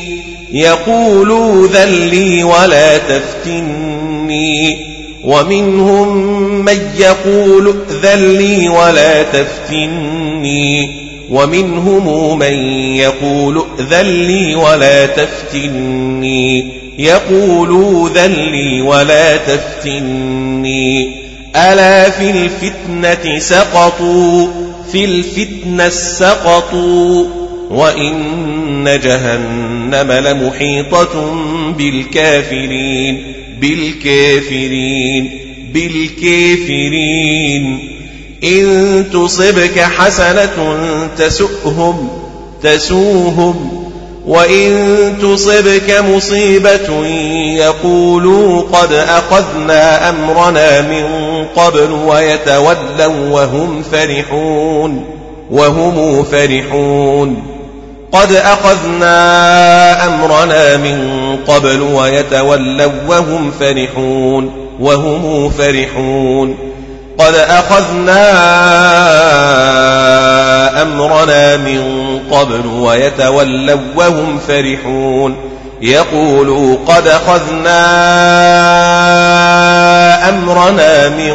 [0.52, 4.76] يقول ذن لي ولا تفتني.
[5.24, 6.16] ومنهم
[6.64, 10.90] من يقول ائذن لي ولا تفتني.
[11.30, 12.54] ومنهم من
[12.96, 16.72] يقول ائذن لي ولا تفتني.
[16.98, 21.24] يقول ذن لي ولا تفتني.
[21.56, 27.24] ألا في الفتنة سقطوا؟ في الفتنة سقطوا
[27.70, 31.34] وإن جهنم لمحيطة
[31.78, 35.30] بالكافرين بالكافرين
[35.74, 37.78] بالكافرين.
[38.44, 40.78] إن تصبك حسنة
[41.18, 42.08] تسؤهم
[42.62, 43.84] تسوهم.
[44.26, 47.06] وإن تصبك مصيبة
[47.56, 51.04] يقولوا قد أخذنا أمرنا من
[51.56, 55.04] قبل ويتولوا وهم فرحون
[55.50, 57.42] وهم فرحون.
[58.12, 60.98] قد أخذنا أمرنا من
[61.48, 64.50] قبل ويتولوا وهم فرحون
[64.80, 66.56] وهم فرحون.
[67.18, 68.22] قد أخذنا
[70.82, 71.82] أمرنا من
[72.30, 75.53] قبل ويتولوا وهم فرحون.
[75.82, 77.78] يقولوا قد أخذنا
[80.28, 81.34] أمرنا من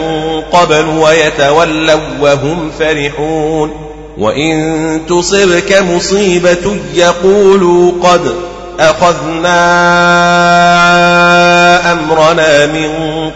[0.52, 3.90] قبل ويتولوا وهم فرحون.
[4.18, 8.22] وإن تصبك مصيبة يقولوا قد
[8.80, 9.62] أخذنا
[11.92, 12.90] أمرنا من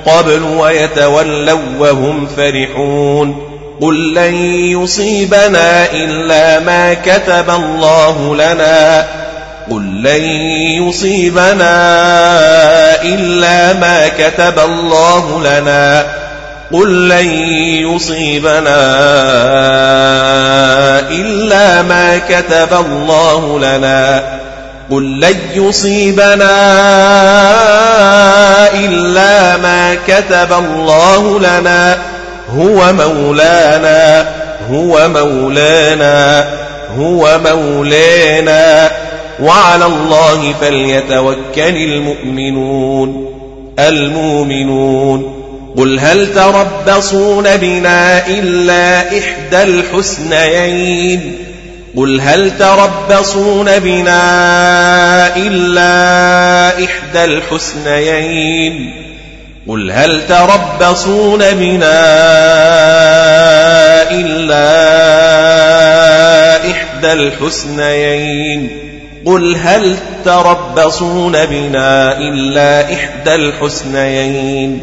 [0.06, 3.54] قبل ويتولوا وهم فرحون.
[3.82, 4.34] قل لن
[4.82, 9.23] يصيبنا إلا ما كتب الله لنا.
[9.72, 10.24] قل لن
[10.88, 11.76] يصيبنا
[13.02, 16.06] إلا ما كتب الله لنا
[16.72, 17.28] قل لن
[17.96, 18.80] يصيبنا
[21.10, 24.24] إلا ما كتب الله لنا
[24.92, 26.54] قل لن يصيبنا
[28.74, 31.98] إلا ما كتب الله لنا
[32.50, 34.28] هو مولانا
[34.70, 36.46] هو مولانا
[36.98, 38.92] هو مولانا
[39.40, 43.34] وعلى الله فليتوكل المؤمنون
[43.80, 45.44] المؤمنون.
[45.78, 51.38] قل هل تربصون بنا إلا إحدى الحسنيين؟
[51.98, 58.94] قل هل تربصون بنا إلا إحدى الحسنيين؟
[59.68, 62.04] قل هل تربصون بنا
[64.12, 64.72] إلا
[66.72, 68.93] إحدى الحسنيين؟
[69.26, 74.82] قل هل تربصون بنا إلا إحدى الحسنيين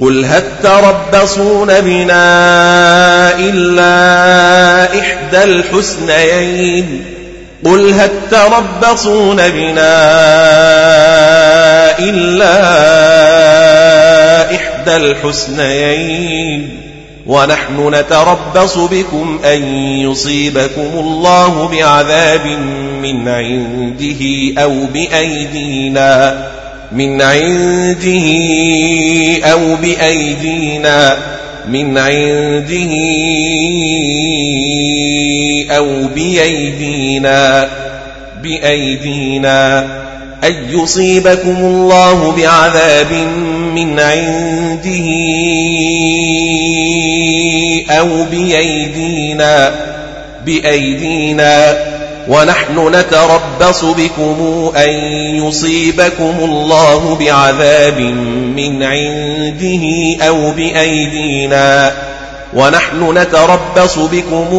[0.00, 7.04] قل هل تربصون بنا إلا إحدى الحسنيين
[7.64, 10.04] قل هل تربصون بنا
[11.98, 12.54] إلا
[14.54, 16.80] إحدى الحسنيين
[17.26, 19.62] ونحن نتربص بكم أن
[19.98, 22.46] يصيبكم الله بعذاب
[23.02, 26.38] من عنده أو بأيدينا
[26.92, 28.22] من عنده
[29.44, 31.16] أو بأيدينا
[31.68, 32.94] من عنده
[35.70, 37.68] أو بأيدينا
[38.42, 39.86] بأيدينا.
[40.44, 43.12] أن يصيبكم الله بعذاب
[43.74, 45.08] من عنده
[47.90, 49.74] أو بأيدينا
[50.46, 51.76] بأيدينا.
[52.28, 54.90] ونحن نتربص بكم أن
[55.46, 58.00] يصيبكم الله بعذاب
[58.56, 61.92] من عنده أو بأيدينا.
[62.54, 64.54] ونحن نتربص بكم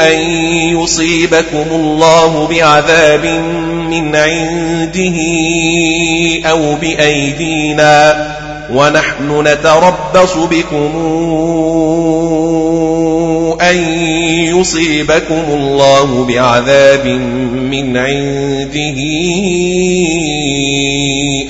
[0.00, 0.20] أن
[0.80, 3.26] يصيبكم الله بعذاب
[3.90, 5.16] من عنده
[6.50, 8.30] أو بأيدينا.
[8.72, 10.90] ونحن نتربص بكم
[13.60, 13.76] أن
[14.58, 17.06] يصيبكم الله بعذاب
[17.70, 19.00] من عنده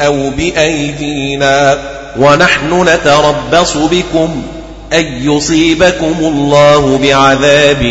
[0.07, 1.79] أو بأيدينا.
[2.19, 4.43] ونحن نتربص بكم
[4.93, 7.83] أن يصيبكم الله بعذاب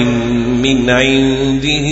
[0.63, 1.87] من عنده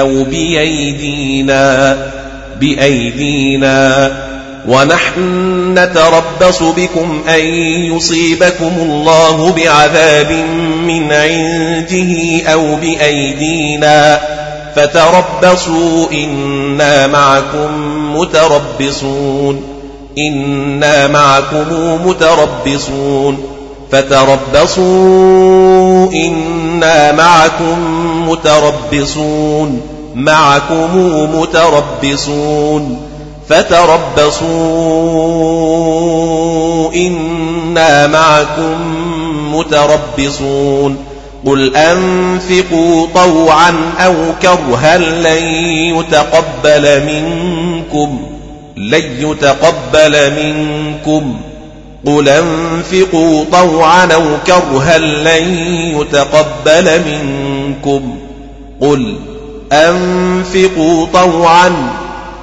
[0.00, 1.96] أو بأيدينا
[2.60, 4.12] بأيدينا.
[4.68, 5.20] ونحن
[5.78, 7.44] نتربص بكم أن
[7.94, 10.32] يصيبكم الله بعذاب
[10.86, 14.20] من عنده أو بأيدينا.
[14.76, 17.70] فتربصوا إنا معكم
[18.16, 19.71] متربصون.
[20.18, 21.66] إنا معكم
[22.06, 23.38] متربصون
[23.92, 25.32] فتربصوا
[26.12, 27.78] إنا معكم
[28.28, 29.80] متربصون
[30.14, 30.88] معكم
[31.34, 33.00] متربصون
[33.48, 34.48] فتربصوا
[36.94, 38.76] إنا معكم
[39.54, 40.96] متربصون
[41.46, 45.44] قل أنفقوا طوعا أو كرها لن
[45.96, 48.31] يتقبل منكم
[48.76, 51.40] لن يتقبل منكم.
[52.06, 55.58] قل انفقوا طوعا أو كرها لن
[56.00, 58.16] يتقبل منكم.
[58.80, 59.16] قل
[59.72, 61.72] أنفقوا طوعا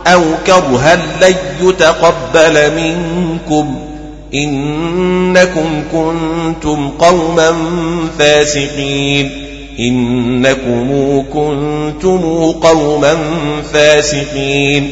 [0.08, 3.76] أو كرها لن يتقبل منكم.
[4.34, 7.54] إنكم كنتم قوما
[8.20, 9.32] فاسقين.
[9.80, 13.18] إنكم كنتم قوما
[13.74, 14.92] فاسقين.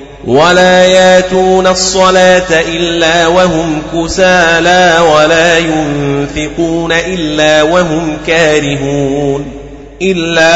[0.27, 9.45] ولا ياتون الصلاة إلا وهم كسالى ولا ينفقون إلا وهم كارهون
[10.01, 10.51] إلا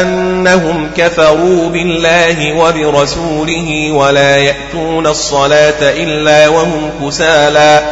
[0.00, 7.82] أنهم كفروا بالله وبرسوله ولا يأتون الصلاة إلا وهم كسالى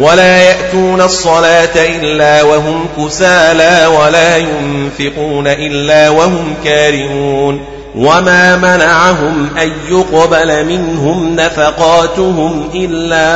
[0.00, 10.64] ولا يأتون الصلاة إلا وهم كسالى ولا ينفقون إلا وهم كارهون وما منعهم أن يقبل
[10.64, 13.32] منهم نفقاتهم إلا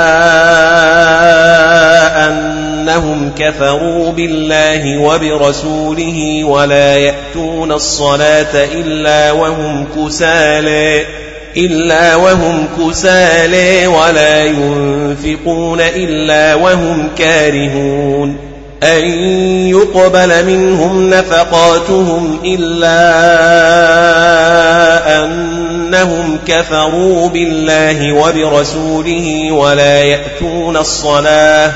[2.29, 11.05] أنهم كفروا بالله وبرسوله ولا يأتون الصلاة إلا وهم كسالى
[11.57, 18.46] إلا وهم كسالى ولا ينفقون إلا وهم كارهون.
[18.83, 19.05] أن
[19.69, 22.97] يقبل منهم نفقاتهم إلا
[25.25, 31.73] أنهم كفروا بالله وبرسوله ولا يأتون الصلاة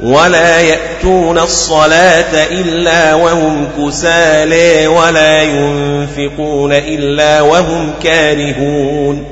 [0.00, 9.31] ولا يأتون الصلاة إلا وهم كسالى ولا ينفقون إلا وهم كارهون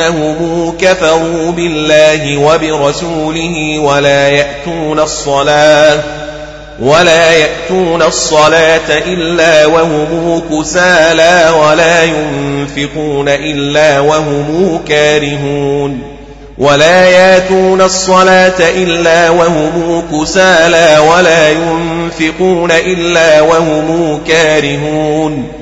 [0.00, 6.00] أنهم كفروا بالله وبرسوله ولا يأتون الصلاة
[6.80, 16.02] ولا يأتون الصلاة إلا وهم كسالى ولا ينفقون إلا وهم كارهون
[16.58, 25.61] ولا ياتون الصلاة إلا وهم كسالى ولا ينفقون إلا وهم كارهون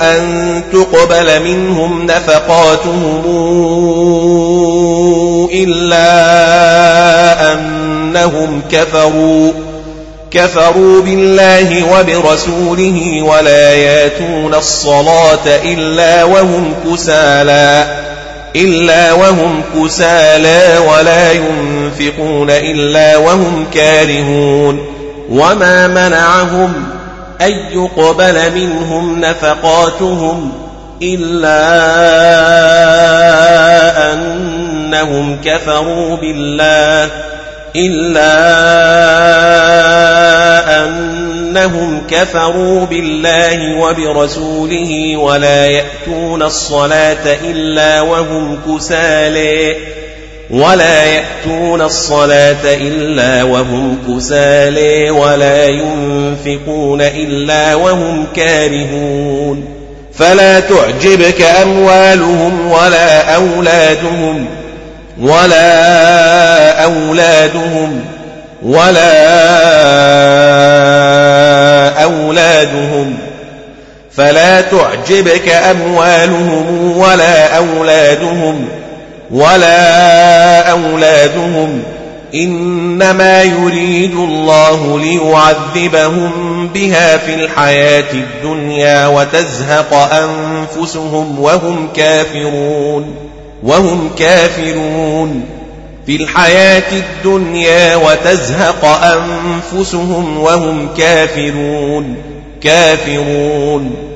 [0.00, 3.22] أن تقبل منهم نفقاتهم
[5.52, 6.12] إلا
[7.52, 9.52] أنهم كفروا
[10.30, 17.86] كفروا بالله وبرسوله ولا ياتون الصلاة إلا وهم كسالى
[18.56, 24.96] إلا وهم كسالى ولا ينفقون إلا وهم كارهون.
[25.30, 26.72] وما منعهم
[27.40, 30.52] أن يقبل منهم نفقاتهم
[31.02, 31.62] إلا
[34.12, 37.10] أنهم كفروا بالله
[37.76, 38.36] إلا
[40.84, 49.76] أنهم كفروا بالله وبرسوله ولا يأتون الصلاة إلا وهم كسالى
[50.50, 59.64] ولا يأتون الصلاة إلا وهم كسالى ولا ينفقون إلا وهم كارهون.
[60.14, 64.46] فلا تعجبك أموالهم ولا أولادهم
[65.20, 68.04] ولا أولادهم
[68.62, 69.16] ولا
[72.02, 73.18] أولادهم.
[74.16, 78.68] فلا تعجبك أموالهم ولا أولادهم
[79.30, 81.82] ولا أولادهم
[82.34, 93.14] إنما يريد الله ليعذبهم بها في الحياة الدنيا وتزهق أنفسهم وهم كافرون
[93.62, 95.44] وهم كافرون
[96.06, 102.16] في الحياة الدنيا وتزهق أنفسهم وهم كافرون
[102.62, 104.15] كافرون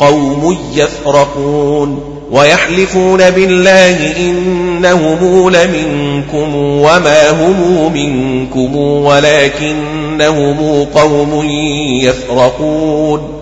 [0.00, 11.44] قوم يفرقون ويحلفون بالله إنهم لمنكم وما هم منكم ولكنهم قوم
[12.02, 13.40] يفرقون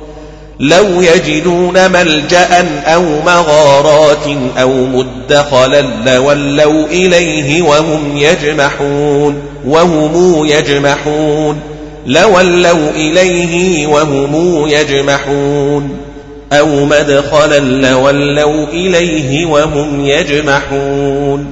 [0.60, 4.26] لو يجدون ملجأ أو مغارات
[4.60, 11.60] أو مدخلا لولوا إليه وهم يجمحون وهم يجمحون
[12.06, 16.07] لولوا إليه وهم يجمحون
[16.52, 21.46] أو مدخلا لولوا إليه وهم يجمحون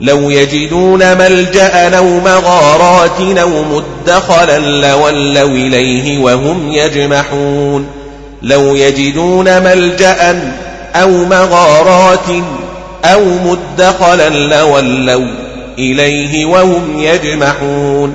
[0.00, 7.86] لو يجدون ملجأ أو مغارات أو مدخلا لولوا إليه وهم يجمحون
[8.42, 10.42] لو يجدون ملجأ
[10.94, 12.28] أو مغارات
[13.04, 15.34] أو مدخلا لولوا
[15.78, 18.14] إليه وهم يجمحون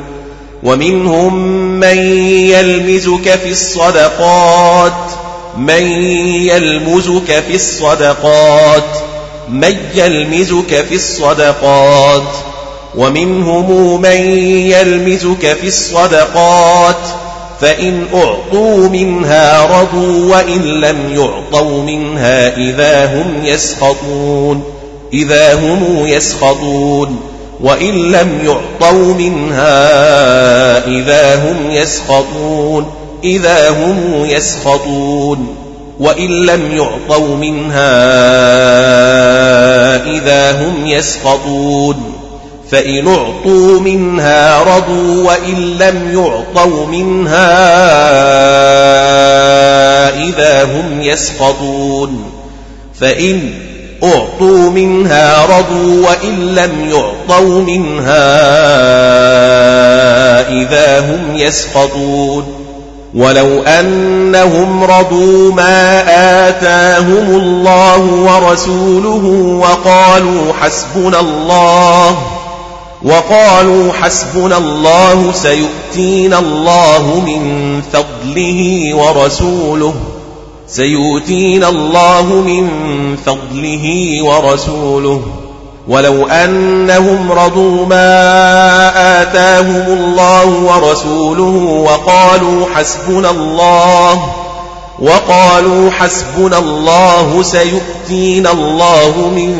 [0.63, 1.35] ومنهم
[1.79, 1.97] من
[2.27, 5.24] يلمزك في الصدقات
[5.57, 6.03] من
[6.51, 8.83] يلمزك في الصدقات
[9.49, 12.23] من يلمزك في الصدقات
[12.97, 14.39] ومنهم من
[14.71, 16.95] يلمزك في الصدقات
[17.61, 24.63] فإن أعطوا منها رضوا وإن لم يعطوا منها إذا هم يسخطون
[25.13, 27.19] إذا هم يسخطون
[27.61, 33.04] وإن لم يعطوا منها إذا هم يسخطون.
[33.25, 35.55] إذا هم يسخطون
[35.99, 38.05] وإن لم يعطوا منها
[40.05, 42.15] إذا هم يسخطون
[42.71, 47.55] فإن أعطوا منها رضوا وإن لم يعطوا منها
[50.23, 52.23] إذا هم يسخطون
[52.99, 53.51] فإن
[54.03, 58.35] أعطوا منها رضوا وإن لم يعطوا منها
[60.49, 62.64] إذا هم يسخطون
[63.15, 66.01] ولو أنهم رضوا ما
[66.49, 69.25] آتاهم الله ورسوله
[69.61, 72.17] وقالوا حسبنا الله
[73.03, 79.93] وقالوا حسبنا الله سيؤتينا الله من فضله ورسوله
[80.67, 82.67] سيؤتينا الله من
[83.25, 85.21] فضله ورسوله
[85.87, 94.29] ولو أنهم رضوا ما آتاهم الله ورسوله وقالوا حسبنا الله
[94.99, 99.51] وقالوا حسبنا الله سيؤتينا الله من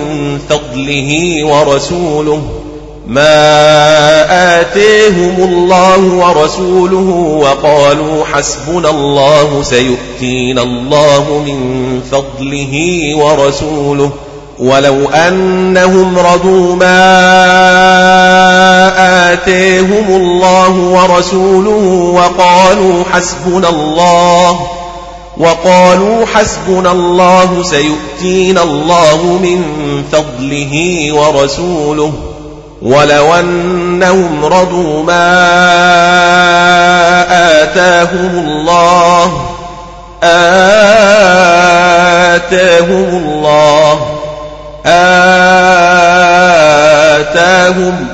[0.50, 2.42] فضله ورسوله.
[3.08, 11.60] ما آتيهم الله ورسوله وقالوا حسبنا الله سيؤتينا الله من
[12.12, 12.76] فضله
[13.16, 14.12] ورسوله.
[14.60, 16.96] ولو أنهم رضوا ما
[19.34, 24.60] آتيهم الله ورسوله وقالوا حسبنا الله
[25.38, 29.64] وقالوا حسبنا الله سيؤتينا الله من
[30.12, 32.14] فضله ورسوله.
[32.82, 35.36] ولو أنهم رضوا ما
[37.62, 39.32] آتاهم الله
[42.36, 44.15] آتاهم الله.
[47.16, 48.08] آتاهم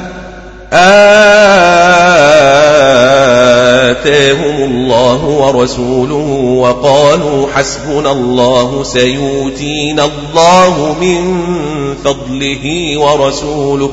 [3.92, 6.28] آتاهم الله ورسوله
[6.62, 11.46] وقالوا حسبنا الله سيؤتينا الله من
[12.04, 13.92] فضله ورسوله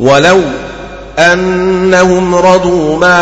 [0.00, 0.40] ولو
[1.18, 3.18] أنهم رضوا ما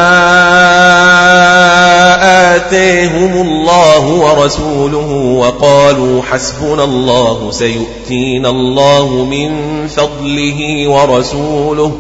[2.56, 9.50] آتيهم الله ورسوله وقالوا حسبنا الله سيؤتينا الله من
[9.88, 11.92] فضله ورسوله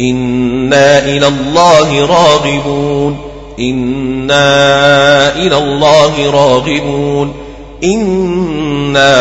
[0.00, 3.16] إنا إلى الله راغبون
[3.58, 7.32] إنا إلى الله راغبون
[7.84, 9.16] إنا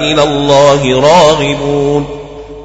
[0.00, 2.15] إلى الله راغبون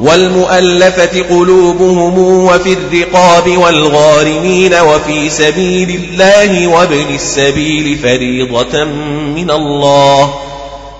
[0.00, 8.84] والمؤلفة قلوبهم وفي الرقاب والغارمين وفي سبيل الله وابن السبيل فريضة
[9.34, 10.34] من الله.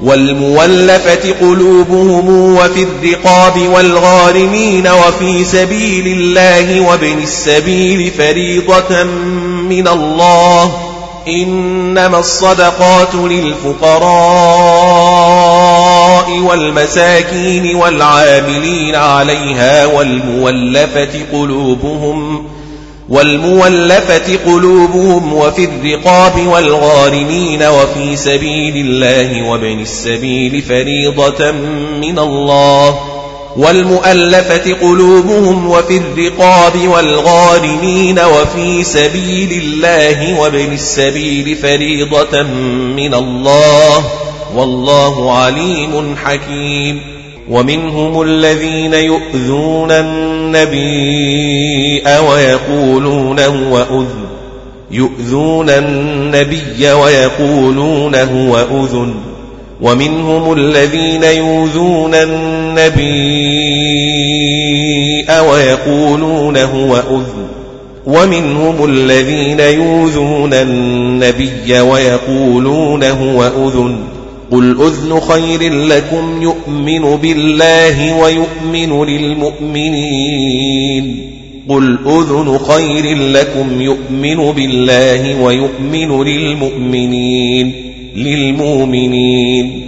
[0.02, 9.02] والمولفة قلوبهم وفي الرقاب والغارمين وفي سبيل الله وابن السبيل فريضة
[9.68, 10.72] من الله.
[11.28, 14.00] إنما الصدقات للفقراء.
[16.28, 22.46] والمساكين والعاملين عليها والمولفة قلوبهم
[23.08, 31.50] والمولفة قلوبهم وفي الرقاب والغارمين وفي سبيل الله وابن السبيل فريضة
[32.00, 32.98] من الله
[33.56, 42.42] والمؤلفة قلوبهم وفي الرقاب والغارمين وفي سبيل الله وابن السبيل فريضة
[42.96, 44.19] من الله.
[44.56, 47.00] والله عليم حكيم.
[47.50, 54.26] ومنهم الذين يؤذون النبي ويقولون هو أذن.
[54.90, 59.14] يؤذون النبي ويقولون هو أذن.
[59.80, 63.50] ومنهم الذين يؤذون النبي
[65.50, 67.48] ويقولون هو أذن.
[68.06, 73.98] ومنهم الذين يؤذون النبي ويقولون هو أذن.
[74.52, 81.30] قل أذن خير لكم يؤمن بالله ويؤمن للمؤمنين.
[81.68, 87.72] قل أذن خير لكم يؤمن بالله ويؤمن للمؤمنين.
[88.16, 89.80] للمؤمنين.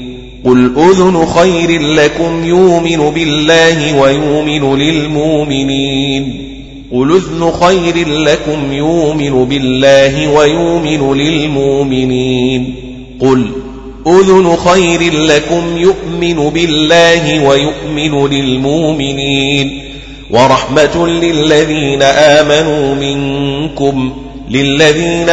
[0.45, 6.49] قل أذن خير لكم يؤمن بالله ويؤمن للمؤمنين.
[6.93, 12.75] قل أذن خير لكم يؤمن بالله ويؤمن للمؤمنين.
[13.21, 13.62] قل
[14.07, 19.83] أذن خير لكم يؤمن بالله ويؤمن للمؤمنين
[20.31, 24.13] ورحمة للذين آمنوا منكم
[24.51, 25.29] للذين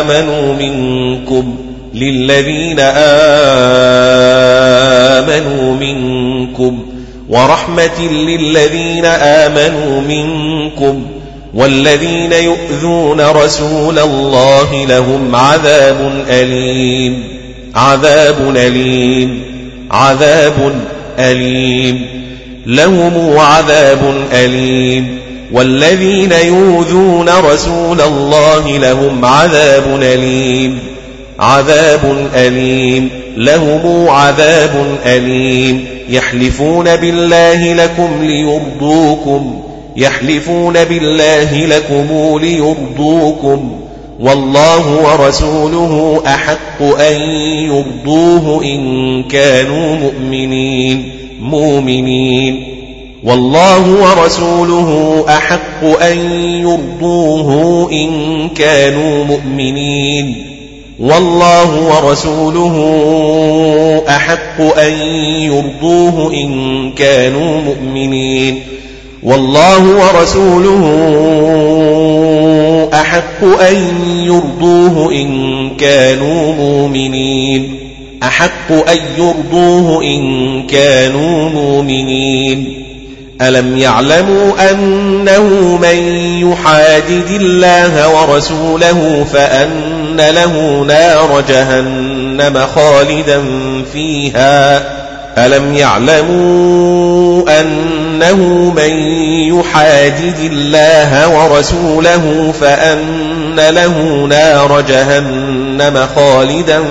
[0.00, 1.56] آمنوا منكم
[1.94, 2.80] للذين
[5.20, 6.86] آمنوا منكم
[7.28, 11.06] ورحمة للذين آمنوا منكم
[11.54, 17.33] والذين يؤذون رسول الله لهم عذاب أليم
[17.74, 19.54] عذاب أليم
[19.90, 20.74] عذاب
[21.18, 22.06] أليم.
[22.66, 25.18] لهم عذاب أليم.
[25.52, 30.78] والذين يؤذون رسول الله لهم عذاب أليم.
[31.38, 33.08] عذاب أليم.
[33.36, 35.84] لهم عذاب أليم.
[36.08, 39.62] يحلفون بالله لكم ليرضوكم.
[39.96, 43.83] يحلفون بالله لكم ليرضوكم.
[44.20, 47.20] والله ورسوله أحق أن
[47.60, 51.10] يرضوه إن كانوا مؤمنين
[51.40, 52.74] مؤمنين.
[53.24, 56.18] والله ورسوله أحق أن
[56.60, 60.46] يرضوه إن كانوا مؤمنين.
[61.00, 62.76] والله ورسوله
[64.08, 64.92] أحق أن
[65.42, 68.62] يرضوه إن كانوا مؤمنين.
[69.24, 70.84] والله ورسوله
[72.94, 73.76] أحق أن
[74.24, 77.78] يرضوه إن كانوا مؤمنين.
[78.22, 82.84] أحق أن يرضوه إن كانوا مؤمنين.
[83.42, 85.98] ألم يعلموا أنه من
[86.50, 93.42] يحادد الله ورسوله فأن له نار جهنم خالدا
[93.92, 95.03] فيها
[95.38, 98.90] ألم يعلموا أنه من
[99.58, 106.82] يحادد الله ورسوله فأن له نار جهنم خالدا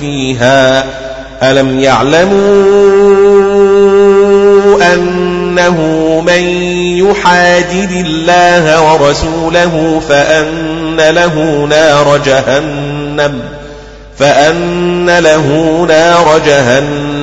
[0.00, 0.84] فيها؟
[1.42, 2.34] ألم يعلموا
[4.94, 5.80] أنه
[6.26, 6.42] من
[6.98, 13.40] يحادد الله ورسوله فأن له نار جهنم؟
[14.18, 17.05] فأن له نار جهنم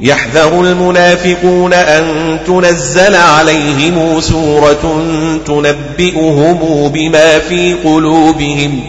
[0.00, 5.02] يحذر المنافقون أن تنزل عليهم سورة
[5.46, 8.80] تنبئهم بما في قلوبهم.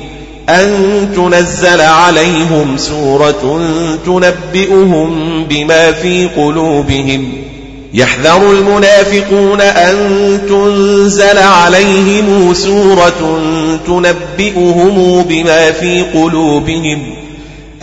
[0.50, 3.62] أن تنزل عليهم سورة
[4.06, 7.34] تنبئهم بما في قلوبهم.
[7.94, 9.96] يحذر المنافقون أن
[10.50, 13.40] تنزل عليهم سورة
[13.88, 17.27] تنبئهم بما في قلوبهم.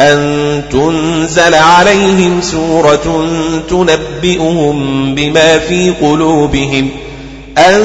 [0.00, 3.26] أن تنزل عليهم سورة
[3.70, 6.88] تنبئهم بما في قلوبهم.
[7.58, 7.82] أن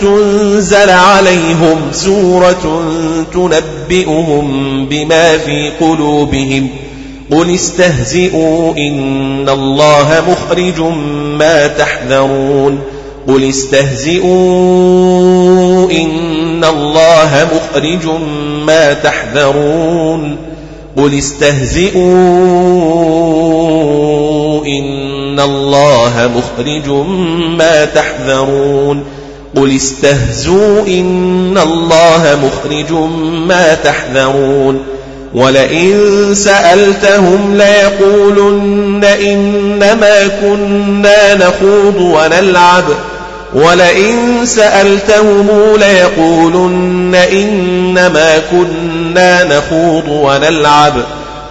[0.00, 2.92] تنزل عليهم سورة
[3.34, 6.68] تنبئهم بما في قلوبهم.
[7.30, 10.80] قل استهزئوا إن الله مخرج
[11.38, 12.80] ما تحذرون.
[13.28, 14.30] قل استهزئوا
[15.90, 18.06] إن الله مخرج
[18.66, 20.49] ما تحذرون.
[20.96, 22.00] قل استهزئوا
[24.66, 26.88] إن الله مخرج
[27.58, 29.04] ما تحذرون
[29.56, 32.92] قل استهزوا إن الله مخرج
[33.48, 34.82] ما تحذرون
[35.34, 35.94] ولئن
[36.34, 42.84] سألتهم ليقولن إنما كنا نخوض ونلعب
[43.54, 50.92] ولئن سألتهم ليقولن إنما كنا نخوض ونلعب.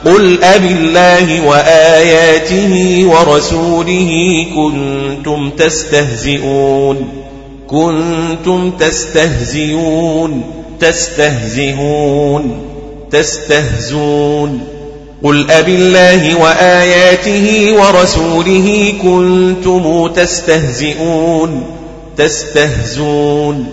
[0.05, 7.07] قل أب الله وآياته ورسوله كنتم تستهزئون.
[7.67, 10.41] كنتم تستهزئون.
[10.79, 12.69] تستهزئون.
[13.11, 14.59] تستهزون
[15.23, 21.78] قل أب الله وآياته ورسوله كنتم تستهزئون.
[22.19, 23.65] تستهزون.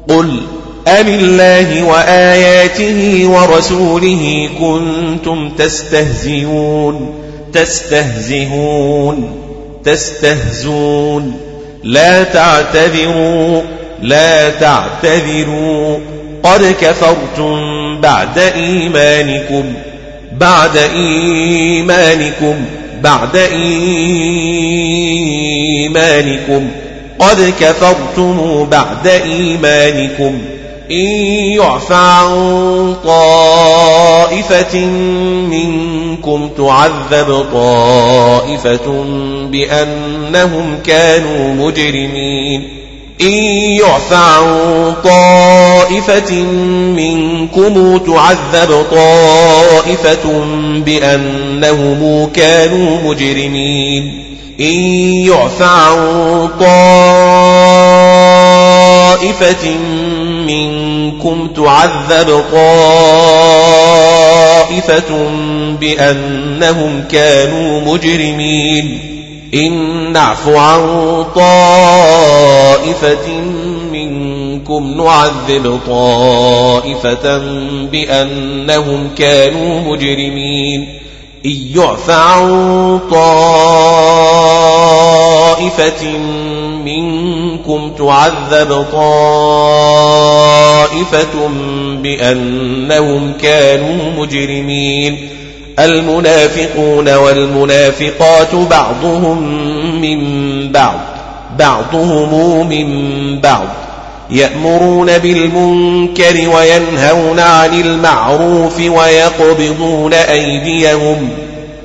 [0.08, 0.40] قل
[0.86, 7.14] أب الله وآياته ورسوله كنتم تستهزئون
[7.52, 9.42] تستهزئون
[9.84, 11.40] تستهزون
[11.84, 13.62] لا تعتذروا
[14.02, 15.98] لا تعتذروا
[16.42, 19.64] قد كفرتم بعد إيمانكم
[20.32, 22.54] بعد إيمانكم
[23.02, 23.36] بعد
[25.62, 26.68] إيمانكم
[27.18, 30.38] قد كفرتم بعد إيمانكم
[30.92, 31.06] إن
[31.56, 34.78] يعفى عن طائفة
[35.50, 39.04] منكم تعذب طائفة
[39.50, 42.68] بأنهم كانوا مجرمين
[43.20, 43.32] إن
[43.80, 46.34] يعفى عن طائفة
[46.96, 50.44] منكم تعذب طائفة
[50.76, 54.24] بأنهم كانوا مجرمين
[54.60, 54.74] إن
[55.26, 57.61] يعفى عن طائفة
[60.46, 62.44] منكم تعذب
[64.72, 65.28] طائفة
[65.80, 68.98] بأنهم كانوا مجرمين
[69.54, 73.28] إن نعف عن طائفة
[73.92, 77.38] منكم نعذب طائفة
[77.92, 80.98] بأنهم كانوا مجرمين
[81.46, 84.08] إن يعفى عن طائفة
[86.84, 87.41] منكم
[87.98, 89.38] تعذب طائفة
[92.02, 95.28] بأنهم كانوا مجرمين.
[95.78, 99.42] المنافقون والمنافقات بعضهم
[100.00, 100.22] من
[100.72, 100.98] بعض
[101.58, 103.66] بعضهم من بعض.
[104.30, 111.28] يأمرون بالمنكر وينهون عن المعروف ويقبضون أيديهم.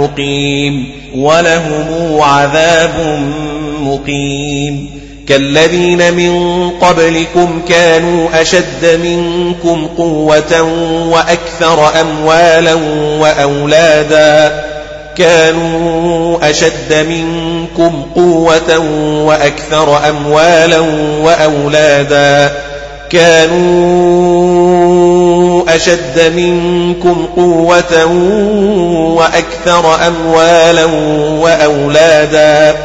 [0.00, 3.20] مقيم ولهم عذاب
[3.80, 10.62] مقيم كالذين من قبلكم كانوا أشد منكم قوة
[11.10, 12.74] وأكثر أموالا
[13.20, 14.64] وأولادا
[15.16, 18.78] كانوا أشد منكم قوة
[19.24, 20.80] وأكثر أموالا
[21.22, 22.52] وأولادا
[23.10, 24.54] كانوا
[25.74, 28.06] أشد منكم قوة
[29.16, 30.84] وأكثر أموالا
[31.40, 32.76] وأولادا.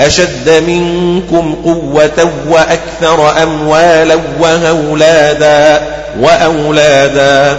[0.00, 5.80] أشد منكم قوة وأكثر أموالا وأولادا.
[6.20, 7.56] وأولادا.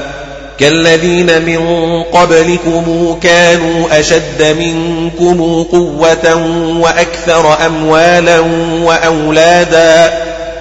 [0.60, 1.60] كالذين من
[2.04, 6.36] قبلكم كانوا أشد منكم قوة
[6.80, 8.40] وأكثر أموالا
[8.84, 10.14] وأولادا.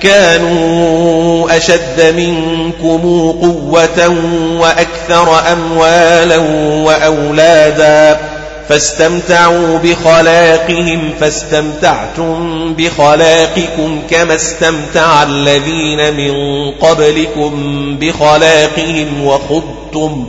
[0.03, 4.16] كانوا أشد منكم قوة
[4.61, 6.39] وأكثر أموالا
[6.85, 8.20] وأولادا
[8.69, 16.33] فاستمتعوا بخلاقهم فاستمتعتم بخلاقكم كما استمتع الذين من
[16.70, 17.53] قبلكم
[18.01, 20.27] بخلاقهم وخضتم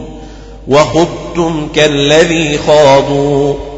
[0.67, 3.68] وخضتم كالذي خاضوا.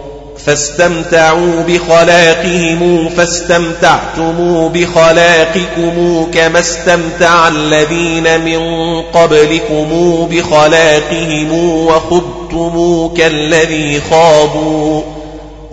[0.46, 9.90] فاستمتعوا بخلاقهم فاستمتعتم بخلاقكم كما استمتع الذين من قبلكم
[10.32, 11.54] بخلاقهم
[11.86, 15.02] وخضتم كالذي خاضوا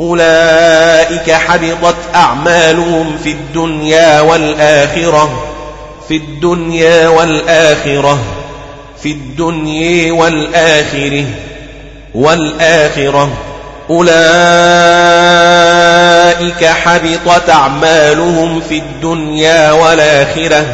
[0.01, 5.45] أولئك حبطت أعمالهم في الدنيا والآخرة
[6.09, 8.19] في الدنيا والآخرة
[9.03, 11.25] في الدنيا والآخرة
[12.15, 13.48] والآخرة.
[13.91, 14.15] أولئك
[16.65, 20.65] حبطت أعمالهم في الدنيا والآخرة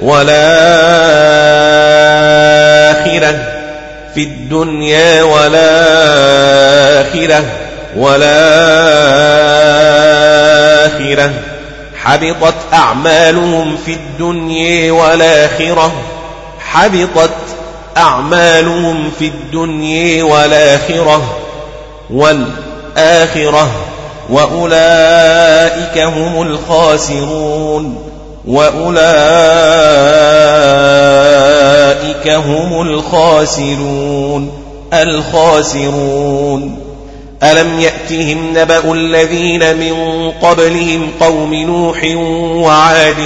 [0.00, 0.42] والآخرة
[4.14, 5.62] في الدنيا والآخرة
[7.96, 8.52] والآخرة.
[12.02, 15.92] حبطت أعمالهم في الدنيا والآخرة.
[16.60, 17.30] حبطت
[17.96, 21.38] أعمالهم في الدنيا والآخرة.
[22.12, 23.70] والآخرة
[24.30, 28.12] وأولئك هم الخاسرون
[28.46, 29.08] وأولئك
[32.28, 34.52] هم الخاسرون
[34.92, 36.78] الخاسرون
[37.42, 42.04] ألم يأتهم نبأ الذين من قبلهم قوم نوح
[42.66, 43.16] وعاد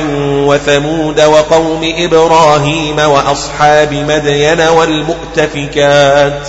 [0.46, 6.48] وثمود وقوم إبراهيم وأصحاب مدين والمؤتفكات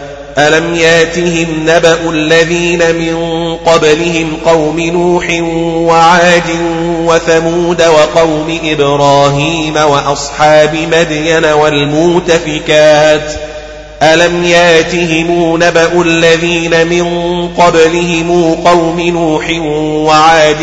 [0.37, 5.27] ألم ياتهم نبأ الذين من قبلهم قوم نوح
[5.91, 6.49] وعاد
[7.05, 13.31] وثمود وقوم إبراهيم وأصحاب مدين والمؤتفكات
[14.03, 19.49] ألم ياتهم نبأ الذين من قبلهم قوم نوح
[20.07, 20.61] وعاد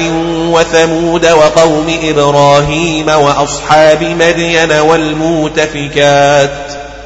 [0.51, 6.78] وثمود وقوم إبراهيم وأصحاب مدين والمؤتفكات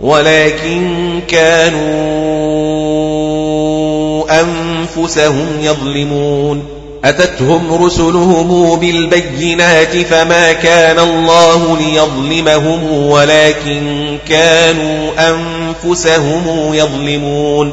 [0.00, 1.98] ولكن كانوا
[4.40, 6.64] أنفسهم يظلمون.
[7.04, 17.72] أتتهم رسلهم بالبينات فما كان الله ليظلمهم ولكن كانوا أنفسهم يظلمون.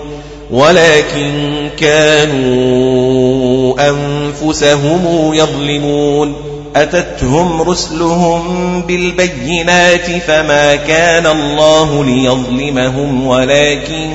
[0.51, 6.44] ولكن كانوا أنفسهم يظلمون.
[6.75, 14.09] أتتهم رسلهم بالبينات فما كان الله ليظلمهم ولكن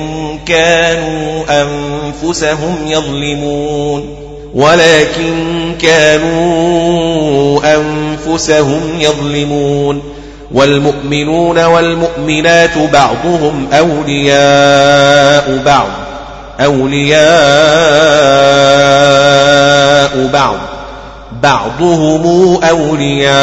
[0.45, 4.15] كانوا أنفسهم يظلمون
[4.53, 10.01] ولكن كانوا أنفسهم يظلمون
[10.51, 15.87] والمؤمنون والمؤمنات بعضهم أولياء بعض
[16.59, 17.21] أولياء
[20.33, 20.70] بعض
[21.43, 23.33] بعضهم أولياء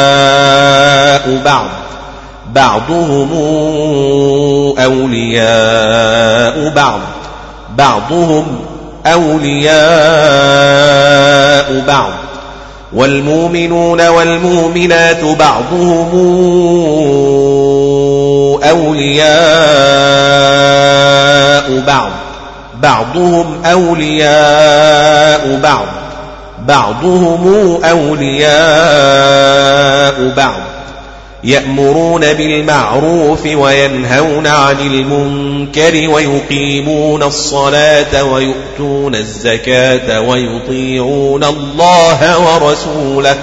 [1.45, 1.65] بعض.
[2.53, 3.29] بعضهم
[4.79, 6.99] أولياء بعض.
[7.77, 8.59] بعضهم
[9.05, 9.79] أولياء
[11.87, 12.11] بعض.
[12.93, 16.09] والمؤمنون والمؤمنات بعضهم
[18.63, 19.29] أولياء
[21.87, 22.11] بعض.
[22.81, 25.85] بعضهم أولياء بعض.
[26.69, 28.49] بعضهم أولياء
[30.37, 30.59] بعض
[31.43, 43.35] يأمرون بالمعروف وينهون عن المنكر ويقيمون الصلاة ويؤتون الزكاة ويطيعون الله ورسوله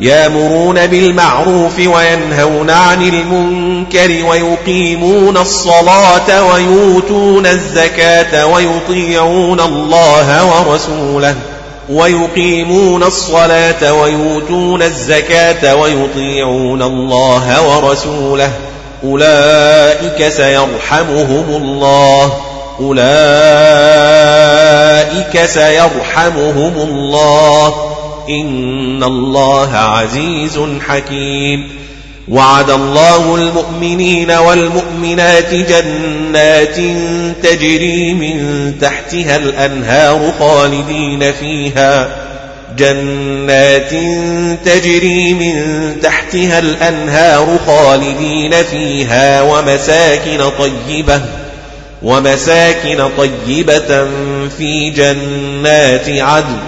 [0.00, 11.36] يأمرون بالمعروف وينهون عن المنكر ويقيمون الصلاة ويؤتون الزكاة ويطيعون الله ورسوله
[11.90, 18.52] ويقيمون الصلاة ويؤتون الزكاة ويطيعون الله ورسوله.
[19.04, 22.32] أولئك سيرحمهم الله.
[22.80, 23.06] أولئك
[25.44, 27.74] سيرحمهم الله.
[28.28, 31.86] إن الله عزيز حكيم.
[32.28, 36.76] وعد الله المؤمنين والمؤمنات جنات
[37.42, 42.08] تجري من تحتها الأنهار خالدين فيها.
[42.78, 43.90] جنات
[44.64, 51.20] تجري من تحتها الأنهار خالدين فيها ومساكن طيبة
[52.02, 54.06] ومساكن طيبة
[54.58, 56.58] في جنات عدن.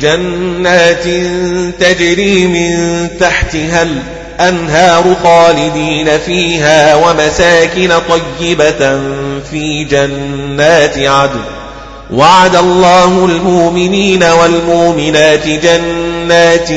[0.00, 1.04] جنات
[1.80, 4.27] تجري من تحتها الأنهار
[5.22, 9.00] خالدين فيها ومساكن طيبة
[9.50, 11.40] في جنات عدن.
[12.10, 16.68] وعد الله المؤمنين والمؤمنات جنات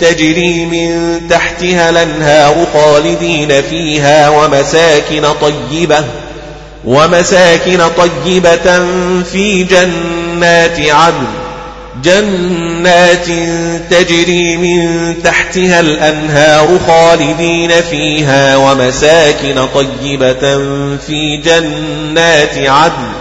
[0.00, 6.04] تجري من تحتها الأنهار خالدين فيها ومساكن طيبة
[6.84, 8.86] ومساكن طيبة
[9.32, 11.45] في جنات عدن.
[12.02, 13.26] جنات
[13.90, 20.58] تجري من تحتها الأنهار خالدين فيها ومساكن طيبة
[20.96, 23.12] في جنات عدن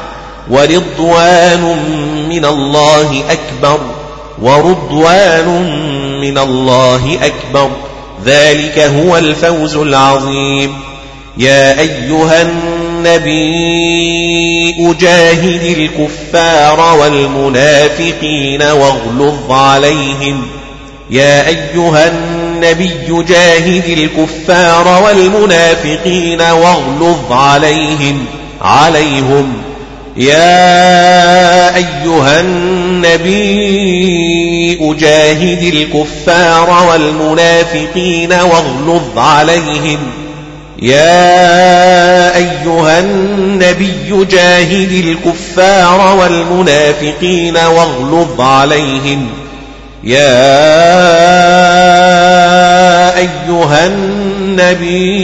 [0.50, 1.78] ورضوان
[2.30, 3.80] من الله أكبر
[4.42, 5.48] ورضوان
[6.22, 7.72] من الله أكبر.
[8.26, 10.76] ذلك هو الفوز العظيم.
[11.38, 12.42] يا أيها
[13.06, 20.48] النبي أجاهد الكفار والمنافقين واغلظ عليهم.
[21.10, 28.26] يا أيها النبي جاهد الكفار والمنافقين واغلظ عليهم.
[28.62, 29.54] عليهم.
[30.18, 33.36] يا أيها النبي
[34.82, 40.25] أجاهد الكفار والمنافقين واغلظ عليهم.
[40.82, 49.28] يا أيها النبي جاهد الكفار والمنافقين واغلظ عليهم.
[50.04, 50.38] يا
[53.18, 55.16] أيها النبي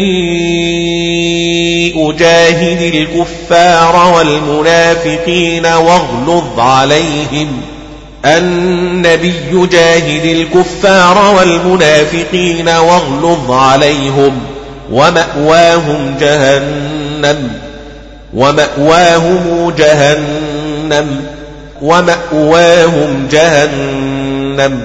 [2.19, 7.61] جاهد الكفار والمنافقين واغلظ عليهم.
[8.25, 14.39] النبي جاهد الكفار والمنافقين واغلظ عليهم.
[14.91, 17.51] ومأواهم جهنم
[18.33, 21.25] ومأواهم جهنم
[21.81, 24.81] ومأواهم جهنم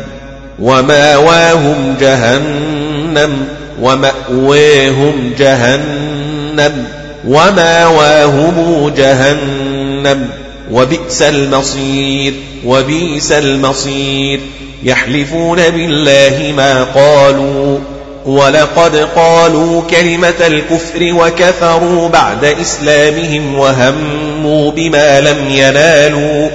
[0.60, 3.48] ومأواهم جهنم
[3.80, 6.84] ومأواهم جهنم
[7.28, 10.28] ومأواهم جهنم.
[10.70, 12.34] وبئس المصير
[12.64, 14.40] وبئس المصير.
[14.82, 17.78] يحلفون بالله ما قالوا
[18.26, 26.48] ولقد قالوا كلمة الكفر وكفروا بعد إسلامهم وهموا بما لم ينالوا.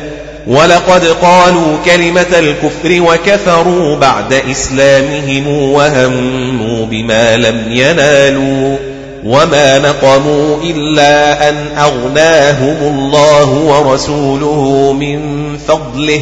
[0.47, 8.77] ولقد قالوا كلمة الكفر وكفروا بعد إسلامهم وهموا بما لم ينالوا.
[9.25, 15.21] وما نقموا إلا أن أغناهم الله ورسوله من
[15.57, 16.21] فضله.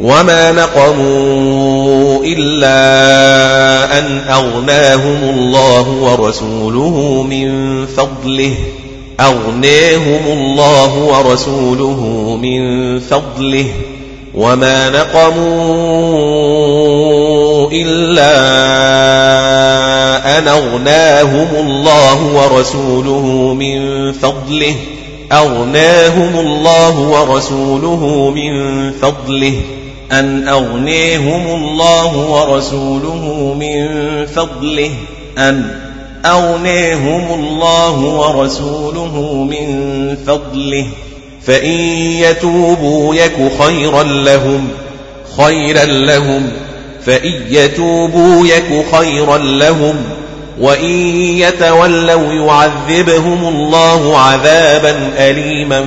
[0.00, 2.78] وما نقموا إلا
[3.98, 8.54] أن أغناهم الله ورسوله من فضله
[9.20, 12.00] أغناهم الله ورسوله
[12.42, 13.66] من فضله
[14.34, 15.40] وما نقموا
[17.72, 18.36] إلا
[20.38, 24.74] أن أغناهم الله ورسوله من فضله
[25.32, 28.52] أغناهم الله ورسوله من
[28.92, 29.54] فضله
[30.12, 33.86] أن أغنيهم الله ورسوله من
[34.26, 34.90] فضله.
[35.38, 35.70] أن
[36.26, 40.86] أغنيهم الله ورسوله من فضله.
[41.42, 41.80] فإن
[42.20, 44.68] يتوبوا يك خيرا لهم
[45.36, 46.48] خيرا لهم.
[47.06, 49.96] فإن يتوبوا يك خيرا لهم.
[50.60, 55.84] وإن يتولوا يعذبهم الله عذابا أليما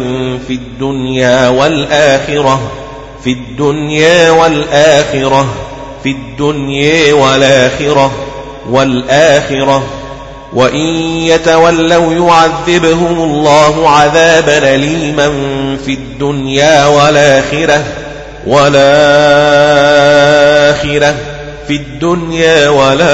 [0.47, 2.82] في الدنيا والآخرة.
[3.23, 5.45] في الدنيا والآخرة
[6.03, 8.11] في الدنيا والآخرة
[8.69, 9.83] والآخرة.
[10.53, 10.87] وإن
[11.19, 15.27] يتولوا يعذبهم الله عذابا أليما
[15.85, 17.83] في الدنيا والآخرة
[18.47, 18.83] والآخرة
[21.67, 23.11] في الدنيا والآخرة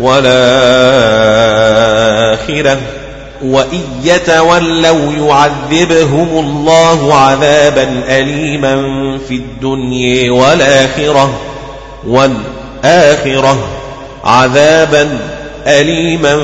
[0.00, 1.00] والآخرة.
[3.44, 8.74] وإن يتولوا يعذبهم الله عذابا أليما
[9.28, 11.40] في الدنيا والآخرة
[12.06, 13.58] والآخرة
[14.24, 15.18] عذابا
[15.66, 16.36] أليما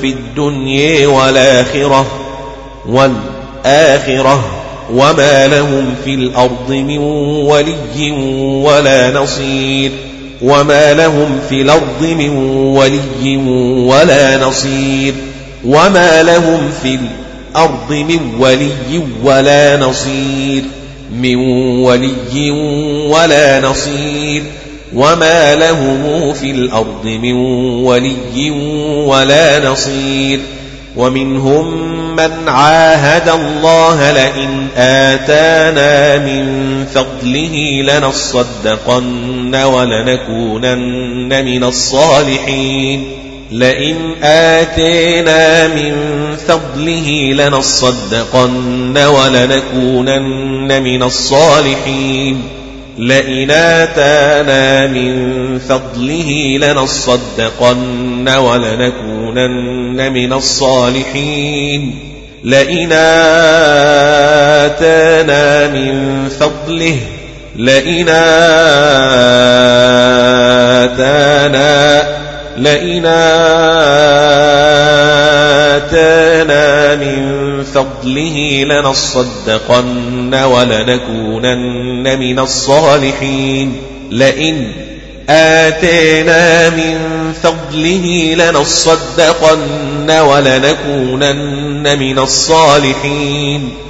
[0.00, 2.06] في الدنيا والآخرة
[2.88, 4.44] والآخرة
[4.94, 6.98] وما لهم في الأرض من
[7.44, 8.10] ولي
[8.64, 9.92] ولا نصير
[10.42, 12.36] وما لهم في الأرض من
[12.76, 13.36] ولي
[13.86, 15.14] ولا نصير
[15.64, 16.98] وما لهم في
[17.54, 20.62] الأرض من ولي ولا نصير
[21.16, 21.36] من
[21.82, 22.50] ولي
[23.10, 24.42] ولا نصير
[24.94, 27.32] وما لهم في الأرض من
[27.84, 28.50] ولي
[29.06, 30.40] ولا نصير
[30.96, 36.44] ومنهم من عاهد الله لئن آتانا من
[36.86, 43.04] فضله لنصدقن ولنكونن من الصالحين
[43.52, 45.92] لئن آتينا من
[46.48, 52.42] فضله لنصدقن ولنكونن من الصالحين.
[52.98, 61.98] لئن آتانا من فضله لنصدقن ولنكونن من الصالحين.
[62.44, 62.92] لئن
[64.72, 66.96] آتانا من فضله
[67.56, 68.08] لئن
[70.78, 72.19] آتانا
[72.60, 73.06] لئن
[75.76, 83.76] آتانا من فضله لنصدقن ولنكونن من الصالحين.
[84.10, 84.72] لئن
[85.28, 86.98] آتينا من
[87.42, 93.89] فضله لنصدقن ولنكونن من الصالحين.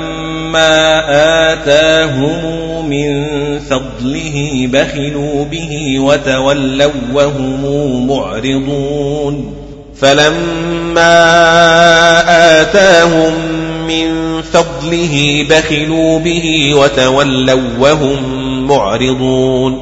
[0.51, 9.53] فلما آتاهم من فضله بخلوا به وتولوا وهم معرضون
[9.95, 11.23] فلما
[12.61, 13.33] آتاهم
[13.87, 19.79] من فضله بخلوا به وتولوا وهم معرضون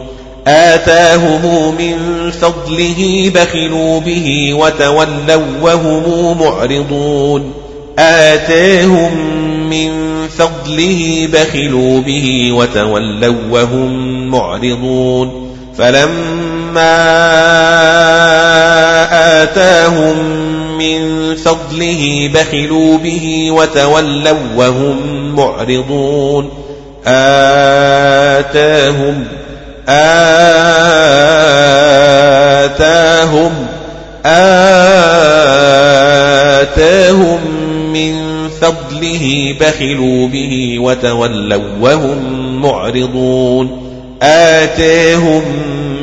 [0.48, 7.54] آتاهم من فضله بخلوا به وتولوا وهم معرضون
[8.00, 9.18] آتاهم
[9.70, 10.10] من
[10.40, 13.92] فضله بخلوا به وتولوا وهم
[14.30, 16.96] معرضون فلما
[19.42, 20.18] آتاهم
[20.78, 24.98] من فضله بخلوا به وتولوا وهم
[25.36, 26.50] معرضون
[27.08, 28.46] آتاهم
[33.10, 33.52] آتاهم
[36.66, 37.40] آتاهم
[39.00, 43.70] فضله بخلوا به وتولوا وهم معرضون.
[44.22, 45.42] آتاهم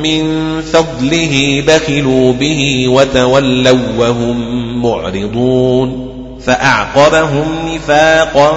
[0.02, 0.24] من
[0.62, 4.36] فضله بخلوا به وتولوا وهم
[4.82, 6.12] معرضون.
[6.40, 8.52] فأعقبهم نفاقا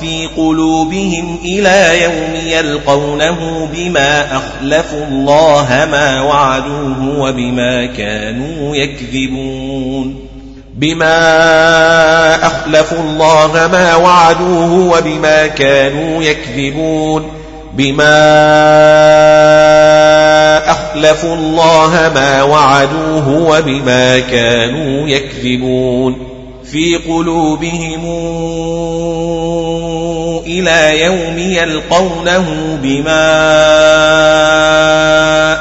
[0.00, 10.35] في قلوبهم إلى يوم يلقونه بما أخلفوا الله ما وعدوه وبما كانوا يكذبون.
[10.76, 17.30] بما أخلفوا الله ما وعدوه وبما كانوا يكذبون
[17.72, 18.16] بما
[20.70, 26.16] أخلفوا الله ما وعدوه وبما كانوا يكذبون
[26.64, 28.04] في قلوبهم
[30.46, 33.26] إلى يوم يلقونه بما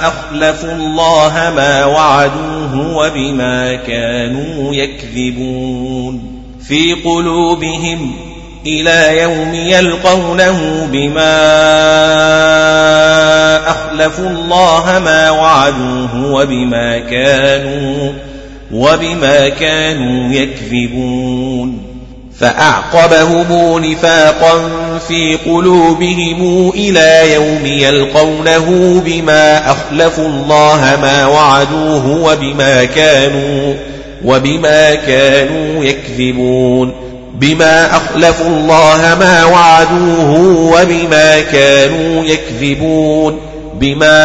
[0.07, 6.41] أخلفوا الله ما وعدوه وبما كانوا يكذبون.
[6.67, 8.15] في قلوبهم
[8.67, 11.35] إلى يوم يلقونه بما
[13.69, 18.13] أخلفوا الله ما وعدوه وبما كانوا
[18.71, 21.94] وبما كانوا يكذبون.
[22.39, 24.69] فأعقبهم نفاقا
[25.07, 33.73] في قلوبهم إلى يوم يلقونه بما أخلفوا الله ما وعدوه وبما كانوا
[34.25, 36.93] وبما كانوا يكذبون
[37.33, 40.39] بما أخلفوا الله ما وعدوه
[40.73, 43.39] وبما كانوا يكذبون
[43.73, 44.15] بما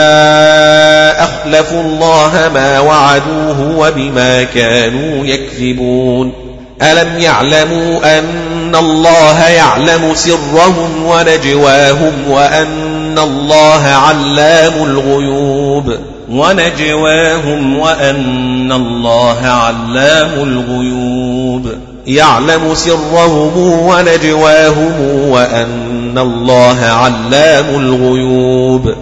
[1.24, 6.49] أخلفوا الله ما وعدوه وبما كانوا يكذبون
[6.82, 15.94] ألم يعلموا أن الله يعلم سرهم ونجواهم وأن الله علام الغيوب
[16.30, 21.72] ونجواهم وأن الله علام الغيوب
[22.06, 24.92] يعلم سرهم ونجواهم
[25.28, 28.94] وأن الله علام الغيوب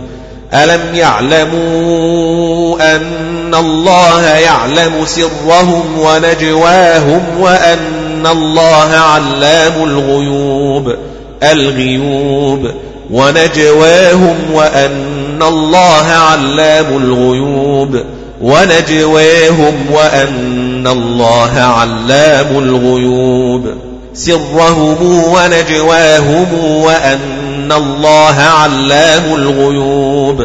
[0.55, 10.95] ألم يعلموا أن الله يعلم سرهم ونجواهم وأن الله علام الغيوب
[11.43, 12.70] الغيوب
[13.11, 18.01] ونجواهم وأن الله علام الغيوب
[18.43, 23.66] ونجواهم وأن الله علام الغيوب.
[24.15, 27.38] سرهم ونجواهم وأن
[27.73, 30.45] الله علام الغيوب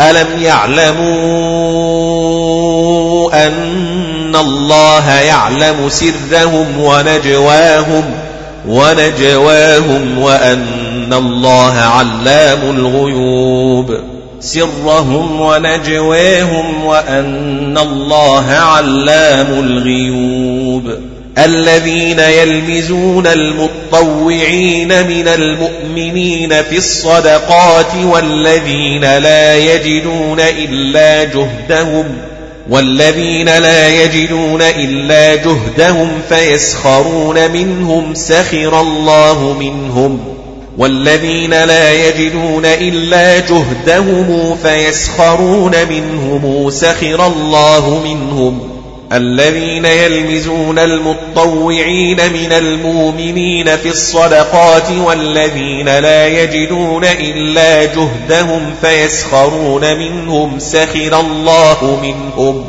[0.00, 1.06] ألم يعلموا
[3.46, 8.04] أن الله يعلم سرهم ونجواهم
[8.68, 13.96] ونجواهم وأن الله علام الغيوب
[14.40, 29.56] سرهم ونجواهم وأن الله علام الغيوب الذين يلمزون المطوعين من المؤمنين في الصدقات والذين لا
[29.56, 32.04] يجدون إلا جهدهم
[32.70, 40.36] والذين لا يجدون إلا جهدهم فيسخرون منهم سخر الله منهم
[40.78, 48.75] والذين لا يجدون إلا جهدهم فيسخرون منهم سخر الله منهم.
[49.12, 61.20] الذين يلمزون المطوعين من المؤمنين في الصدقات والذين لا يجدون إلا جهدهم فيسخرون منهم سخر
[61.20, 62.64] الله منهم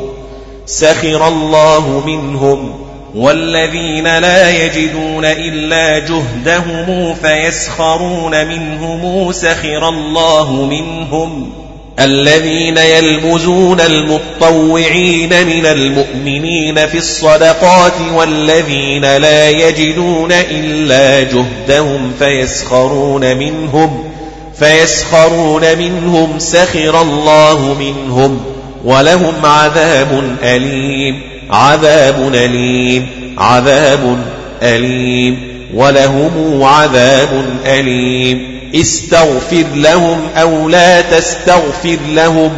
[0.66, 2.74] سخر الله منهم
[3.14, 11.52] والذين لا يجدون إلا جهدهم فيسخرون منهم سخر الله منهم
[12.00, 24.04] الذين يلمزون المطوعين من المؤمنين في الصدقات والذين لا يجدون إلا جهدهم فيسخرون منهم
[24.58, 28.44] فيسخرون منهم سخر الله منهم
[28.84, 31.20] ولهم عذاب أليم
[31.50, 33.06] عذاب أليم
[33.38, 34.18] عذاب
[34.62, 38.57] أليم ولهم عذاب أليم.
[38.74, 42.52] استغفر لهم أو لا تستغفر لهم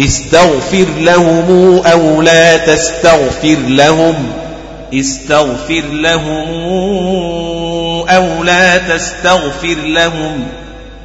[0.00, 4.14] استغفر لهم أو لا تستغفر لهم
[4.94, 6.48] استغفر لهم
[8.08, 10.46] أو لا تستغفر لهم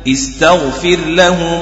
[0.08, 1.60] استغفر لهم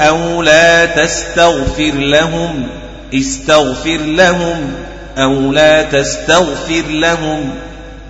[0.00, 2.66] أو لا تستغفر لهم
[3.14, 4.72] استغفر لهم
[5.18, 7.50] أو لا تستغفر لهم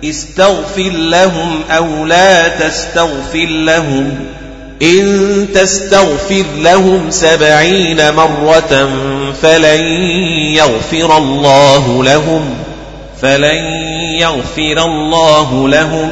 [0.03, 4.15] استغفر لهم أو لا تستغفر لهم.
[4.81, 8.89] إن تستغفر لهم سبعين مرة
[9.41, 9.81] فلن
[10.55, 12.55] يغفر الله لهم.
[13.21, 13.65] فلن
[14.19, 16.11] يغفر الله لهم.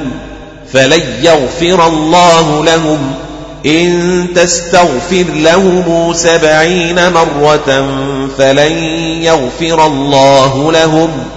[0.73, 3.13] فلن يغفر الله لهم.
[3.65, 7.87] إن تستغفر لهم سبعين مرة
[8.37, 8.71] فلن
[9.21, 11.36] يغفر الله لهم.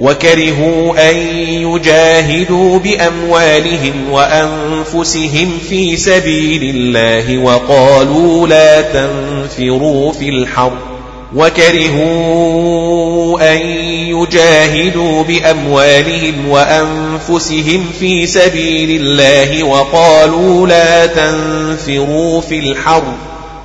[0.00, 1.16] وكرهوا أن
[1.46, 10.72] يجاهدوا بأموالهم وأنفسهم في سبيل الله وقالوا لا تنفروا في الحر
[11.36, 13.58] وكرهوا أن
[14.08, 23.02] يجاهدوا بأموالهم وأنفسهم في سبيل الله وقالوا لا تنفروا في الحر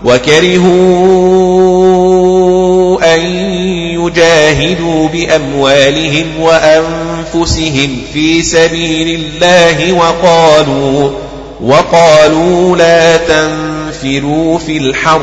[0.06, 1.95] وكرهوا
[3.15, 3.22] أن
[4.02, 11.11] يجاهدوا بأموالهم وأنفسهم في سبيل الله وقالوا
[11.61, 15.22] وقالوا لا تنفروا في الحر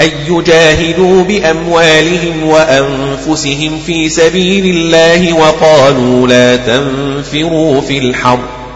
[0.00, 8.38] أن يجاهدوا بأموالهم وأنفسهم في سبيل الله وقالوا لا تنفروا في الحر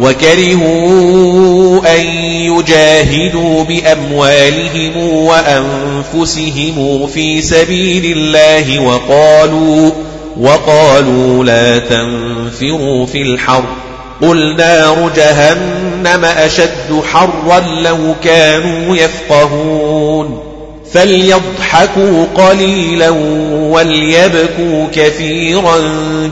[0.00, 9.90] وكرهوا أن يجاهدوا بأموالهم وأنفسهم في سبيل الله وقالوا
[10.40, 13.64] وقالوا لا تنفروا في الحر
[14.22, 20.42] قل نار جهنم أشد حرا لو كانوا يفقهون
[20.92, 23.10] فليضحكوا قليلا
[23.50, 25.76] وليبكوا كثيرا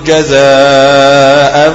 [0.07, 1.75] جزاء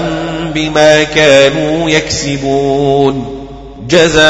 [0.56, 3.48] بما كانوا يكسبون.
[3.90, 4.22] جزاء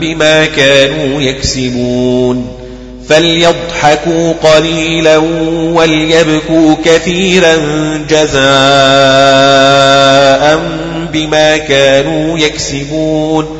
[0.00, 2.56] بما كانوا يكسبون.
[3.08, 5.16] فليضحكوا قليلا
[5.74, 7.56] وليبكوا كثيرا.
[8.08, 8.40] جزاء
[11.12, 13.59] بما كانوا يكسبون.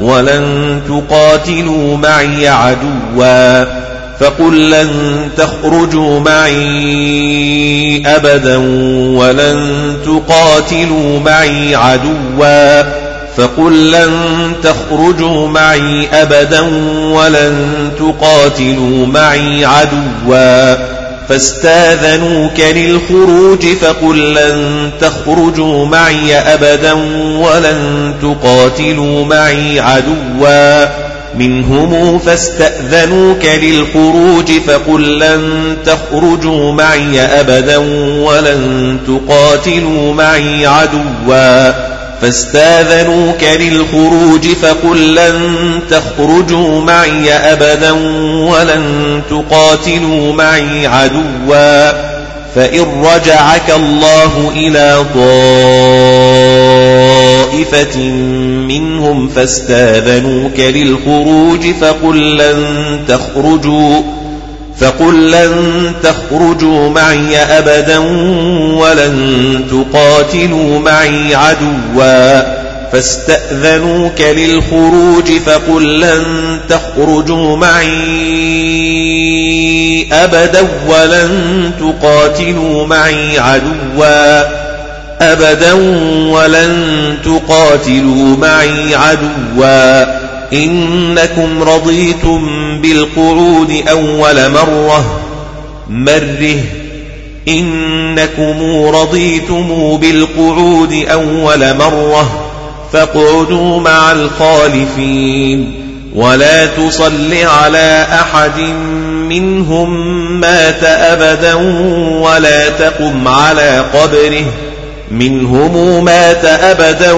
[0.00, 3.64] ولن تقاتلوا معي عدوا
[4.20, 4.90] فقل لن
[5.36, 8.56] تخرجوا معي أبدا
[9.18, 12.82] ولن تقاتلوا معي عدوا
[13.36, 14.12] فقل لن
[14.62, 16.60] تخرجوا معي أبدا
[17.12, 20.76] ولن تقاتلوا معي عدوا
[21.28, 26.92] فاستاذنوك للخروج فقل لن تخرجوا معي أبدا
[27.38, 30.84] ولن تقاتلوا معي عدوا
[31.38, 37.76] منهم فاستأذنوك للخروج فقل لن تخرجوا معي أبدا
[38.24, 41.72] ولن تقاتلوا معي عدوا
[42.22, 47.92] فاستاذنوك للخروج فقل لن تخرجوا معي أبدا
[48.50, 51.92] ولن تقاتلوا معي عدوا
[52.54, 55.04] فإن رجعك الله إلى
[57.54, 57.98] طائفة
[58.68, 62.64] منهم فاستاذنوك للخروج فقل لن
[63.08, 64.02] تخرجوا
[64.80, 65.52] فقل لن
[66.02, 67.98] تخرجوا معي أبدا
[68.78, 76.24] ولن تقاتلوا معي عدوا فاستأذنوك للخروج فقل لن
[76.68, 77.94] تخرجوا معي
[80.12, 84.42] أبدا ولن تقاتلوا معي عدوا
[85.20, 85.72] أبدا
[86.32, 90.23] ولن تقاتلوا معي عدوا
[90.54, 92.48] إنكم رضيتم
[92.80, 95.20] بالقعود أول مرة.
[95.90, 96.56] مره.
[97.48, 98.62] إنكم
[98.94, 102.50] رضيتم بالقعود أول مرة.
[102.92, 105.80] فاقعدوا مع الخالفين.
[106.14, 108.58] ولا تصل على أحد
[109.28, 109.90] منهم
[110.40, 111.54] مات أبدا
[112.20, 114.44] ولا تقم على قبره.
[115.10, 117.12] منهم مات أبدا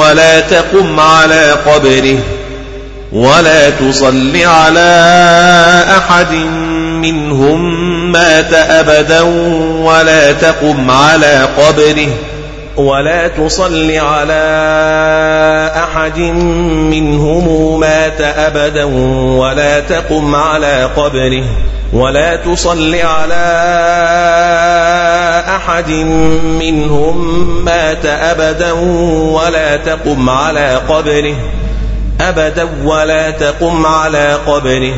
[0.00, 2.18] ولا تقم على قبره.
[3.12, 5.04] ولا تصل على
[5.98, 6.32] أحد
[7.02, 7.62] منهم
[8.12, 9.20] مات أبدا
[9.82, 12.08] ولا تقم على قبره
[12.76, 14.42] ولا تصل على
[15.76, 16.18] أحد
[16.90, 18.84] منهم مات أبدا
[19.38, 21.44] ولا تقم على قبره
[21.92, 23.44] ولا تصل على
[25.56, 25.90] أحد
[26.60, 28.72] منهم مات أبدا
[29.32, 31.34] ولا تقم على قبره
[32.20, 34.94] أبدا ولا تقم على قبره.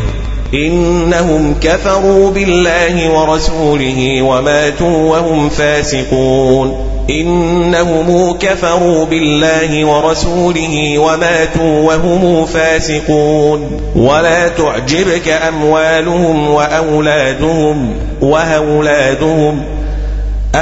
[0.55, 6.91] إنهم كفروا بالله ورسوله وماتوا وهم فاسقون.
[7.11, 13.81] إنهم كفروا بالله ورسوله وماتوا وهم فاسقون.
[13.97, 19.65] ولا تعجبك أموالهم وأولادهم وأولادهم.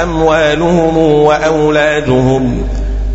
[0.03, 2.63] أموالهم وأولادهم.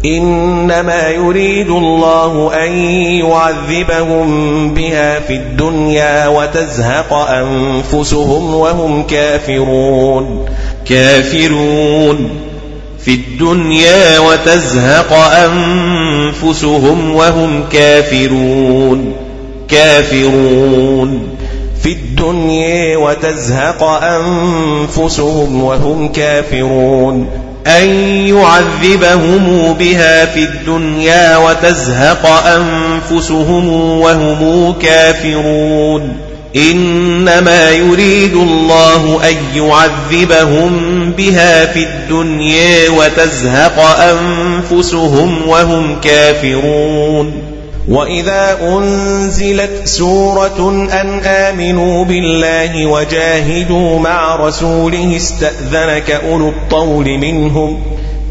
[0.05, 2.73] إنما يريد الله أن
[3.15, 4.29] يعذبهم
[4.75, 10.47] بها في الدنيا وتزهق أنفسهم وهم كافرون.
[10.89, 12.31] كافرون
[13.05, 19.13] في الدنيا وتزهق أنفسهم وهم كافرون.
[19.69, 21.29] كافرون
[21.83, 27.48] في الدنيا وتزهق أنفسهم وهم كافرون.
[27.69, 27.89] أن
[28.27, 33.69] يعذبهم بها في الدنيا وتزهق أنفسهم
[34.01, 36.17] وهم كافرون
[36.57, 47.48] إنما يريد الله أن يعذبهم بها في الدنيا وتزهق أنفسهم وهم كافرون
[47.89, 50.71] وإذا أنزلت سورة
[51.01, 57.83] أن آمنوا بالله وجاهدوا مع رسوله استأذنك أولو الطول منهم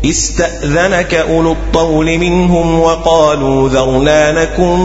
[0.05, 4.79] استأذنك أولو الطول منهم وقالوا ذرنا نكن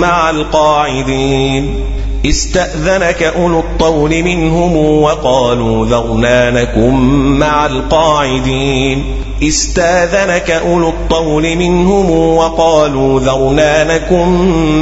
[0.00, 1.84] مع القاعدين
[2.28, 6.94] استأذنك أولو الطول منهم وقالوا ذرنا نكن
[7.38, 9.04] مع القاعدين.
[9.42, 14.28] استأذنك أولو الطول منهم وقالوا ذرنا نكن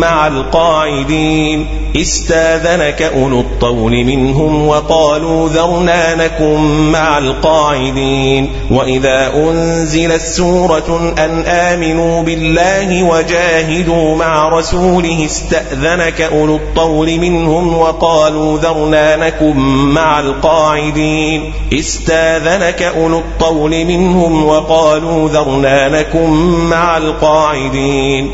[0.00, 1.66] مع القاعدين.
[1.96, 6.60] استأذنك أولو الطول منهم وقالوا ذرنا نكن
[6.92, 8.50] مع القاعدين.
[8.70, 17.35] وإذا أنزلت سورة أن آمنوا بالله وجاهدوا مع رسوله استأذنك أولو الطول منهم
[17.74, 19.56] وقالوا ذرنا نكن
[19.94, 21.52] مع القاعدين.
[21.72, 26.30] استاذنك أولو الطول منهم وقالوا ذرنا نكن
[26.70, 28.30] مع القاعدين.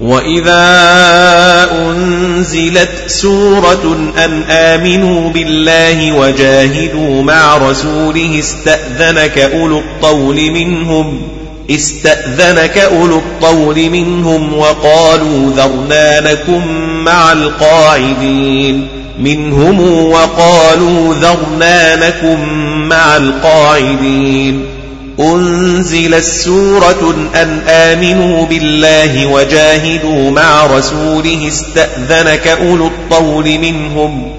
[0.00, 0.64] وإذا
[1.72, 11.22] أنزلت سورة أن آمنوا بالله وجاهدوا مع رسوله استأذنك أولو الطول منهم
[11.70, 16.62] استأذنك أولو الطول منهم وقالوا ذرنا نكن
[17.04, 18.88] مع القاعدين
[19.18, 19.80] منهم
[20.10, 22.38] وقالوا ذرنا نكن
[22.88, 24.64] مع القاعدين
[25.20, 34.32] أنزل السورة أن آمنوا بالله وجاهدوا مع رسوله استأذنك أولو الطول منهم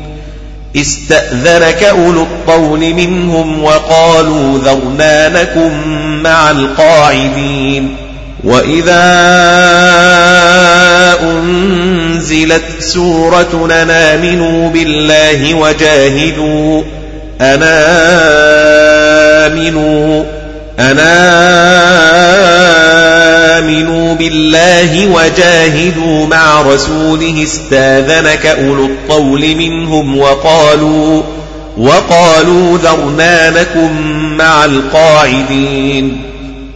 [0.76, 5.72] استأذنك أولو الطول منهم وقالوا ذرنا نكن
[6.24, 7.96] مع القاعدين
[8.44, 9.02] وإذا
[11.22, 11.96] أنزل
[12.26, 16.84] أنزلت سورة آمنوا بالله وجاهدوا
[17.42, 17.86] أنا
[19.48, 20.24] آمنوا
[20.80, 21.16] أنا
[23.60, 31.24] آمنوا بالله وجاهدوا مع رسوله استاذنك أولو الطول منهم وقالوا
[31.78, 34.02] وقالوا ذرنا لكم
[34.38, 36.22] مع القاعدين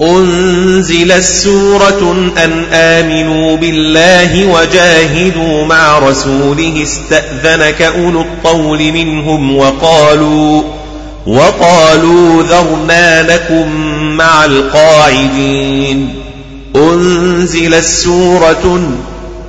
[0.02, 10.79] أنزل السورة أن آمنوا بالله وجاهدوا مع رسوله استأذنك أولو الطول منهم وقالوا
[11.30, 13.72] وقالوا ذرنا لكم
[14.18, 16.16] مع القاعدين.
[16.76, 18.82] أنزل السورة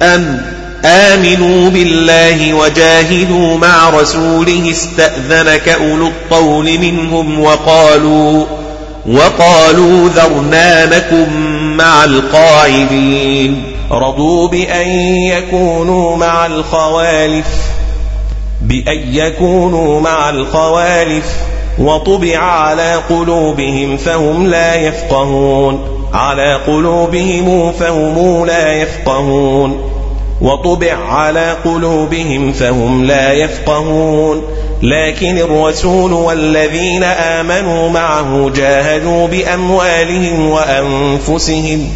[0.03, 0.41] أن
[0.85, 8.47] آمنوا بالله وجاهدوا مع رسوله استأذنك أولو الطول منهم وقالوا
[9.09, 11.33] وقالوا ذرنا لكم
[11.77, 13.63] مع القاعدين.
[13.91, 17.47] رضوا بأن يكونوا مع الخوالف.
[18.63, 21.25] بأن يكونوا مع الخوالف.
[21.79, 25.79] وطبع على قلوبهم فهم لا يفقهون.
[26.13, 29.91] على قلوبهم فهم لا يفقهون.
[30.41, 34.43] وطبع على قلوبهم فهم لا يفقهون.
[34.83, 41.89] لكن الرسول والذين آمنوا معه جاهدوا بأموالهم وأنفسهم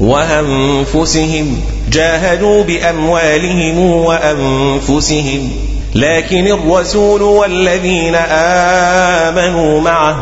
[0.00, 1.60] وأنفسهم
[1.92, 5.67] جاهدوا بأموالهم وأنفسهم.
[5.94, 10.16] لكن الرسول والذين آمنوا معه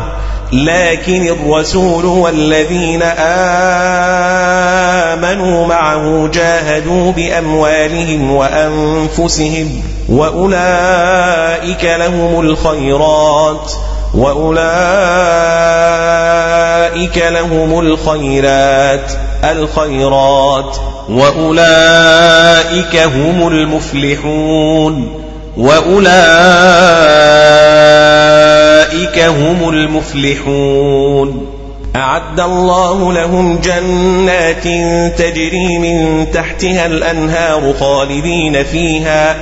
[0.53, 3.01] لكن الرسول والذين
[5.13, 13.71] آمنوا معه جاهدوا بأموالهم وأنفسهم وأولئك لهم الخيرات
[14.13, 14.57] وأولئك
[17.17, 19.11] لهم الخيرات
[19.43, 20.77] الخيرات
[21.09, 25.26] وأولئك هم المفلحون.
[25.57, 26.07] وأولئك
[29.19, 31.47] هم المفلحون.
[31.95, 34.63] أعد الله لهم جنات
[35.19, 39.35] تجري من تحتها الأنهار خالدين فيها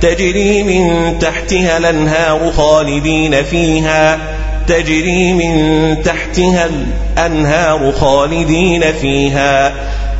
[0.00, 4.18] تجري من تحتها الأنهار خالدين فيها
[4.66, 6.68] تجري من تحتها
[7.16, 9.72] الأنهار خالدين فيها.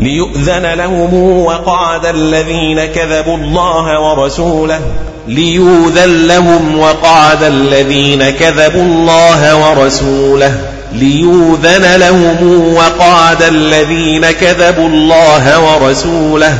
[0.00, 1.14] ليؤذن لهم
[1.44, 4.80] وقعد الذين كذبوا الله ورسوله
[5.28, 10.54] ليوذن لهم وقعد الذين كذبوا الله ورسوله
[10.92, 16.58] ليوذن لهم وقعد الذين كذبوا الله ورسوله.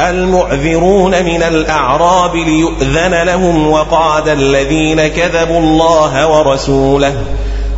[0.00, 7.14] المعذرون من الأعراب ليؤذن لهم وقعد الذين كذبوا الله ورسوله.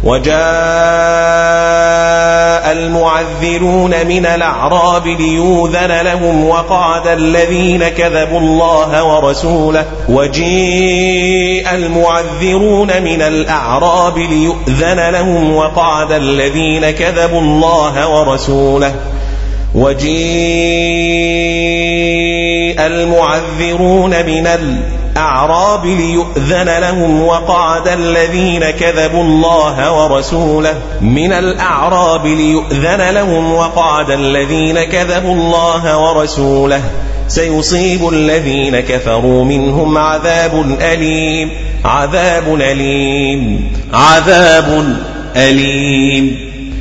[0.04, 0.36] وجاء
[2.72, 15.10] المعذرون من الأعراب ليوذن لهم وقعد الذين كذبوا الله ورسوله وجيء المعذرون من الأعراب ليؤذن
[15.10, 18.94] لهم وقعد الذين كذبوا الله ورسوله
[19.74, 20.10] وجيء
[22.86, 24.99] المعذرون من الأعراب
[25.86, 30.74] ليؤذن لهم وقعد الذين كذبوا الله ورسوله.
[31.00, 36.80] من الأعراب ليؤذن لهم وقعد الذين كذبوا الله ورسوله.
[37.28, 41.50] سيصيب الذين كفروا منهم عذاب أليم.
[41.84, 43.72] عذاب أليم.
[43.92, 44.96] عذاب
[45.36, 46.49] أليم.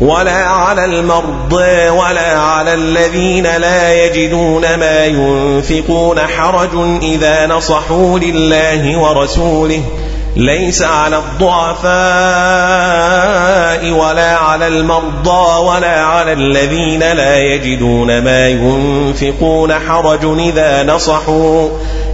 [0.00, 9.82] ولا على المرضى ولا على الذين لا يجدون ما ينفقون حرج إذا نصحوا لله ورسوله.
[10.36, 11.94] ليس على الضعفاء
[13.90, 21.68] ولا على المرضى ولا على الذين لا يجدون ما ينفقون حرج إذا نصحوا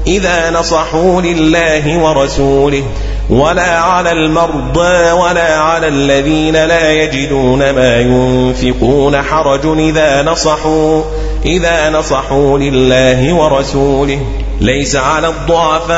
[0.07, 2.83] إذا نصحوا لله ورسوله.
[3.31, 11.03] ولا على المرضى ولا على الذين لا يجدون ما ينفقون حرج إذا نصحوا
[11.45, 14.21] إذا نصحوا لله ورسوله.
[14.61, 15.91] ليس على الضعفاء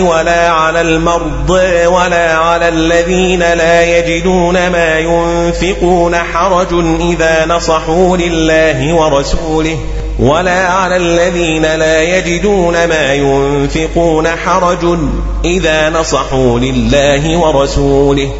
[0.00, 9.78] ولا على المرضى ولا على الذين لا يجدون ما ينفقون حرج إذا نصحوا لله ورسوله.
[10.18, 14.98] ولا على الذين لا يجدون ما ينفقون حرج
[15.44, 18.30] إذا نصحوا لله ورسوله.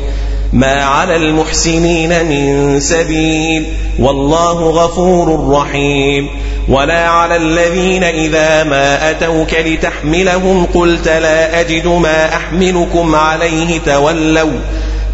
[0.52, 3.66] ما على المحسنين من سبيل
[3.98, 6.28] والله غفور رحيم.
[6.68, 14.59] ولا على الذين إذا ما أتوك لتحملهم قلت لا أجد ما أحملكم عليه تولوا.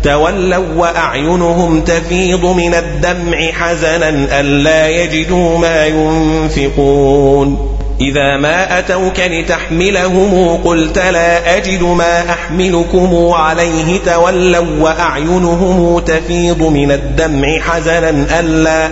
[0.05, 7.71] تولوا وأعينهم تفيض من الدمع حزنا ألا يجدوا ما ينفقون.
[8.01, 17.59] إذا ما أتوك لتحملهم قلت لا أجد ما أحملكم عليه تولوا وأعينهم تفيض من الدمع
[17.59, 18.89] حزنا ألا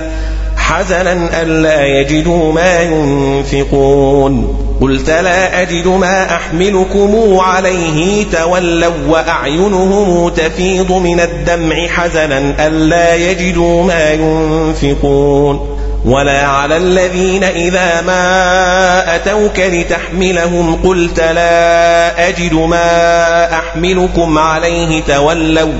[0.56, 4.61] حزنا ألا يجدوا ما ينفقون.
[4.82, 14.12] قلت لا أجد ما أحملكم عليه تولوا وأعينهم تفيض من الدمع حزنا ألا يجدوا ما
[14.12, 25.72] ينفقون ولا على الذين إذا ما أتوك لتحملهم قلت لا أجد ما أحملكم عليه تولوا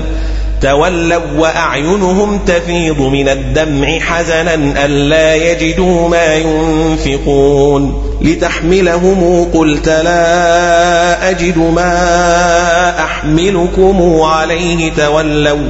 [0.63, 13.03] تولوا وأعينهم تفيض من الدمع حزنا ألا يجدوا ما ينفقون لتحملهم قلت لا أجد ما
[13.03, 15.69] أحملكم عليه تولوا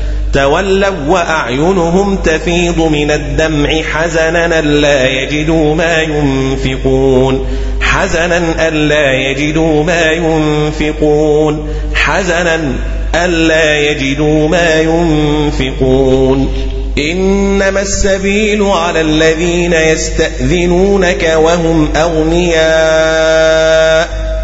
[0.33, 7.47] تولوا وأعينهم تفيض من الدمع حزنا ألا يجدوا ما ينفقون.
[7.81, 11.69] حزنا ألا يجدوا ما ينفقون.
[11.93, 12.73] حزنا
[13.15, 16.53] ألا يجدوا ما ينفقون.
[16.97, 22.61] إنما السبيل على الذين يستأذنونك وهم أغنياء.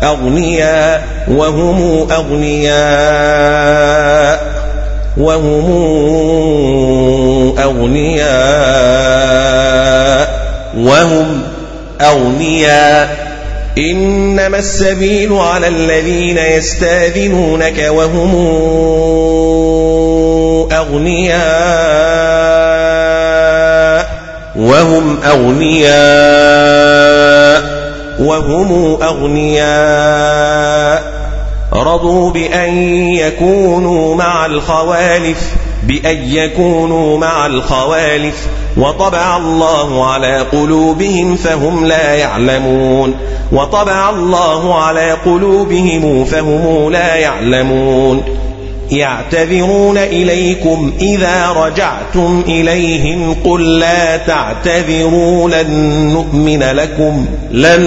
[0.03, 4.56] أغنياء وهم أغنياء.
[5.19, 5.67] وهم
[7.59, 8.27] أغنياء
[10.77, 11.41] وهم
[12.01, 13.27] أغنياء.
[13.77, 18.35] إنما السبيل على الذين يستاذنونك وهم
[20.71, 21.47] أغنياء
[24.55, 25.97] وهم أغنياء
[28.19, 30.37] وهم أغنياء.
[31.73, 32.73] رضوا بأن
[33.13, 38.47] يكونوا مع الخوالف بأن يكونوا مع الخوالف.
[38.77, 43.15] وطبع الله على قلوبهم فهم لا يعلمون.
[43.51, 48.23] وطبع الله على قلوبهم فهم لا يعلمون.
[48.91, 55.71] يعتذرون إليكم إذا رجعتم إليهم قل لا تعتذروا لن
[56.13, 57.81] نؤمن لكم لن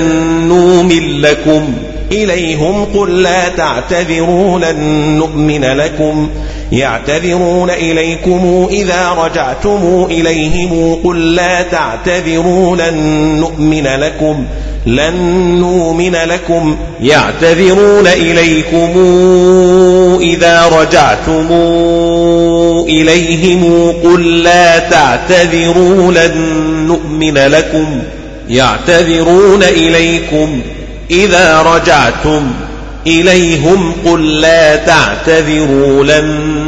[0.49, 1.75] نؤمن لكم.
[2.12, 4.80] إليهم قل لا تعتذروا لن
[5.18, 6.28] نؤمن لكم.
[6.72, 12.97] يعتذرون إليكم إذا رجعتم إليهم قل لا تعتذروا لن
[13.40, 14.44] نؤمن لكم.
[14.86, 15.14] لن
[15.60, 16.76] نؤمن لكم.
[17.02, 18.89] يعتذرون إليكم
[20.20, 21.47] إذا رجعتم
[22.89, 26.36] إليهم قل لا تعتذروا لن
[26.86, 28.02] نؤمن لكم.
[28.48, 30.60] يعتذرون إليكم.
[31.10, 32.50] إذا رجعتم
[33.06, 36.26] إليهم قل لا تعتذروا لن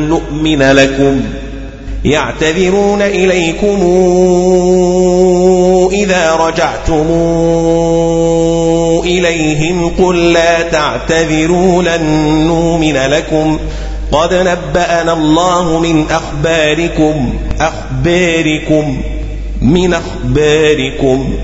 [0.08, 1.20] نؤمن لكم
[2.04, 3.78] يعتذرون إليكم
[5.92, 7.06] إذا رجعتم
[9.04, 12.04] إليهم قل لا تعتذروا لن
[12.46, 13.58] نؤمن لكم
[14.12, 19.02] قد نبأنا الله من أخباركم أخباركم
[19.60, 21.34] من أخباركم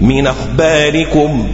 [0.00, 1.48] من أخباركم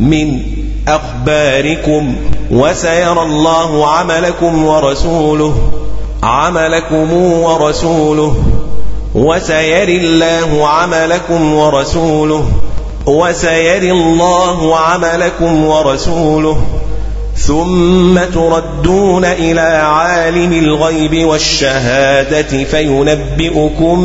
[0.00, 0.40] من
[0.88, 2.16] أخباركم
[2.50, 5.54] وسيرى الله عملكم ورسوله
[6.22, 8.36] عملكم ورسوله
[9.14, 12.44] وسيري الله عملكم ورسوله
[13.06, 16.60] وسيري الله عملكم ورسوله
[17.36, 23.98] ثم تردون إلى عالم الغيب والشهادة فينبئكم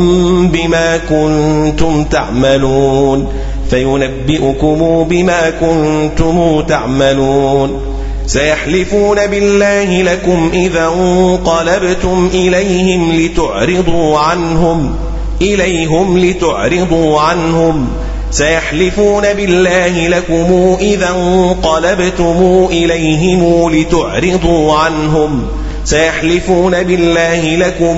[0.48, 3.28] بما كنتم تعملون.
[3.70, 7.80] فينبئكم بما كنتم تعملون.
[8.26, 14.96] سيحلفون بالله لكم إذا انقلبتم إليهم لتعرضوا عنهم
[15.42, 17.88] إليهم لتعرضوا عنهم.
[18.30, 25.42] سيحلفون بالله لكم إذا انقلبتم إليهم لتعرضوا عنهم.
[25.86, 27.96] سيحلفون بالله لكم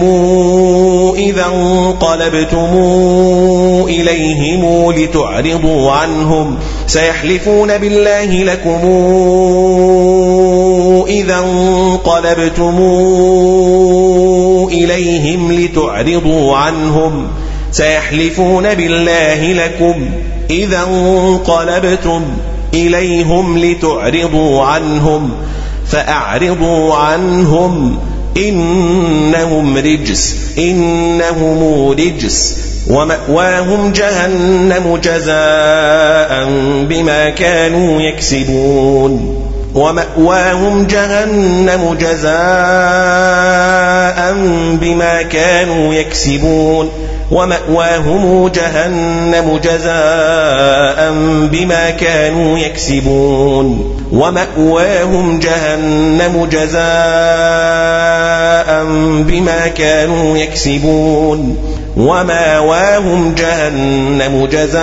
[1.16, 2.68] إذا انقلبتم
[3.88, 6.58] إليهم لتعرضوا عنهم.
[6.86, 8.80] سيحلفون بالله لكم
[11.08, 12.78] إذا انقلبتم
[14.72, 17.26] إليهم لتعرضوا عنهم.
[17.72, 20.10] سيحلفون بالله لكم
[20.50, 22.22] إذا انقلبتم
[22.74, 25.30] إليهم لتعرضوا عنهم.
[25.90, 27.98] فأعرضوا عنهم
[28.36, 32.68] إنهم رجس إنهم رجس.
[32.90, 36.48] ومأواهم جهنم جزاء
[36.88, 39.44] بما كانوا يكسبون.
[39.74, 42.28] ومأواهم جهنم جزاء
[44.80, 46.90] بما كانوا يكسبون.
[47.30, 51.12] ومأواهم جهنم جزاء
[51.52, 53.96] بما كانوا يكسبون.
[54.12, 56.78] ومأواهم جهنم جزاء
[59.22, 61.56] بما كانوا يكسبون.
[61.96, 64.78] ومأواهم جهنم جزاء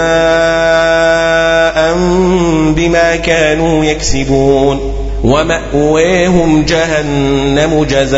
[2.76, 5.05] بما كانوا يكسبون.
[5.26, 8.16] ومأواهم جهنم جزاء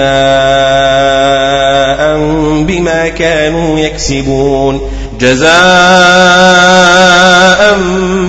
[2.64, 4.82] بما كانوا يكسبون.
[5.20, 5.50] جزاء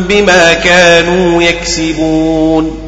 [0.09, 2.79] بما كانوا يكسبون.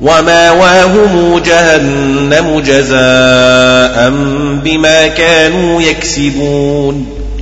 [0.00, 4.10] ومأواهم جهنم جزاء
[4.64, 7.15] بما كانوا يكسبون.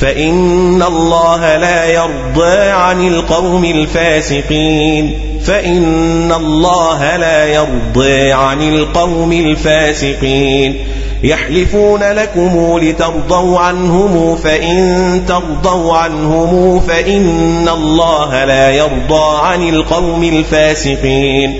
[0.00, 5.20] فإن الله لا يرضى عن القوم الفاسقين.
[5.44, 10.86] فإن الله لا يرضى عن القوم الفاسقين.
[11.22, 21.54] يحلفون لكم لترضوا عنهم فإن ترضوا عنهم فإن الله لا يرضى عن القوم الفاسقين.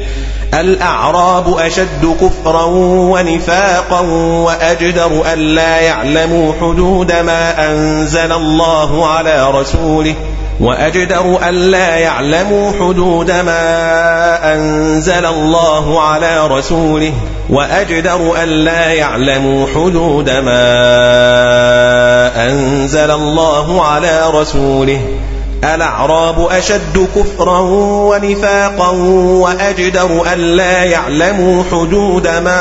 [0.54, 2.64] الأعراب أشد كفرا
[3.12, 4.00] ونفاقا
[4.44, 10.14] وأجدر أن لا يعلموا حدود ما أنزل الله على رسوله
[10.60, 17.12] وأجدر أن لا يعلموا حدود ما أنزل الله على رسوله
[17.50, 20.70] وأجدر أن لا يعلموا حدود ما
[22.46, 25.00] أنزل الله على رسوله
[25.64, 27.58] الأعراب أشد كفرا
[28.10, 32.60] ونفاقا وأجدر أن لا يعلموا حدود ما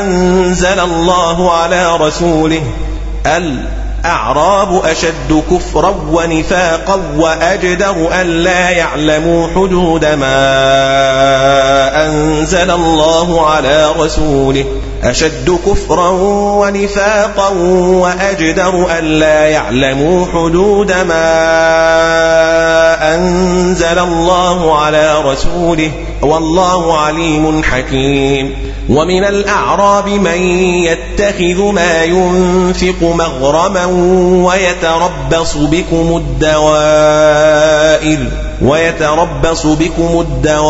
[0.00, 2.62] أنزل الله على رسوله.
[4.04, 10.36] الأعراب أشد كفرا ونفاقا وأجدر أن لا يعلموا حدود ما
[12.06, 14.64] أنزل الله على رسوله.
[15.04, 16.08] أشد كفرا
[16.58, 21.24] ونفاقا وأجدر أن لا يعلموا حدود ما
[23.14, 25.90] أنزل الله على رسوله.
[26.22, 28.72] والله عليم حكيم.
[28.88, 30.42] ومن الأعراب من
[30.84, 33.84] يتخذ ما ينفق مغرما
[34.44, 38.18] ويتربص بكم الدوائر
[38.62, 40.66] ويتربص بكم الدواهر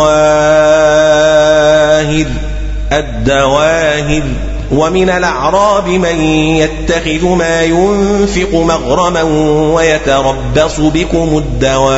[2.93, 4.23] الدواهر
[4.73, 6.21] ومن الأعراب من
[6.57, 9.23] يتخذ ما ينفق مغرما
[9.75, 11.93] ويتربص بكم الدوائر.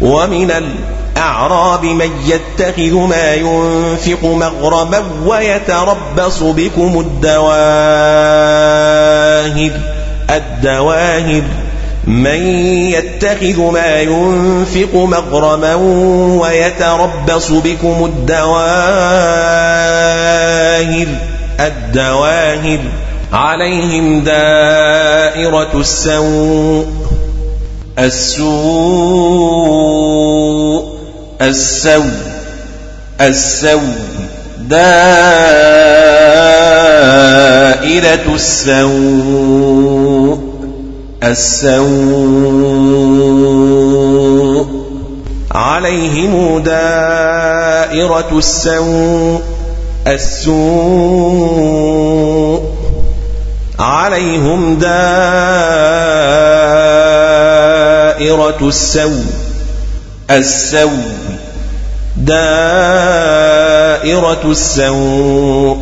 [0.00, 7.58] ومن الأعراب من يتخذ ما ينفق مغرما ويتربص بكم الدواهر
[10.30, 11.42] الدواهر
[12.04, 12.46] من
[12.92, 15.74] يتخذ ما ينفق مغرما
[16.40, 18.58] ويتربص بكم الدواهر
[21.60, 22.78] الدواهر
[23.32, 26.97] عليهم دائرة السوء.
[27.98, 28.48] السوء
[31.40, 32.10] السوء
[33.20, 33.82] السوء
[34.68, 35.14] دائرة
[38.34, 39.58] السوء
[41.22, 41.88] السوء.
[45.50, 49.40] عليهم دائرة السوء
[50.06, 50.68] السوء.
[53.78, 54.88] عليهم دائرة
[58.62, 59.24] السوء
[60.30, 61.12] السوء
[62.16, 62.40] دائرة
[64.44, 65.78] السوء.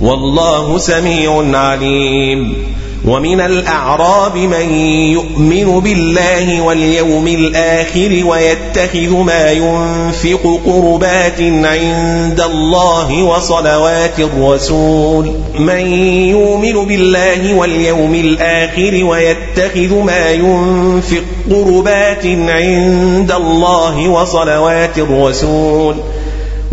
[0.00, 2.73] والله سميع عليم.
[3.08, 4.70] ومن الأعراب من
[5.12, 15.32] يؤمن بالله واليوم الآخر ويتخذ ما ينفق قربات عند الله وصلوات الرسول.
[15.58, 15.86] من
[16.30, 25.94] يؤمن بالله واليوم الآخر ويتخذ ما ينفق قربات عند الله وصلوات الرسول.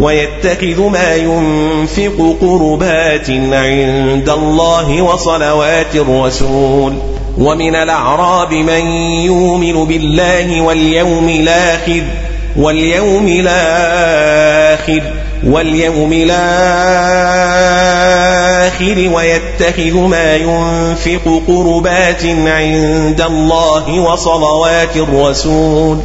[0.02, 6.94] ويتخذ ما ينفق قربات عند الله وصلوات الرسول.
[7.38, 8.86] ومن الأعراب من
[9.26, 12.04] يؤمن بالله واليوم الآخر
[12.58, 15.02] واليوم الآخر
[15.48, 16.32] واليوم الآخر
[19.16, 25.98] ويتخذ ما ينفق قربات عند الله وصلوات الرسول.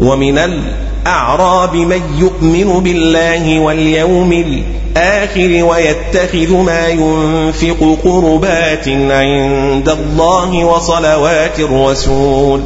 [0.00, 11.60] ومن الأعراب الأعراب من يؤمن بالله واليوم الآخر ويتخذ ما ينفق قربات عند الله وصلوات
[11.60, 12.60] الرسول.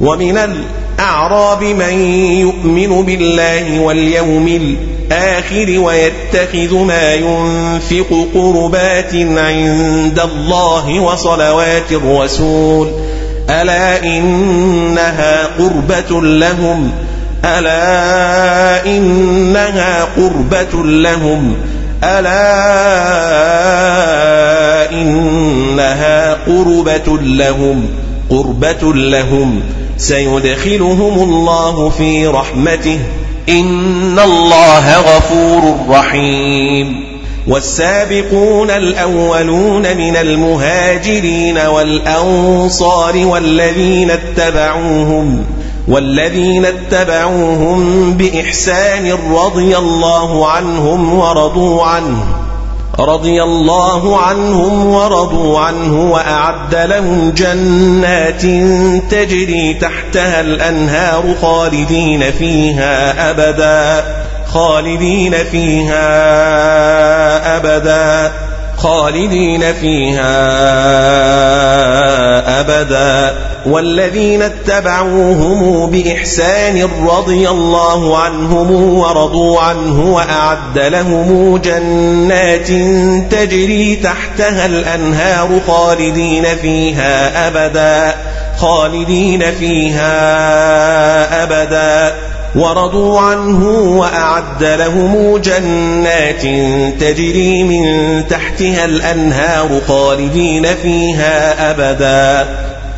[0.00, 1.98] ومن الأعراب من
[2.40, 12.88] يؤمن بالله واليوم الآخر ويتخذ ما ينفق قربات عند الله وصلوات الرسول.
[13.50, 17.05] ألا إنها قربة لهم
[17.44, 21.56] ألا إنها قربة لهم؟
[22.04, 22.36] ألا
[24.92, 27.88] إنها قربة لهم؟
[28.30, 29.60] قربة لهم.
[29.96, 32.98] سيدخلهم الله في رحمته.
[33.48, 37.16] إن الله غفور رحيم.
[37.46, 45.44] والسابقون الأولون من المهاجرين والأنصار والذين اتبعوهم
[45.88, 52.24] والذين اتبعوهم بإحسان رضي الله عنهم ورضوا عنه
[52.98, 58.42] رضي الله عنهم ورضوا عنه وأعد لهم جنات
[59.10, 64.04] تجري تحتها الأنهار خالدين فيها أبدا
[64.46, 66.06] خالدين فيها
[67.56, 68.32] أبدا
[68.76, 70.36] خالدين فيها
[72.60, 73.55] أبدا.
[73.66, 82.68] والذين اتبعوهم بإحسان رضي الله عنهم ورضوا عنه وأعد لهم جنات
[83.32, 88.14] تجري تحتها الأنهار خالدين فيها أبدا
[88.56, 90.12] خالدين فيها
[91.42, 92.14] أبدا.
[92.54, 96.42] ورضوا عنه وأعد لهم جنات
[97.00, 102.48] تجري من تحتها الأنهار خالدين فيها أبدا.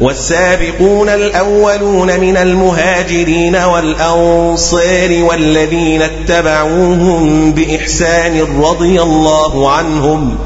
[0.00, 10.38] والسابقون الأولون من المهاجرين والأنصار والذين اتبعوهم بإحسان رضي الله عنهم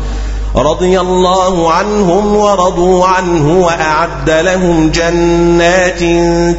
[0.57, 6.01] رضي الله عنهم ورضوا عنه وأعد لهم جنات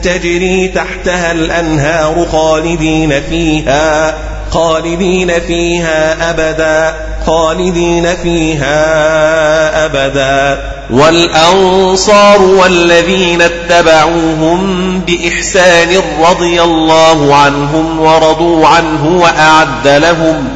[0.05, 4.15] تجري تحتها الأنهار خالدين فيها
[4.51, 7.12] خالدين فيها أبدا.
[7.25, 8.75] خالدين فيها
[9.85, 10.73] أبدا.
[10.89, 20.47] والأنصار والذين اتبعوهم بإحسان رضي الله عنهم ورضوا عنه وأعد لهم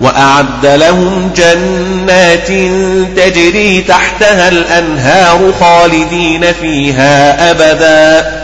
[0.00, 2.48] وأعد لهم جنات
[3.16, 8.43] تجري تحتها الأنهار خالدين فيها أبدا.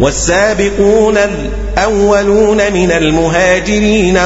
[0.00, 4.18] والسابقون الأولون من المهاجرين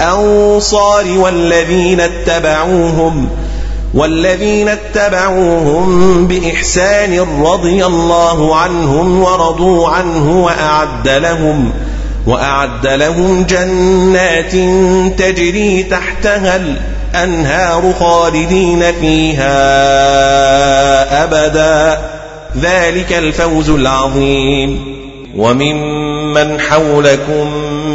[0.00, 3.28] والأنصار والذين اتبعوهم
[3.94, 11.72] والذين اتبعوهم بإحسان رضي الله عنهم ورضوا عنه وأعد لهم
[12.26, 14.52] وأعد لهم جنات
[15.18, 16.60] تجري تحتها
[17.14, 19.54] الأنهار خالدين فيها
[21.24, 22.15] أبدا
[22.60, 24.96] ذلك الفوز العظيم.
[25.36, 27.52] وممن حولكم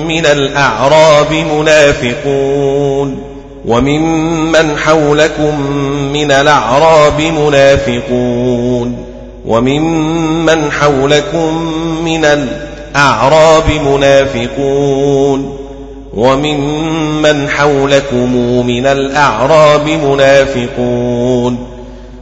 [0.07, 3.23] من الأعراب منافقون.
[3.67, 5.61] وممن حولكم
[6.14, 9.06] من الأعراب منافقون.
[9.45, 11.73] وممن حولكم
[12.06, 15.57] من الأعراب منافقون.
[16.14, 18.35] وممن حولكم
[18.67, 21.70] من الأعراب منافقون.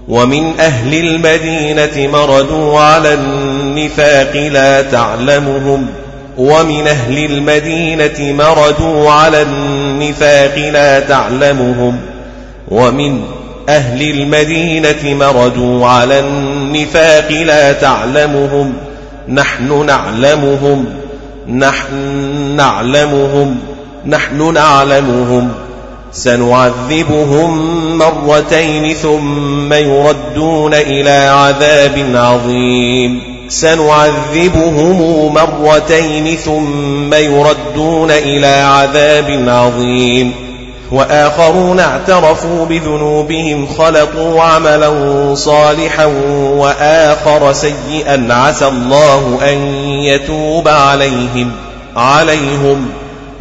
[0.10, 5.88] ومن أهل المدينة مردوا على النفاق لا تعلمهم
[6.38, 12.00] ومن أهل المدينة مردوا على النفاق لا تعلمهم
[12.68, 13.22] ومن
[13.70, 18.74] أهل المدينة مردوا على النفاق لا تعلمهم
[19.28, 20.86] نحن نعلمهم
[21.48, 21.96] نحن
[22.58, 23.60] نعلمهم
[24.06, 25.52] نحن نعلمهم
[26.12, 33.22] سنعذبهم مرتين ثم يردون إلى عذاب عظيم.
[33.50, 40.50] سنعذبهم مرتين ثم يردون إلى عذاب عظيم.
[40.92, 44.92] وآخرون اعترفوا بذنوبهم خلقوا عملا
[45.36, 46.06] صالحا
[46.56, 49.58] وآخر سيئا عسى الله أن
[50.04, 51.52] يتوب عليهم
[51.98, 52.90] عليهم.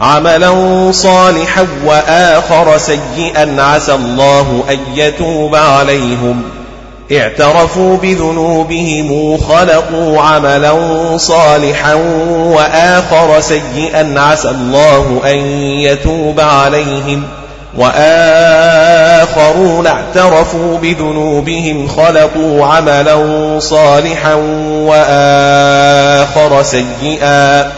[0.01, 6.43] عملا صالحا وآخر سيئا عسى الله أن يتوب عليهم.
[7.13, 10.75] اعترفوا بذنوبهم خلقوا عملا
[11.17, 11.95] صالحا
[12.35, 17.23] وآخر سيئا عسى الله أن يتوب عليهم.
[17.79, 23.17] وآخرون اعترفوا بذنوبهم خلقوا عملا
[23.61, 24.35] صالحا
[24.85, 27.78] وآخر سيئا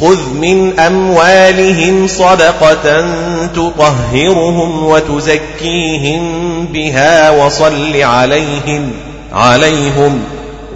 [0.00, 3.04] خذ من أموالهم صدقة
[3.46, 6.22] تطهرهم وتزكيهم
[6.66, 8.90] بها وصل عليهم
[9.32, 10.20] عليهم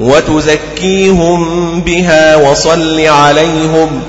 [0.00, 4.02] وتزكيهم بها وصل عليهم.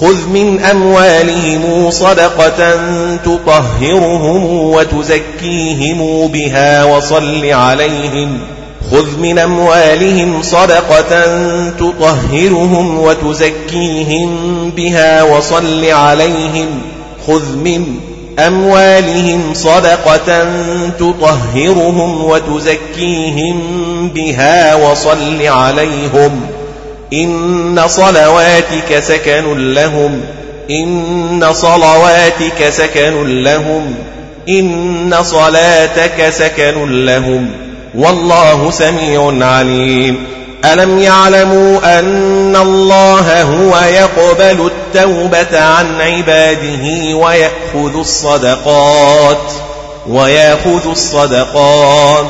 [0.00, 2.74] خذ من أموالهم صدقة
[3.16, 8.38] تطهرهم وتزكيهم بها وصل عليهم.
[8.90, 11.24] خذ من أموالهم صدقة
[11.70, 14.30] تطهرهم وتزكيهم
[14.76, 16.68] بها وصل عليهم
[17.26, 18.00] خذ من
[18.38, 20.48] أموالهم صدقة
[20.98, 23.58] تطهرهم وتزكيهم
[24.14, 26.40] بها وصل عليهم
[27.12, 30.20] إن صلواتك سكن لهم
[30.70, 33.94] إن صلواتك سكن لهم
[34.48, 37.65] إن صلاتك سكن لهم
[37.96, 40.26] والله سميع عليم.
[40.64, 49.52] ألم يعلموا أن الله هو يقبل التوبة عن عباده ويأخذ الصدقات
[50.08, 52.26] ويأخذ الصدقات.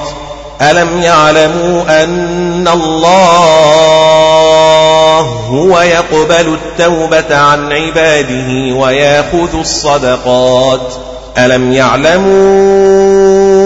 [0.62, 3.46] ألم يعلموا أن الله
[5.50, 10.92] هو يقبل التوبة عن عباده ويأخذ الصدقات.
[11.38, 13.65] ألم يعلموا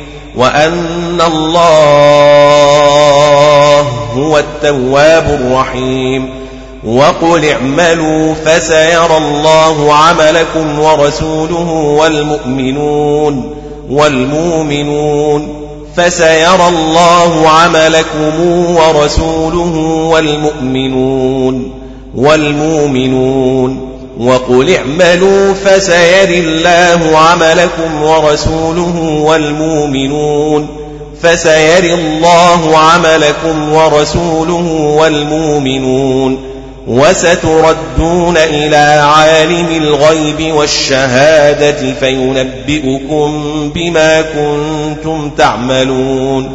[0.35, 2.21] وأن الله
[4.15, 6.29] هو التواب الرحيم
[6.83, 13.55] وقل اعملوا فسيرى الله عملكم ورسوله والمؤمنون
[13.89, 15.61] والمؤمنون
[15.97, 18.39] فسيرى الله عملكم
[18.75, 19.75] ورسوله
[20.11, 21.71] والمؤمنون
[22.15, 30.67] والمؤمنون وقل اعملوا فسيري الله عملكم ورسوله والمؤمنون
[31.21, 36.37] فسيري الله عملكم ورسوله والمؤمنون
[36.87, 43.31] وستردون إلى عالم الغيب والشهادة فينبئكم
[43.75, 46.51] بما كنتم تعملون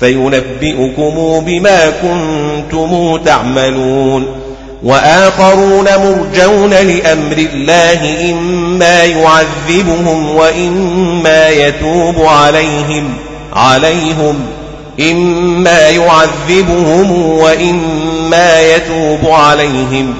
[0.00, 4.47] فينبئكم بما كنتم تعملون
[4.82, 13.14] وآخرون مرجون لأمر الله إما يعذبهم وإما يتوب عليهم
[13.52, 14.46] عليهم
[15.00, 20.14] إما يعذبهم وإما يتوب عليهم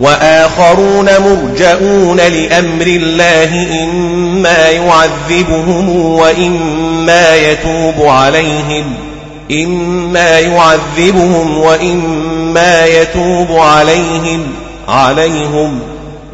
[0.00, 9.05] وآخرون مرجؤون لأمر الله إما يعذبهم وإما يتوب عليهم
[9.50, 14.46] إما يعذبهم وإما يتوب عليهم
[14.88, 15.80] عليهم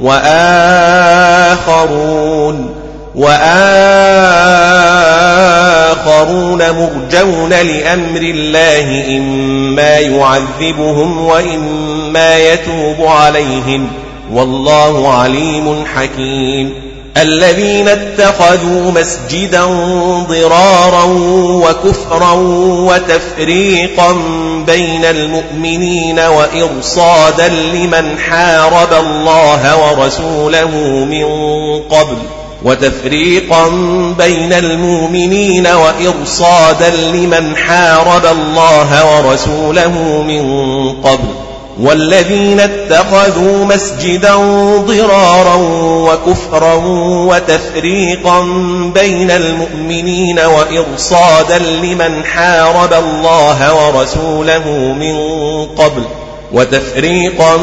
[0.03, 1.63] وآخرون
[3.15, 3.43] وآخرون
[6.71, 13.89] مرجون لأمر الله إما يعذبهم وإما يتوب عليهم
[14.33, 16.92] والله عليم حكيم.
[17.17, 19.65] الذين اتخذوا مسجدا
[20.29, 21.05] ضرارا
[21.65, 22.33] وكفرا
[22.63, 24.13] وتفريقا
[24.67, 30.71] بين المؤمنين وإرصادا لمن حارب الله ورسوله
[31.05, 31.27] من
[31.91, 32.17] قبل
[32.65, 33.69] وتفريقا
[34.19, 40.45] بين المؤمنين وإرصادا لمن حارب الله ورسوله من
[41.05, 44.35] قبل والذين اتخذوا مسجدا
[44.77, 48.41] ضرارا وكفرا وتفريقا
[48.95, 55.17] بين المؤمنين وإرصادا لمن حارب الله ورسوله من
[55.67, 56.03] قبل
[56.53, 57.57] وتفريقا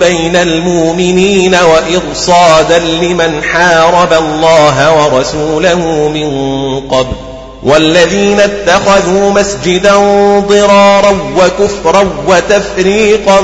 [0.00, 6.30] بين المؤمنين وإرصادا لمن حارب الله ورسوله من
[6.88, 7.33] قبل
[7.64, 9.96] والذين اتخذوا مسجدا
[10.38, 13.40] ضرارا وكفرا وتفريقا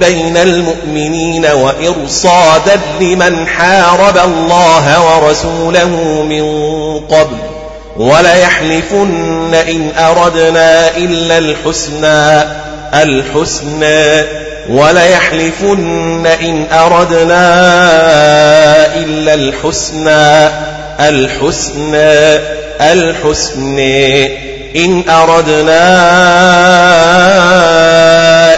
[0.00, 5.88] بين المؤمنين وإرصادا لمن حارب الله ورسوله
[6.28, 6.44] من
[6.98, 7.36] قبل
[7.96, 12.42] وليحلفن إن أردنا إلا الحسنى
[12.94, 14.24] الحسنى.
[14.70, 17.44] وليحلفن إن أردنا
[18.94, 20.50] إلا الحسنى
[21.00, 22.59] الحسنى.
[22.80, 24.26] الحسنى
[24.76, 25.84] إن أردنا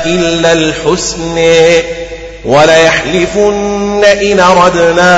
[0.06, 1.82] إلا الحسنى
[2.44, 5.16] وليحلفن إن أردنا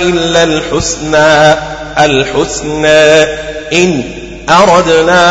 [0.00, 1.54] إلا الحسنى
[1.98, 3.22] الحسنى
[3.72, 4.02] إن
[4.50, 5.22] أردنا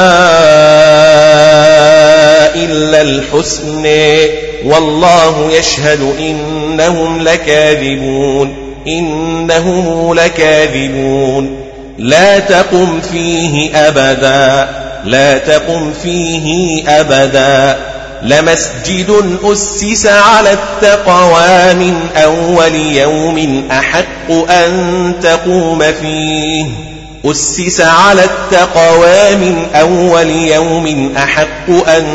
[2.55, 3.85] إلا الحسن.
[4.65, 8.55] والله يشهد إنهم لكاذبون
[8.87, 11.64] إنهم لكاذبون.
[11.97, 14.69] لا تقم فيه أبدا
[15.05, 17.79] لا تقم فيه أبدا.
[18.21, 26.65] لمسجد أسس على التقوى من أول يوم أحق أن تقوم فيه.
[27.25, 32.05] أسس على التقوى من أول يوم أحق أن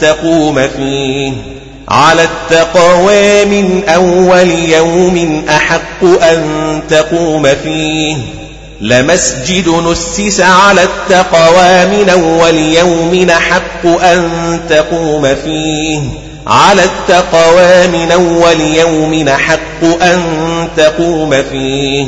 [0.00, 1.32] تقوم فيه.
[1.88, 6.42] على التقوى من أول يوم أحق أن
[6.88, 8.16] تقوم فيه.
[8.80, 14.30] لمسجد نسس على التقوى من أول يوم أحق أن
[14.68, 16.00] تقوم فيه.
[16.46, 20.22] على التقوى من أول يوم أحق أن
[20.76, 22.06] تقوم فيه.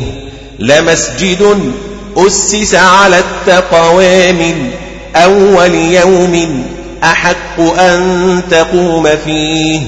[0.59, 1.73] لمسجد
[2.17, 4.71] أسس على التقوى من
[5.17, 6.65] أول يوم
[7.05, 9.81] أحق أن تقوم فيه.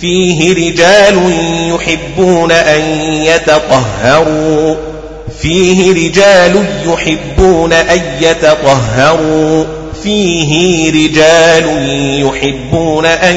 [0.00, 1.32] فيه رجال
[1.74, 4.89] يحبون أن يتطهروا.
[5.42, 9.64] فيه رجال يحبون أن يتطهروا.
[10.02, 11.66] فيه رجال
[12.26, 13.36] يحبون أن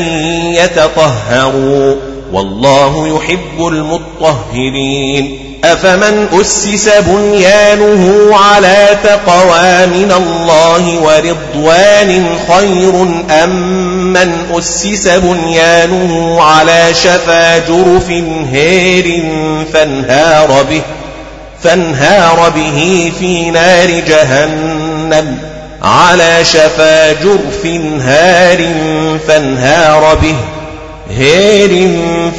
[0.54, 1.96] يتطهروا.
[2.34, 5.40] والله يحب المطهرين.
[5.64, 13.08] أفمن أسس بنيانه على تقوى من الله ورضوان خير
[13.44, 18.10] أم من أسس بنيانه على شفا جرف
[18.52, 19.24] هير
[19.74, 20.82] فانهار به؟
[21.64, 25.38] فانهار به في نار جهنم
[25.84, 27.66] على شفا جرف
[28.06, 28.70] هار
[29.28, 30.36] فانهار به
[31.18, 31.90] هير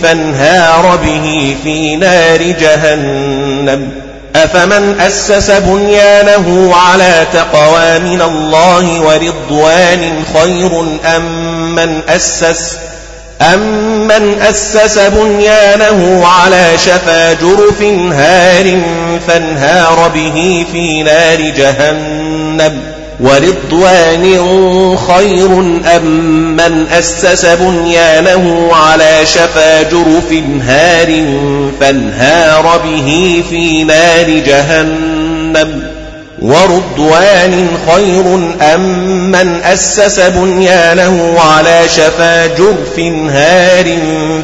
[0.02, 3.90] فانهار به في نار جهنم.
[4.36, 10.80] أفمن أسس بنيانه على تقوى من الله ورضوان خير
[11.16, 12.76] أم من أسس؟
[13.42, 17.82] أمن أسس بنيانه على شفا جرف
[18.12, 18.80] هار
[19.28, 22.80] فانهار به في نار جهنم
[23.20, 24.38] ورضوان
[24.96, 25.46] خير
[25.96, 26.06] أم
[26.56, 30.32] من أسس بنيانه على شفا جرف
[30.68, 31.22] هار
[31.80, 35.93] فانهار به في نار جهنم
[36.42, 38.80] ورضوان خير أم
[39.30, 42.98] من أسس بنيانه على شفا جرف
[43.30, 43.98] هار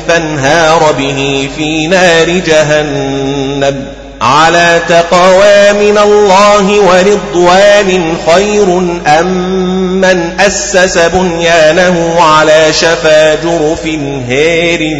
[0.09, 3.85] فانهار به في نار جهنم
[4.21, 8.79] على تقوى من الله ورضوان خير
[9.21, 13.87] أم أمن أسس بنيانه على شفا جرف
[14.29, 14.97] هير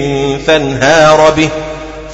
[0.47, 1.49] فانهار به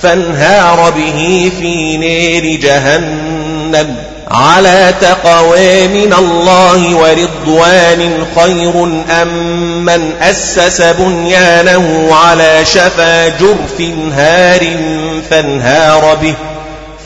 [0.03, 3.97] فانهار به في نير جهنم
[4.31, 8.85] على تقوى من الله ورضوان خير
[9.23, 13.81] أم من أسس بنيانه على شفا جرف
[14.15, 14.67] هار
[15.31, 16.35] فانهار به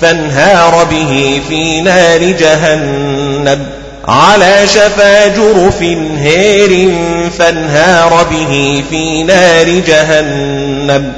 [0.01, 3.67] فانهار به في نار جهنم.
[4.09, 5.83] على شفا جرف
[6.19, 6.91] هير
[7.39, 11.13] فانهار به في نار جهنم.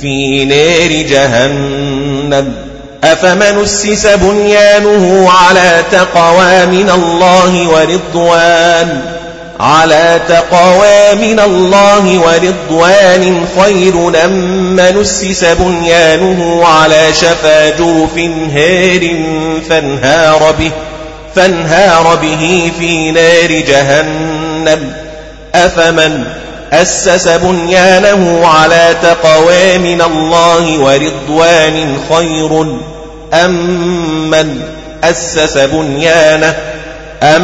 [0.00, 2.65] في نار جهنم.
[3.04, 9.16] أفمن أسس بنيانه على تقوى من الله ورضوان؟
[9.60, 14.32] على تقوى من الله ورضوان خير أم
[14.76, 18.18] من أسس بنيانه على شفا جوف
[18.54, 19.16] هار
[19.68, 20.70] فانهار به
[21.36, 24.92] فانهار به في نار جهنم.
[25.54, 26.24] أفمن
[26.82, 32.66] أسس بنيانه على تقوى من الله ورضوان خير.
[33.34, 34.60] أم من
[35.04, 36.56] أسس بنيانه
[37.22, 37.42] أم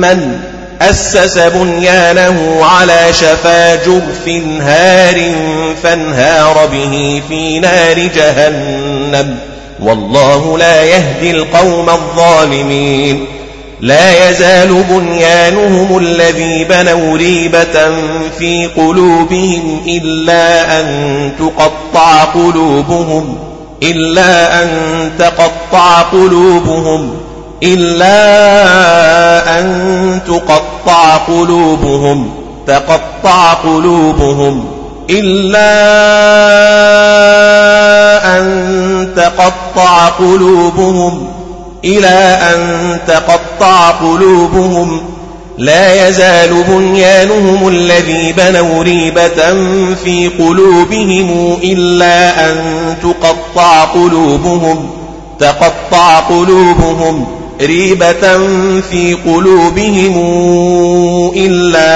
[0.00, 0.40] من
[0.82, 4.28] أسس بنيانه على شفا جرف
[4.60, 5.34] هار
[5.82, 9.38] فانهار به في نار جهنم.
[9.80, 13.26] والله لا يهدي القوم الظالمين.
[13.80, 17.90] لا يزال بنيانهم الذي بنوا ريبة
[18.38, 20.86] في قلوبهم إلا أن
[21.38, 23.38] تقطع قلوبهم
[23.82, 24.70] إلا أن
[25.18, 27.16] تقطع قلوبهم
[27.62, 28.18] إلا
[29.60, 32.30] أن تقطع قلوبهم
[32.66, 34.64] تقطع قلوبهم
[35.10, 35.76] إلا
[38.38, 41.35] أن تقطع قلوبهم.
[41.86, 45.00] إلى أن تقطع قلوبهم
[45.58, 49.52] لا يزال بنيانهم الذي بنوا ريبة
[50.04, 52.56] في قلوبهم إلا أن
[53.02, 54.90] تقطع قلوبهم
[55.38, 57.26] تقطع قلوبهم
[57.62, 58.38] ريبة
[58.90, 60.16] في قلوبهم
[61.36, 61.88] إلا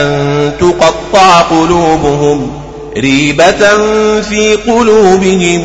[0.00, 2.50] أن تقطع قلوبهم
[2.96, 3.76] ريبة
[4.20, 5.64] في قلوبهم.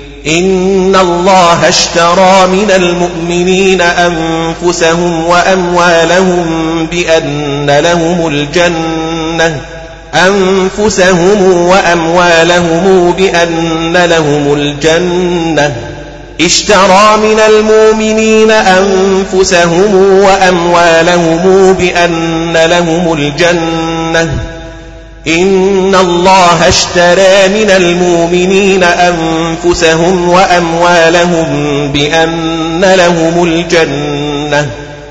[0.27, 9.61] إن الله اشترى من المؤمنين أنفسهم وأموالهم بأن لهم الجنة
[10.13, 15.75] أنفسهم وأموالهم بأن لهم الجنة.
[16.41, 24.29] اشترى من المؤمنين أنفسهم وأموالهم بأن لهم الجنة.
[25.27, 31.47] إن الله اشترى من المؤمنين أنفسهم وأموالهم
[31.91, 34.69] بأن لهم الجنة.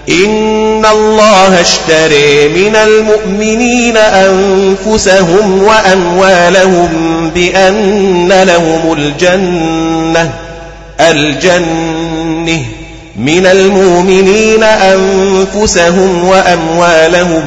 [0.08, 6.90] إن الله اشترى من المؤمنين أنفسهم وأموالهم
[7.34, 10.30] بأن لهم الجنة.
[11.00, 12.79] الجنة.
[13.20, 17.42] من المؤمنين أنفسهم وأموالهم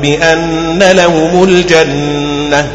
[0.00, 2.66] بأن لهم الجنة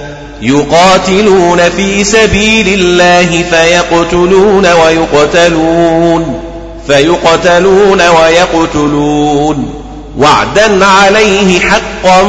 [0.42, 6.40] يقاتلون في سبيل الله فيقتلون ويقتلون
[6.88, 9.74] فيقتلون ويقتلون.
[10.18, 12.24] وعدا عليه حقا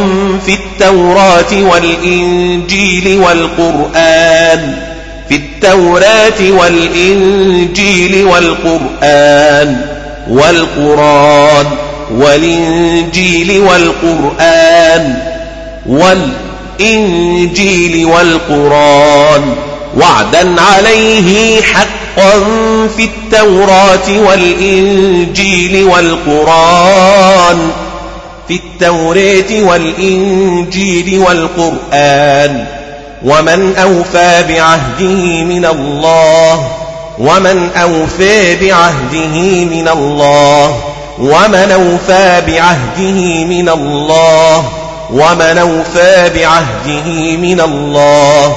[0.47, 4.77] في التوراة والإنجيل والقرآن
[5.29, 9.94] في التوراة والإنجيل والقرآن.
[10.31, 11.67] والقرآن
[12.11, 15.15] والإنجيل والقرآن
[16.81, 19.55] والإنجيل والقرآن
[19.97, 22.33] وعدا عليه حقا
[22.97, 27.71] في التوراة والإنجيل والقرآن
[28.49, 32.65] في التوراة والإنجيل والقرآن
[33.25, 36.84] ومن أوفى بعهده من الله
[37.19, 40.81] ومن أوفى بعهده من الله
[41.19, 44.73] ومن أوفى بعهده من الله
[45.11, 48.57] ومن أوفى بعهده من الله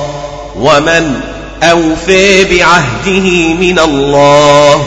[0.60, 1.22] ومن
[1.64, 4.84] أوفى بعهده من الله.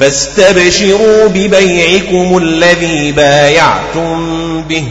[0.00, 4.84] فاستبشروا ببيعكم الذي بايعتم به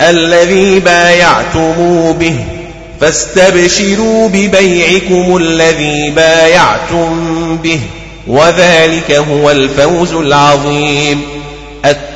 [0.00, 1.72] الذي بايعتم
[2.12, 2.55] به.
[3.00, 7.80] فاستبشروا ببيعكم الذي بايعتم به
[8.26, 11.22] وذلك هو الفوز العظيم.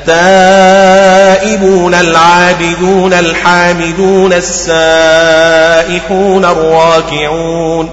[0.09, 4.75] التائبون العابدون الحامدون السائحون
[6.45, 7.91] الراكعون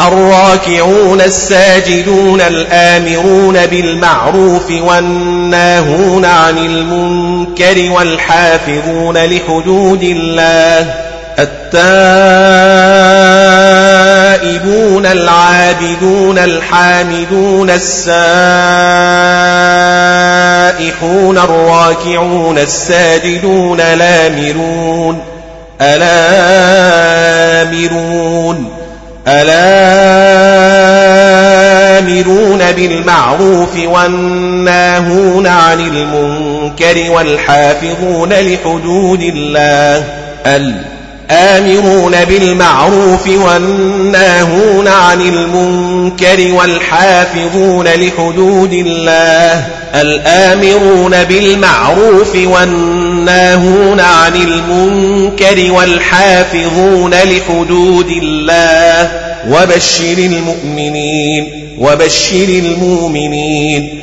[0.00, 11.09] الراكعون الساجدون الآمرون بالمعروف والناهون عن المنكر والحافظون لحدود الله
[11.40, 13.06] التائبون
[15.06, 18.18] العابدون الحامدون السائحون
[21.38, 25.20] الراكعون الساجدون الآمرون
[25.80, 27.20] الآمرون
[29.28, 29.80] الآمرون
[32.72, 40.04] بالمعروف والناهون عن المنكر والحافظون لحدود الله
[41.30, 58.10] الآمرون بالمعروف والناهون عن المنكر والحافظون لحدود الله الآمرون بالمعروف والناهون عن المنكر والحافظون لحدود
[58.22, 59.10] الله
[59.48, 64.02] وبشر المؤمنين وبشر المؤمنين.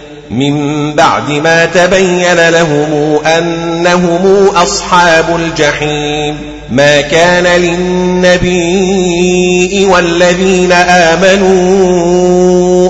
[0.31, 6.37] من بعد ما تبين لهم أنهم أصحاب الجحيم.
[6.71, 8.61] ما كان للنبي
[9.89, 11.51] والذين آمنوا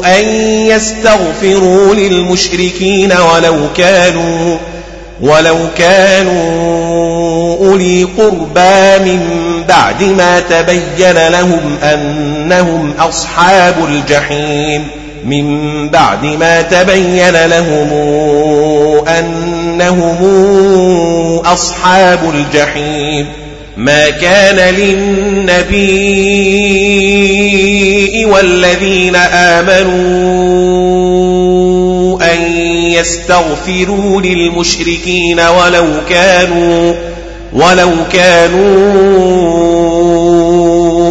[0.06, 0.24] أن
[0.68, 4.58] يستغفروا للمشركين ولو كانوا
[5.22, 6.92] ولو كانوا
[7.68, 9.20] أولي قربى من
[9.68, 14.88] بعد ما تبين لهم أنهم أصحاب الجحيم.
[15.26, 17.90] من بعد ما تبين لهم
[19.08, 20.18] أنهم
[21.46, 23.28] أصحاب الجحيم.
[23.78, 25.86] ما كان للنبي
[28.26, 30.32] والذين آمنوا
[32.34, 32.42] أن
[32.92, 36.94] يستغفروا للمشركين ولو كانوا
[37.54, 38.72] ولو كانوا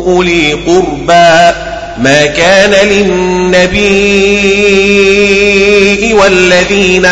[0.06, 1.69] أولي قربى.
[2.00, 3.80] ما كان للنبي
[6.12, 7.06] والذين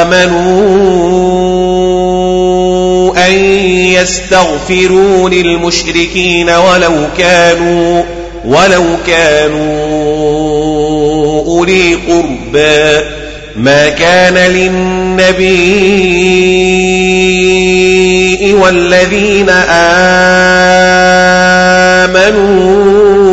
[0.00, 0.44] آمنوا
[3.26, 3.32] أن
[3.74, 8.02] يستغفروا للمشركين ولو كانوا
[8.44, 9.64] ولو كانوا
[11.46, 13.04] أولي قربى.
[13.56, 15.64] ما كان للنبي
[18.52, 19.48] والذين
[22.08, 23.23] آمنوا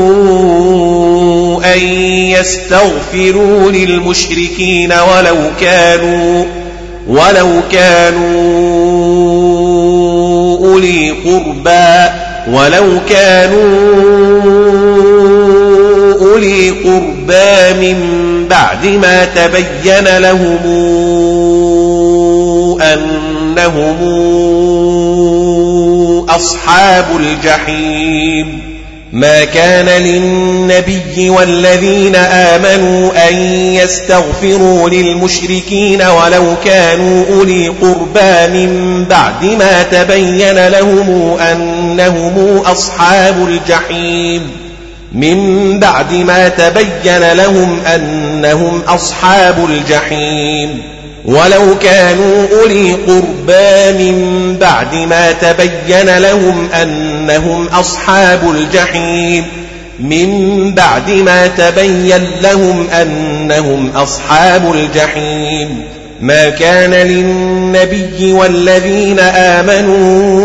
[2.40, 6.46] يستغفروا للمشركين ولو كانوا
[7.08, 8.52] ولو كانوا
[10.68, 12.10] أولي قربى
[12.48, 13.82] ولو كانوا
[16.22, 17.98] أولي قربى من
[18.50, 20.58] بعد ما تبين لهم
[22.82, 24.02] أنهم
[26.30, 28.71] أصحاب الجحيم.
[29.12, 33.36] ما كان للنبي والذين آمنوا أن
[33.74, 44.52] يستغفروا للمشركين ولو كانوا أولي قربى من بعد ما تبين لهم أنهم أصحاب الجحيم.
[45.12, 50.82] من بعد ما تبين لهم أنهم أصحاب الجحيم.
[51.26, 56.70] ولو كانوا أولي قربى من بعد ما تبين لهم
[57.30, 59.46] أنهم أصحاب الجحيم.
[60.00, 65.84] من بعد ما تبين لهم أنهم أصحاب الجحيم.
[66.22, 70.42] ما كان للنبي والذين آمنوا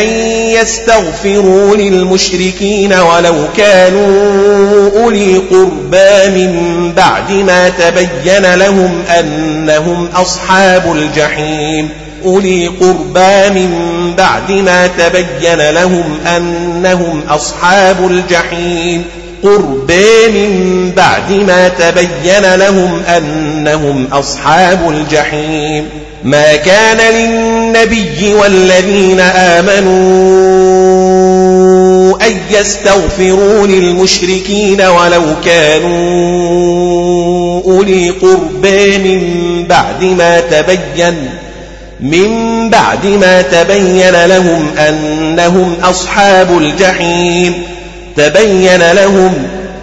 [0.00, 0.06] أن
[0.60, 11.88] يستغفروا للمشركين ولو كانوا أولي قربى من بعد ما تبين لهم أنهم أصحاب الجحيم.
[12.24, 13.70] أولي قربى من
[14.18, 19.04] بعد ما تبين لهم أنهم أصحاب الجحيم.
[19.42, 25.88] قربى من بعد ما تبين لهم أنهم أصحاب الجحيم.
[26.24, 30.52] ما كان للنبي والذين آمنوا
[32.26, 36.82] أن يستغفروا للمشركين ولو كانوا
[37.64, 39.22] أولي قربى من
[39.68, 41.30] بعد ما تبين
[42.02, 47.62] من بعد ما تبين لهم أنهم أصحاب الجحيم.
[48.16, 49.34] تبين لهم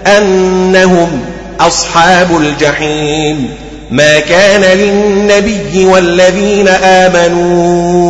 [0.07, 1.21] أنهم
[1.59, 3.49] أصحاب الجحيم.
[3.91, 8.09] ما كان للنبي والذين آمنوا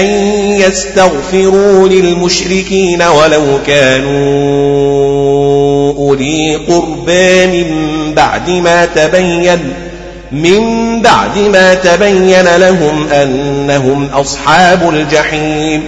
[0.00, 0.04] أن
[0.60, 4.10] يستغفروا للمشركين ولو كانوا
[5.92, 7.66] أولي قربى من
[8.14, 9.89] بعد ما تبين
[10.32, 15.84] من بعد ما تبين لهم أنهم أصحاب الجحيم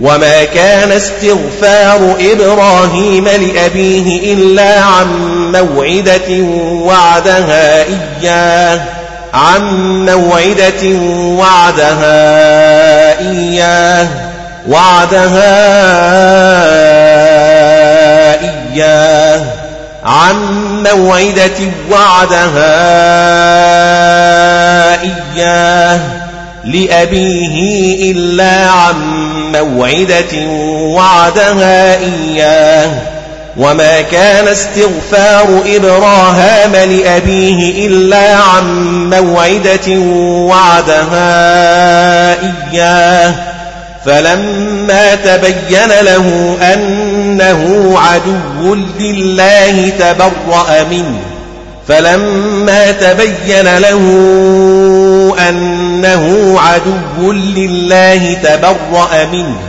[0.00, 5.06] وما كان استغفار إبراهيم لأبيه إلا عن
[5.52, 8.80] موعدة وعدها إياه
[9.34, 9.62] عن
[10.06, 10.98] موعدة
[11.38, 12.10] وعدها
[13.18, 14.08] إياه
[14.68, 15.60] وعدها
[18.40, 19.42] إياه
[20.04, 20.36] عن
[20.82, 22.70] موعدة وعدها
[25.02, 26.00] إياه
[26.64, 28.96] لأبيه إلا عن
[29.52, 32.90] موعدة وعدها إياه.
[33.56, 38.64] وما كان استغفار إبراهام لأبيه إلا عن
[39.10, 39.98] موعدة
[40.48, 41.22] وعدها
[42.72, 43.34] إياه.
[44.04, 51.20] فلما تبين له أنه عدو لله تبرأ منه.
[51.88, 54.02] فلما تبين له
[55.48, 59.60] أنه عدو لله تبرأ منه.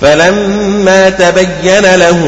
[0.00, 2.20] فلما تبين له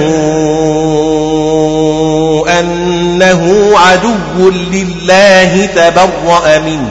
[2.61, 6.91] أنه عدو لله تبرأ منه.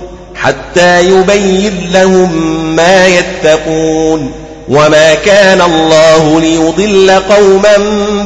[0.43, 2.35] حتى يبين لهم
[2.75, 4.31] ما يتقون
[4.69, 7.77] وما كان الله ليضل قوما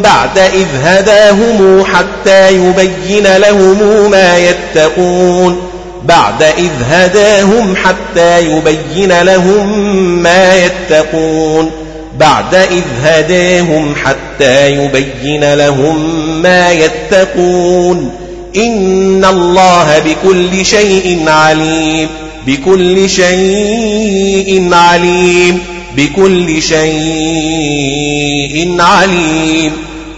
[0.03, 5.61] بعد إذ هداهم حتى يبين لهم ما يتقون
[6.03, 9.80] بعد إذ هداهم حتى يبين لهم
[10.24, 11.72] ما يتقون
[12.19, 15.98] بعد إذ هداهم حتى يبين لهم
[16.42, 18.25] ما يتقون
[18.58, 22.09] إن الله بكل شيء عليم.
[22.48, 25.64] بكل شيء عليم.
[25.98, 29.72] بكل شيء عليم.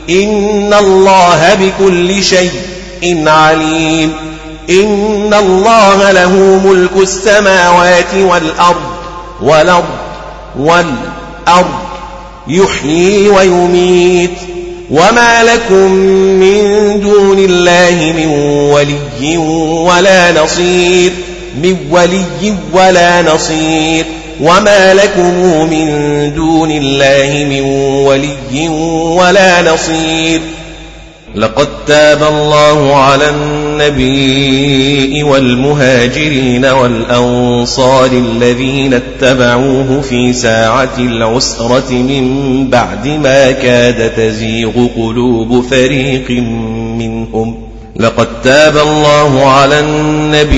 [0.09, 4.14] إن الله بكل شيء عليم.
[4.69, 8.91] إن الله له ملك السماوات والأرض
[9.41, 9.85] والأرض
[10.59, 11.80] والأرض.
[12.48, 14.57] يحيي ويميت.
[14.91, 15.91] وما لكم
[16.40, 16.59] من
[16.99, 18.27] دون الله من
[18.72, 19.38] ولي
[19.88, 21.11] ولا نصير
[21.61, 24.06] من ولي ولا نصير
[24.41, 25.33] وما لكم
[25.69, 25.88] من
[26.35, 27.61] دون الله من
[28.06, 28.69] ولي
[29.17, 30.41] ولا نصير
[31.35, 33.30] لقد تاب الله على
[33.81, 46.31] النبي والمهاجرين والأنصار الذين اتبعوه في ساعة العسرة من بعد ما كاد تزيغ قلوب فريق
[46.99, 47.36] منهم.
[48.00, 50.58] لقد تاب الله على النبي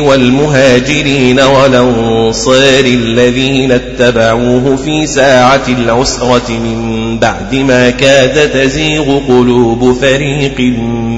[0.00, 10.60] والمهاجرين والأنصار الذين اتبعوه في ساعة العسرة من بعد ما كاد تزيغ قلوب فريق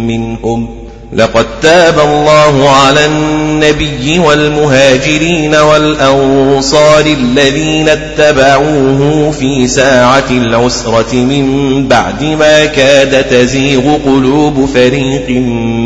[0.06, 0.79] منهم.
[1.12, 12.64] لقد تاب الله على النبي والمهاجرين والأنصار الذين اتبعوه في ساعة العسرة من بعد ما
[12.64, 15.30] كاد تزيغ قلوب فريق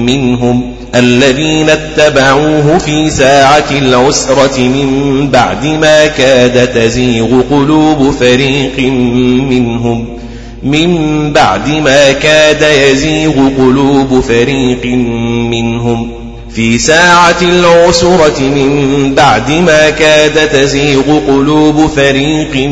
[0.06, 8.78] منهم الذين اتبعوه في ساعة العسرة من بعد ما كاد تزيغ قلوب فريق
[9.48, 10.23] منهم
[10.64, 14.86] من بعد ما كاد يزيغ قلوب فريق
[15.50, 16.10] منهم.
[16.54, 22.68] في ساعة العسرة من بعد ما كاد تزيغ قلوب فريق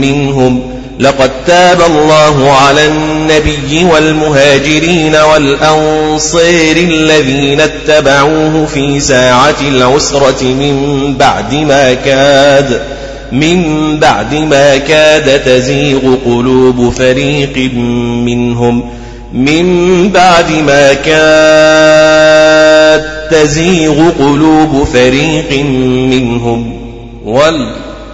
[0.00, 0.60] منهم.
[1.00, 11.94] لقد تاب الله على النبي والمهاجرين والأنصير الذين اتبعوه في ساعة العسرة من بعد ما
[11.94, 12.82] كاد
[13.34, 17.72] من بعد ما كاد تزيغ قلوب فريق
[18.24, 18.82] منهم
[19.32, 22.34] من بعد ما كاد
[23.30, 25.64] تزيغ قلوب فريق
[26.10, 26.72] منهم.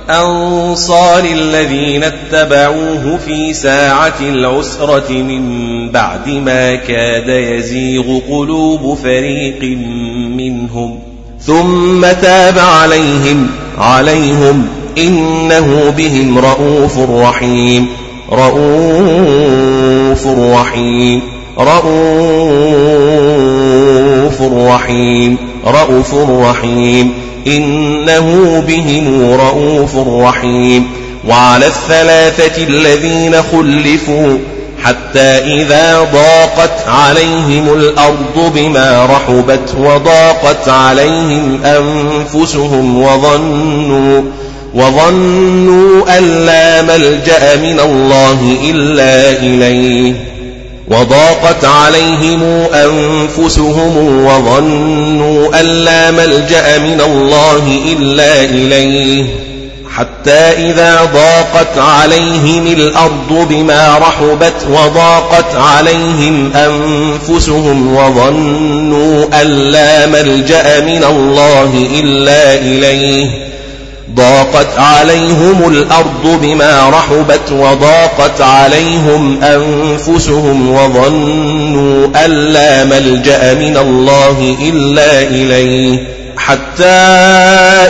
[0.08, 5.42] والأنصار الذين اتبعوه في ساعة العسرة من
[5.90, 9.62] بعد ما كاد يزيغ قلوب فريق
[10.36, 10.98] منهم
[11.40, 17.86] ثم تاب عليهم عليهم إنه بهم رؤوف رحيم.
[18.32, 21.20] رؤوف رحيم.
[21.58, 21.92] رؤوف
[24.42, 25.36] رحيم.
[25.66, 27.12] رؤوف رحيم.
[27.46, 30.86] إنه بهم رؤوف رحيم.
[31.28, 34.38] وعلى الثلاثة الذين خلفوا
[34.84, 44.22] حتى إذا ضاقت عليهم الأرض بما رحبت وضاقت عليهم أنفسهم وظنوا
[44.74, 50.30] وظنوا أن لا ملجأ من الله إلا إليه.
[50.88, 52.42] وضاقت عليهم
[52.74, 59.24] أنفسهم وظنوا أن لا ملجأ من الله إلا إليه.
[59.96, 71.04] حتى إذا ضاقت عليهم الأرض بما رحبت وضاقت عليهم أنفسهم وظنوا أن لا ملجأ من
[71.04, 73.39] الله إلا إليه.
[74.14, 85.22] ضاقت عليهم الأرض بما رحبت وضاقت عليهم أنفسهم وظنوا أن لا ملجأ من الله إلا
[85.22, 86.84] إليه حتى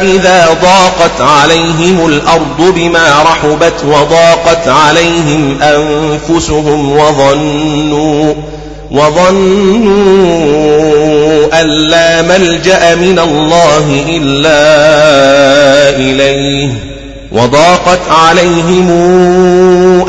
[0.02, 8.34] إذا ضاقت عليهم الأرض بما رحبت وضاقت عليهم أنفسهم وظنوا
[8.91, 10.31] وظنوا
[11.60, 14.60] أن لا ملجأ من الله إلا
[15.97, 16.69] إليه
[17.33, 18.91] وضاقت عليهم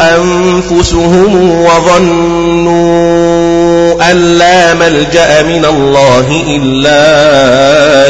[0.01, 3.01] أنفسهم وظنوا
[4.11, 6.99] أن لا ملجأ من الله إلا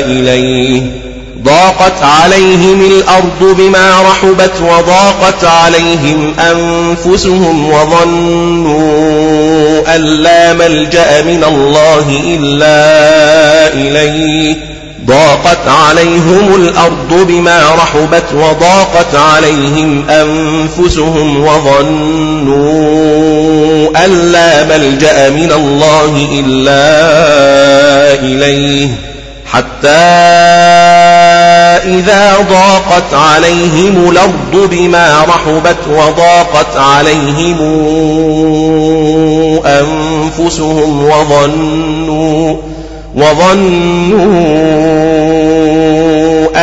[0.05, 1.00] إليه
[1.43, 8.91] ضاقت عليهم الأرض بما رحبت وضاقت عليهم أنفسهم وظنوا
[9.95, 14.55] أن لا ملجأ من الله إلا إليه.
[15.05, 22.61] ضاقت عليهم الأرض بما رحبت وضاقت عليهم أنفسهم وظنوا
[24.05, 26.83] أن لا ملجأ من الله إلا
[28.13, 28.87] إليه.
[29.51, 31.20] حتى
[31.85, 37.57] إذا ضاقت عليهم الأرض بما رحبت وضاقت عليهم
[39.65, 42.57] أنفسهم وظنوا
[43.15, 44.31] وظنوا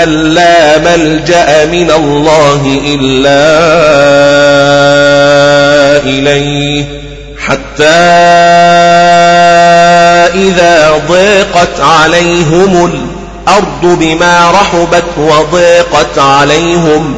[0.02, 3.48] أن لا ملجأ من الله إلا
[6.04, 6.84] إليه.
[7.38, 7.84] حتى
[10.34, 13.07] إذا ضيقت عليهم الأرض
[13.48, 17.14] الأرض بما رحبت وضيقت عليهم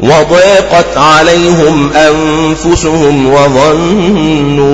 [0.00, 4.68] وضيقت عليهم أنفسهم وظنوا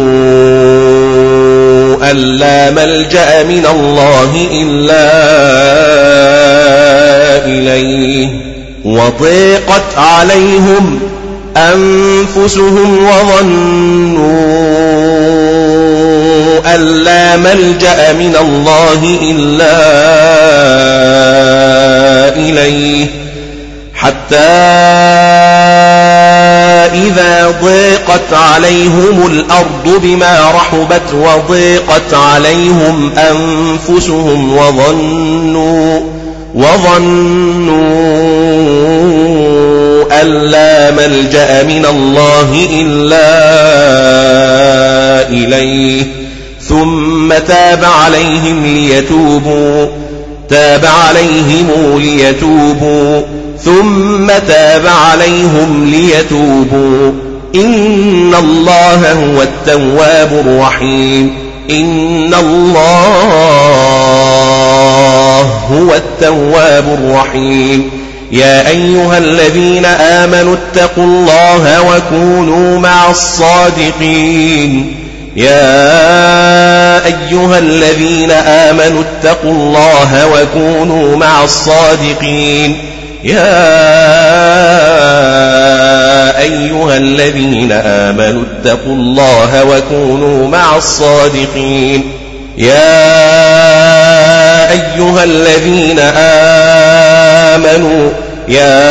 [2.11, 5.11] أن لا ملجأ من الله إلا
[7.47, 8.29] إليه.
[8.85, 11.01] وضيقت عليهم
[11.57, 14.55] أنفسهم وظنوا
[16.75, 19.75] أن لا ملجأ من الله إلا
[22.37, 23.07] إليه.
[23.95, 24.37] حتى
[26.95, 36.01] إذا ضيقت عليهم الأرض بما رحبت وضيقت عليهم أنفسهم وظنوا
[36.55, 37.85] وظنوا
[40.23, 43.29] أن لا ملجأ من الله إلا
[45.29, 46.14] إليه.
[46.75, 49.87] ثم تاب عليهم ليتوبوا.
[50.49, 53.23] تاب عليهم ليتوبوا.
[53.65, 57.13] ثم تاب عليهم ليتوبوا.
[57.55, 61.35] إن الله هو التواب الرحيم.
[61.71, 63.05] إن الله
[65.73, 67.91] هو التواب الرحيم.
[68.33, 74.95] يا أيها الذين آمنوا اتقوا الله وكونوا مع الصادقين.
[75.37, 82.79] يا أيها الذين آمنوا اتقوا الله وكونوا مع الصادقين.
[83.25, 83.55] يا
[86.41, 92.05] أيها الذين آمنوا اتقوا الله وكونوا مع الصادقين.
[92.59, 93.01] يا
[94.71, 95.99] أيها الذين
[97.59, 98.11] آمنوا
[98.49, 98.85] يا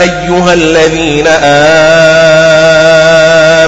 [0.00, 3.23] أيها الذين آمنوا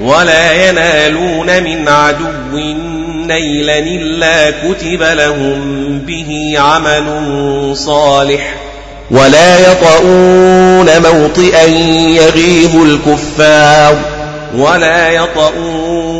[0.00, 2.58] ولا ينالون من عدو
[3.26, 7.06] نيلا إلا كتب لهم به عمل
[7.76, 8.54] صالح
[9.10, 11.64] ولا يطؤون موطئا
[12.16, 13.96] يغيظ الكفار
[14.54, 16.19] ولا يطؤون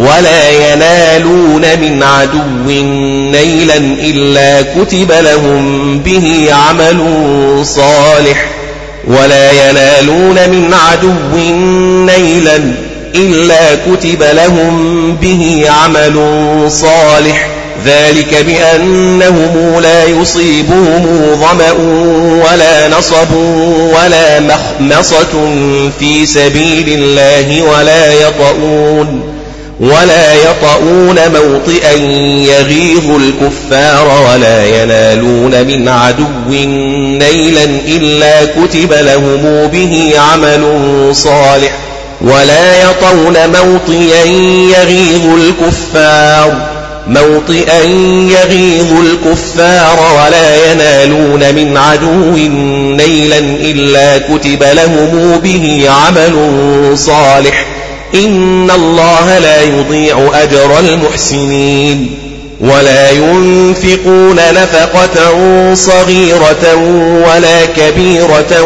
[0.00, 2.70] ولا ينالون من عدو
[3.32, 7.00] نيلا إلا كتب لهم به عمل
[7.66, 8.46] صالح.
[9.06, 11.36] ولا ينالون من عدو
[12.06, 12.60] نيلا
[13.14, 16.16] إلا كتب لهم به عمل
[16.70, 17.48] صالح.
[17.86, 21.72] ذلك بأنهم لا يصيبهم ظمأ
[22.44, 23.32] ولا نصب
[23.94, 25.54] ولا مخمصة
[25.98, 29.39] في سبيل الله ولا يطؤون.
[29.80, 31.92] ولا يطؤون موطئا
[32.46, 40.64] يغيظ الكفار ولا ينالون من عدو نيلا إلا كتب لهم به عمل
[41.12, 41.72] صالح
[42.20, 44.24] ولا يطون موطئا
[44.78, 46.68] يغيظ الكفار
[47.06, 47.82] موطئا
[48.30, 52.36] يغيظ الكفار ولا ينالون من عدو
[52.96, 56.34] نيلا إلا كتب لهم به عمل
[56.98, 57.69] صالح
[58.14, 62.10] إن الله لا يضيع أجر المحسنين
[62.60, 65.34] ولا ينفقون نفقة
[65.74, 66.74] صغيرة
[67.26, 68.62] ولا كبيرة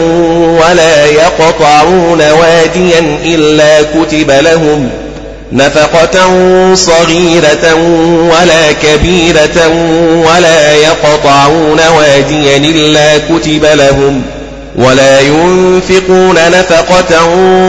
[0.60, 4.90] ولا يقطعون واديا إلا كتب لهم
[5.52, 6.30] نفقة
[6.74, 7.74] صغيرة
[8.30, 9.68] ولا كبيرة
[10.26, 14.22] ولا يقطعون واديا إلا كتب لهم
[14.78, 17.22] ولا ينفقون نفقة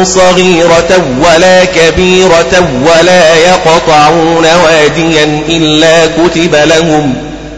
[0.03, 7.13] صغيرة ولا كبيرة ولا يقطعون واديا إلا كتب لهم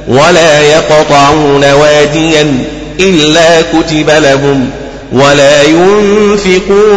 [0.08, 2.66] ولا يقطعون واديا
[3.00, 4.70] إلا كتب لهم
[5.12, 6.88] ولا ينفقون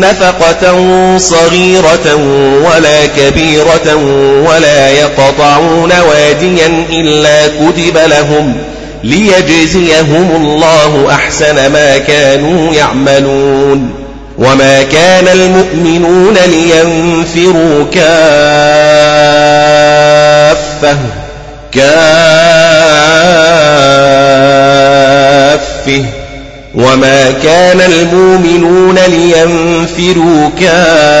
[0.00, 0.74] نفقة
[1.18, 2.14] صغيرة
[2.64, 3.96] ولا كبيرة
[4.48, 8.56] ولا يقطعون واديا إلا كتب لهم
[9.04, 13.90] ليجزيهم الله أحسن ما كانوا يعملون
[14.38, 18.70] وما كان المؤمنون لينفروا كافة
[21.72, 22.90] كافة
[26.74, 31.20] وما كان المؤمنون لينفروا كافة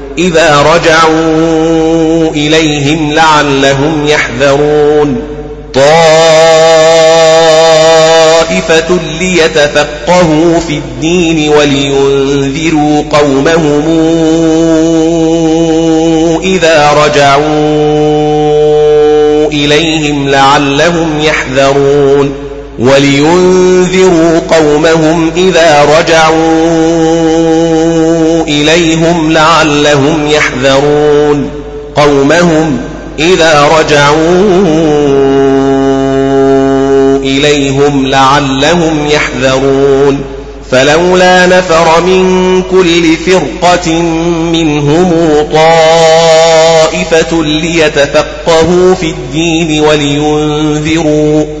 [0.17, 5.21] إذا رجعوا إليهم لعلهم يحذرون.
[5.73, 6.31] طائفة
[9.19, 13.81] ليتفقهوا في الدين ولينذروا قومهم
[16.43, 17.41] إذا رجعوا
[19.51, 22.50] إليهم لعلهم يحذرون.
[22.81, 26.41] ولينذروا قومهم إذا رجعوا
[28.43, 31.49] إليهم لعلهم يحذرون.
[31.95, 32.77] قومهم
[33.19, 34.17] إذا رجعوا
[37.23, 40.21] إليهم لعلهم يحذرون.
[40.71, 43.91] فلولا نفر من كل فرقة
[44.51, 45.11] منهم
[45.53, 51.60] طائفة ليتفقهوا في الدين ولينذروا.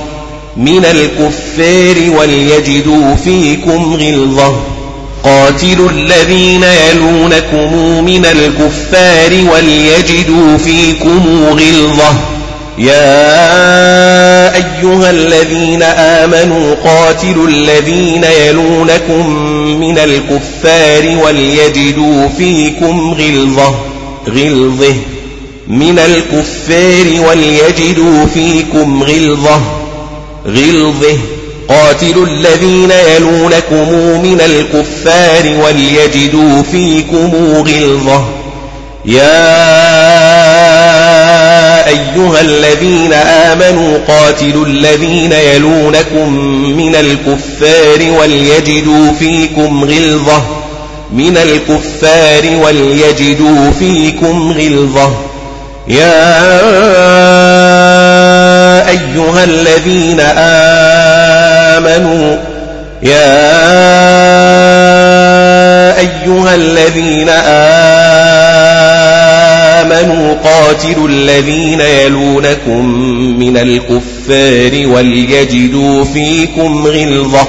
[0.57, 4.55] من الكفار وليجدوا فيكم غلظة.
[5.23, 12.15] قاتلوا الذين يلونكم من الكفار وليجدوا فيكم غلظة.
[12.77, 19.29] يا أيها الذين آمنوا قاتلوا الذين يلونكم
[19.79, 23.75] من الكفار وليجدوا فيكم غلظة.
[24.27, 24.95] غلظة.
[25.67, 29.80] من الكفار وليجدوا فيكم غلظة.
[30.47, 31.17] غلظة.
[31.69, 33.89] قاتلوا الذين يلونكم
[34.23, 38.25] من الكفار وليجدوا فيكم غلظة.
[39.05, 39.51] يا
[41.87, 46.33] أيها الذين آمنوا قاتلوا الذين يلونكم
[46.77, 50.41] من الكفار وليجدوا فيكم غلظة.
[51.13, 55.11] من الكفار وليجدوا فيكم غلظة.
[55.87, 56.61] يا
[58.89, 60.19] أيها الذين
[61.79, 62.37] آمنوا
[63.03, 63.41] يا
[65.99, 67.29] أيها الذين
[69.69, 72.85] آمنوا قاتلوا الذين يلونكم
[73.39, 77.47] من الكفار وليجدوا فيكم غلظة.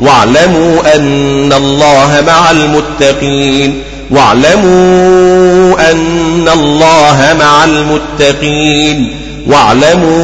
[0.00, 3.82] واعلموا أن الله مع المتقين.
[4.10, 9.16] واعلموا أن الله مع المتقين.
[9.46, 10.14] واعلموا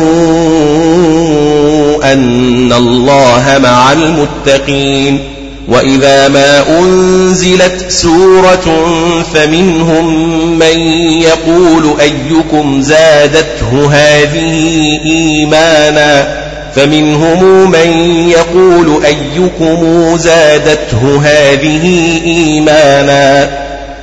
[2.13, 5.19] أن الله مع المتقين
[5.69, 8.87] وإذا ما أنزلت سورة
[9.35, 10.79] فمنهم من
[11.23, 16.41] يقول أيكم زادته هذه إيمانا
[16.75, 17.91] فمنهم من
[18.29, 23.51] يقول أيكم زادته هذه إيمانا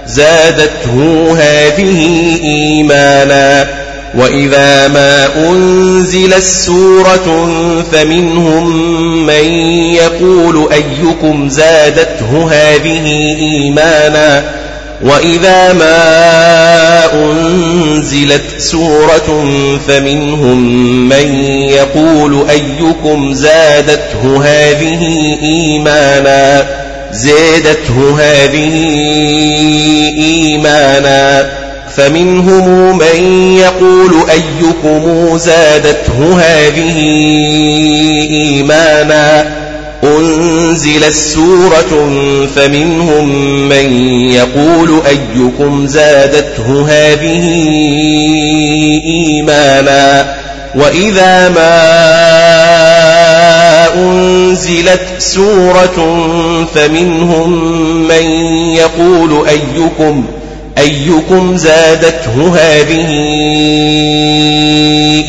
[0.07, 2.09] زادته هذه
[2.43, 3.67] إيمانا
[4.15, 7.49] وإذا ما أنزلت سورة
[7.91, 9.51] فمنهم من
[9.93, 14.43] يقول أيكم زادته هذه إيمانا
[15.01, 19.45] وإذا ما أنزلت سورة
[19.87, 20.59] فمنهم
[21.09, 21.35] من
[21.69, 25.07] يقول أيكم زادته هذه
[25.41, 26.67] إيمانا
[27.11, 28.73] زادته هذه
[30.17, 31.49] إيمانا
[31.97, 33.23] فمنهم من
[33.57, 36.97] يقول أيكم زادته هذه
[38.29, 39.47] إيمانا
[40.03, 42.09] أنزل السورة
[42.55, 43.29] فمنهم
[43.69, 43.93] من
[44.31, 47.43] يقول أيكم زادته هذه
[49.05, 50.35] إيمانا
[50.75, 51.77] وإذا ما
[53.95, 56.27] أنزلت سورة
[56.75, 57.51] فمنهم
[58.07, 58.25] من
[58.73, 60.23] يقول أيكم
[60.77, 63.07] أيكم زادته هذه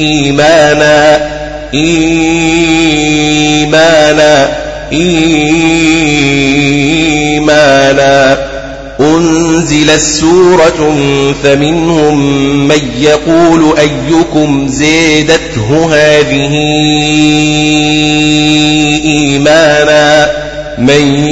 [0.00, 1.28] إيمانا؟
[1.74, 2.18] إيمانا.
[4.92, 5.28] إيمانا.
[9.00, 10.96] أنزل السورة
[11.42, 12.18] فمنهم
[12.68, 16.54] من يقول أيكم زادته هذه
[19.04, 20.30] إيمانا؟
[20.78, 21.26] من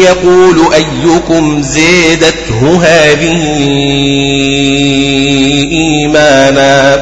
[0.00, 1.62] يقول أيكم
[2.60, 3.38] زيدته هذه
[5.72, 7.00] إيمانا.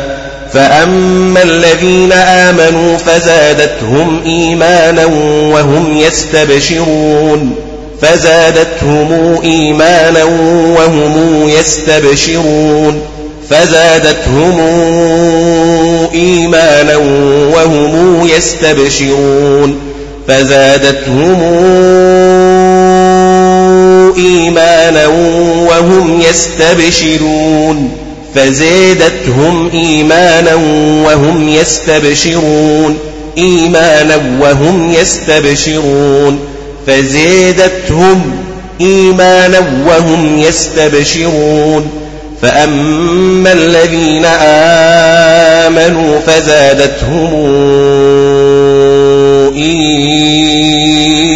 [0.52, 5.06] فأما الذين آمنوا فزادتهم إيمانا
[5.52, 7.54] وهم يستبشرون.
[8.02, 10.24] فزادتهم إيمانا
[10.78, 13.02] وهم يستبشرون.
[13.50, 14.60] فزادتهم
[16.14, 16.96] إيمانا
[17.54, 19.78] وهم يستبشرون.
[20.28, 21.42] فزادتهم
[24.18, 25.06] إيمانا
[25.68, 27.90] وهم يستبشرون
[28.34, 30.54] فزادتهم إيمانا
[31.04, 32.98] وهم يستبشرون
[33.38, 36.38] إيمانا وهم يستبشرون
[36.86, 38.32] فزادتهم
[38.80, 41.90] إيمانا وهم يستبشرون
[42.42, 44.24] فأما الذين
[45.64, 47.34] آمنوا فزادتهم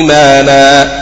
[0.03, 1.02] إيمانا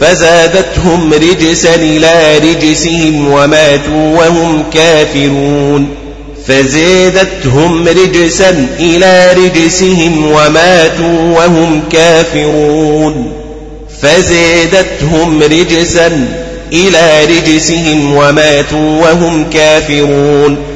[0.00, 5.88] فزادتهم رجسا إلى رجسهم وماتوا وهم كافرون.
[6.46, 13.32] فزادتهم رجسا إلى رجسهم وماتوا وهم كافرون.
[14.02, 16.28] فزادتهم رجسا
[16.72, 20.75] إلى رجسهم وماتوا وهم كافرون.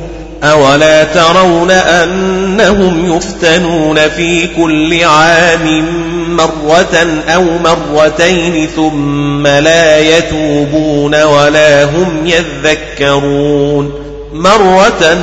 [0.43, 5.85] أولا ترون أنهم يفتنون في كل عام
[6.35, 13.93] مرة أو مرتين ثم لا يتوبون ولا هم يذكرون
[14.33, 15.17] مرة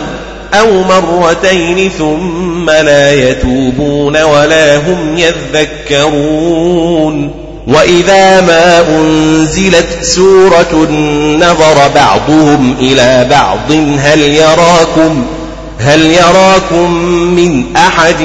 [0.55, 6.69] أو مرتين ثم لا يتوبون ولا هم يذكرون
[7.69, 10.89] وإذا ما أنزلت سورة
[11.41, 15.25] نظر بعضهم إلى بعض هل يراكم
[15.79, 18.17] هل يراكم من أحد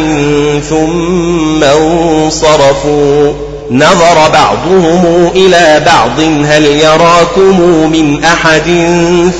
[0.69, 3.33] ثم انصرفوا؟
[3.71, 8.63] نظر بعضهم إلى بعض هل يراكم من أحد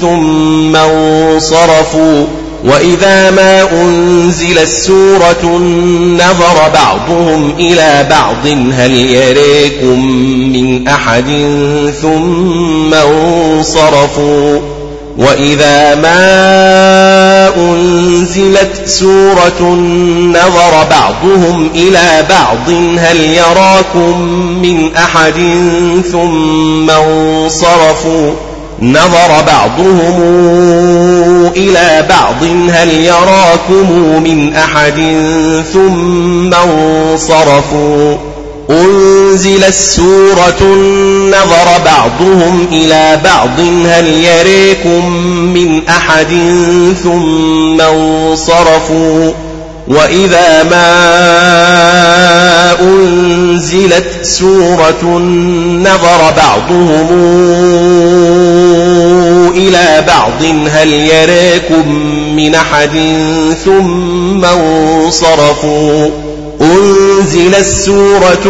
[0.01, 2.25] ثم انصرفوا؟
[2.64, 5.59] وإذا ما أنزلت سورة
[6.16, 10.06] نظر بعضهم إلى بعض هل يريكم
[10.53, 11.25] من أحد
[12.01, 14.59] ثم انصرفوا؟
[15.17, 19.61] وإذا ما أنزلت سورة
[20.30, 24.22] نظر بعضهم إلى بعض هل يراكم
[24.61, 25.33] من أحد
[26.11, 28.33] ثم انصرفوا؟
[28.82, 30.22] نظر بعضهم
[31.56, 33.92] إلى بعض هل يراكم
[34.24, 35.16] من أحد؟
[35.74, 38.16] ثم انصرفوا.
[38.69, 40.64] أنزل السورة
[41.27, 45.11] نظر بعضهم إلى بعض هل يريكم
[45.53, 46.40] من أحد؟
[47.03, 49.32] ثم انصرفوا.
[49.88, 50.94] وإذا ما
[52.82, 55.20] أنزلت سورة
[55.84, 57.10] نظر بعضهم
[59.56, 61.90] إلى بعض هل يريكم
[62.36, 62.92] من أحد
[63.66, 66.10] ثم انصرفوا
[66.62, 68.48] أنزل السورة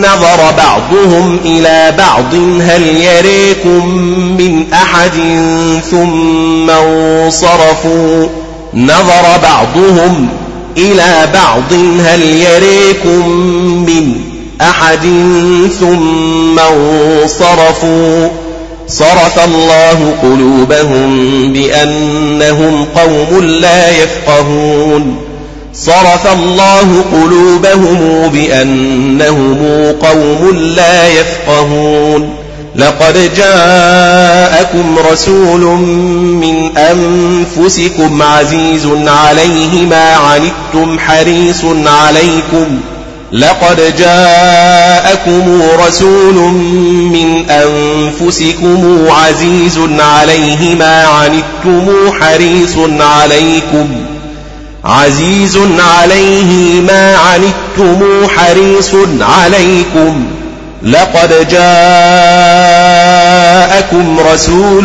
[0.00, 3.88] نظر بعضهم إلى بعض هل يريكم
[4.38, 5.12] من أحد
[5.90, 8.28] ثم انصرفوا
[8.74, 10.28] نظر بعضهم
[10.76, 13.28] إلى بعض هل يريكم
[13.86, 14.14] من
[14.60, 15.02] أحد
[15.80, 18.28] ثم انصرفوا؟
[18.88, 25.16] صرف الله قلوبهم بأنهم قوم لا يفقهون.
[25.74, 29.56] صرف الله قلوبهم بأنهم
[30.02, 32.35] قوم لا يفقهون.
[32.76, 35.60] لقد جاءكم رسول
[36.40, 42.80] من أنفسكم عزيز عليه ما عنتم حريص عليكم.
[43.32, 46.34] لقد جاءكم رسول
[47.12, 53.88] من أنفسكم عزيز عليه ما عنتم حريص عليكم.
[54.84, 58.90] عزيز عليه ما عنتم حريص
[59.20, 60.24] عليكم.
[60.82, 62.36] لقد جاءكم
[64.32, 64.84] رسول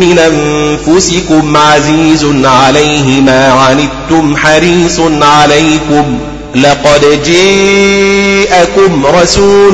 [0.00, 6.18] من أنفسكم عزيز عليه ما عنتم حريص عليكم.
[6.54, 9.72] لقد جاءكم رسول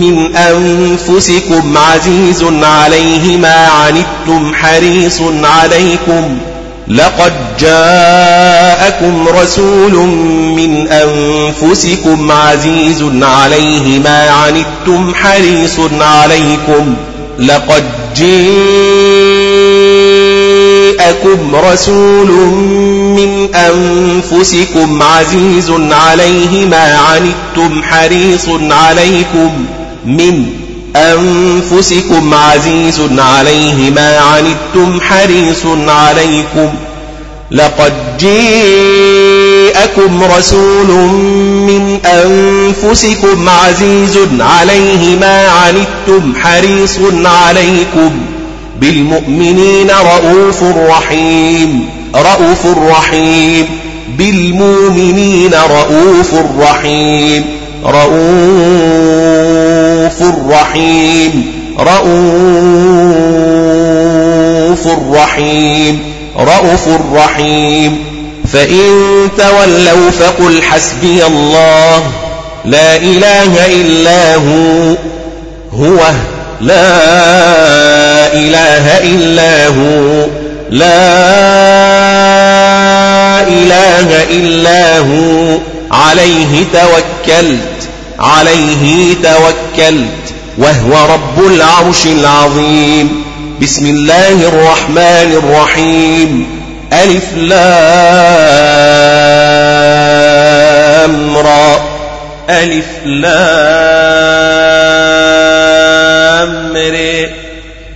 [0.00, 6.38] من أنفسكم عزيز عليه ما عنتم حريص عليكم.
[6.90, 9.92] لقد جاءكم رسول
[10.56, 16.94] من أنفسكم عزيز عليه ما عنتم حريص عليكم.
[17.38, 17.84] لقد
[18.16, 18.36] جاءكم
[21.56, 22.30] رسول
[23.16, 29.66] من أنفسكم عزيز عليه ما عنتم حريص عليكم.
[30.04, 30.57] من
[30.98, 36.68] أنفسكم عزيز عليه ما عنتم حريص عليكم
[37.50, 40.86] لقد جاءكم رسول
[41.66, 48.10] من أنفسكم عزيز عليه ما عنتم حريص عليكم
[48.80, 53.66] بالمؤمنين رؤوف رحيم رؤوف رحيم
[54.18, 57.44] بالمؤمنين رؤوف رحيم
[57.84, 59.87] رؤوف
[60.50, 62.08] رحيم رؤوف
[65.12, 66.00] رحيم
[66.38, 68.04] رؤوف رحيم
[68.52, 72.02] فإن تولوا فقل حسبي الله.
[72.64, 74.94] لا إله إلا هو.
[75.72, 75.98] هو.
[76.60, 76.86] لا
[78.32, 80.26] إله إلا هو.
[80.70, 80.98] لا
[83.48, 85.58] إله إلا هو.
[85.90, 87.87] عليه توكلت.
[88.18, 93.24] عليه توكلت وهو رب العرش العظيم.
[93.62, 96.46] بسم الله الرحمن الرحيم.
[96.92, 97.58] ألف لام
[101.36, 101.80] را.
[102.50, 103.48] ألف لام
[106.76, 107.28] ر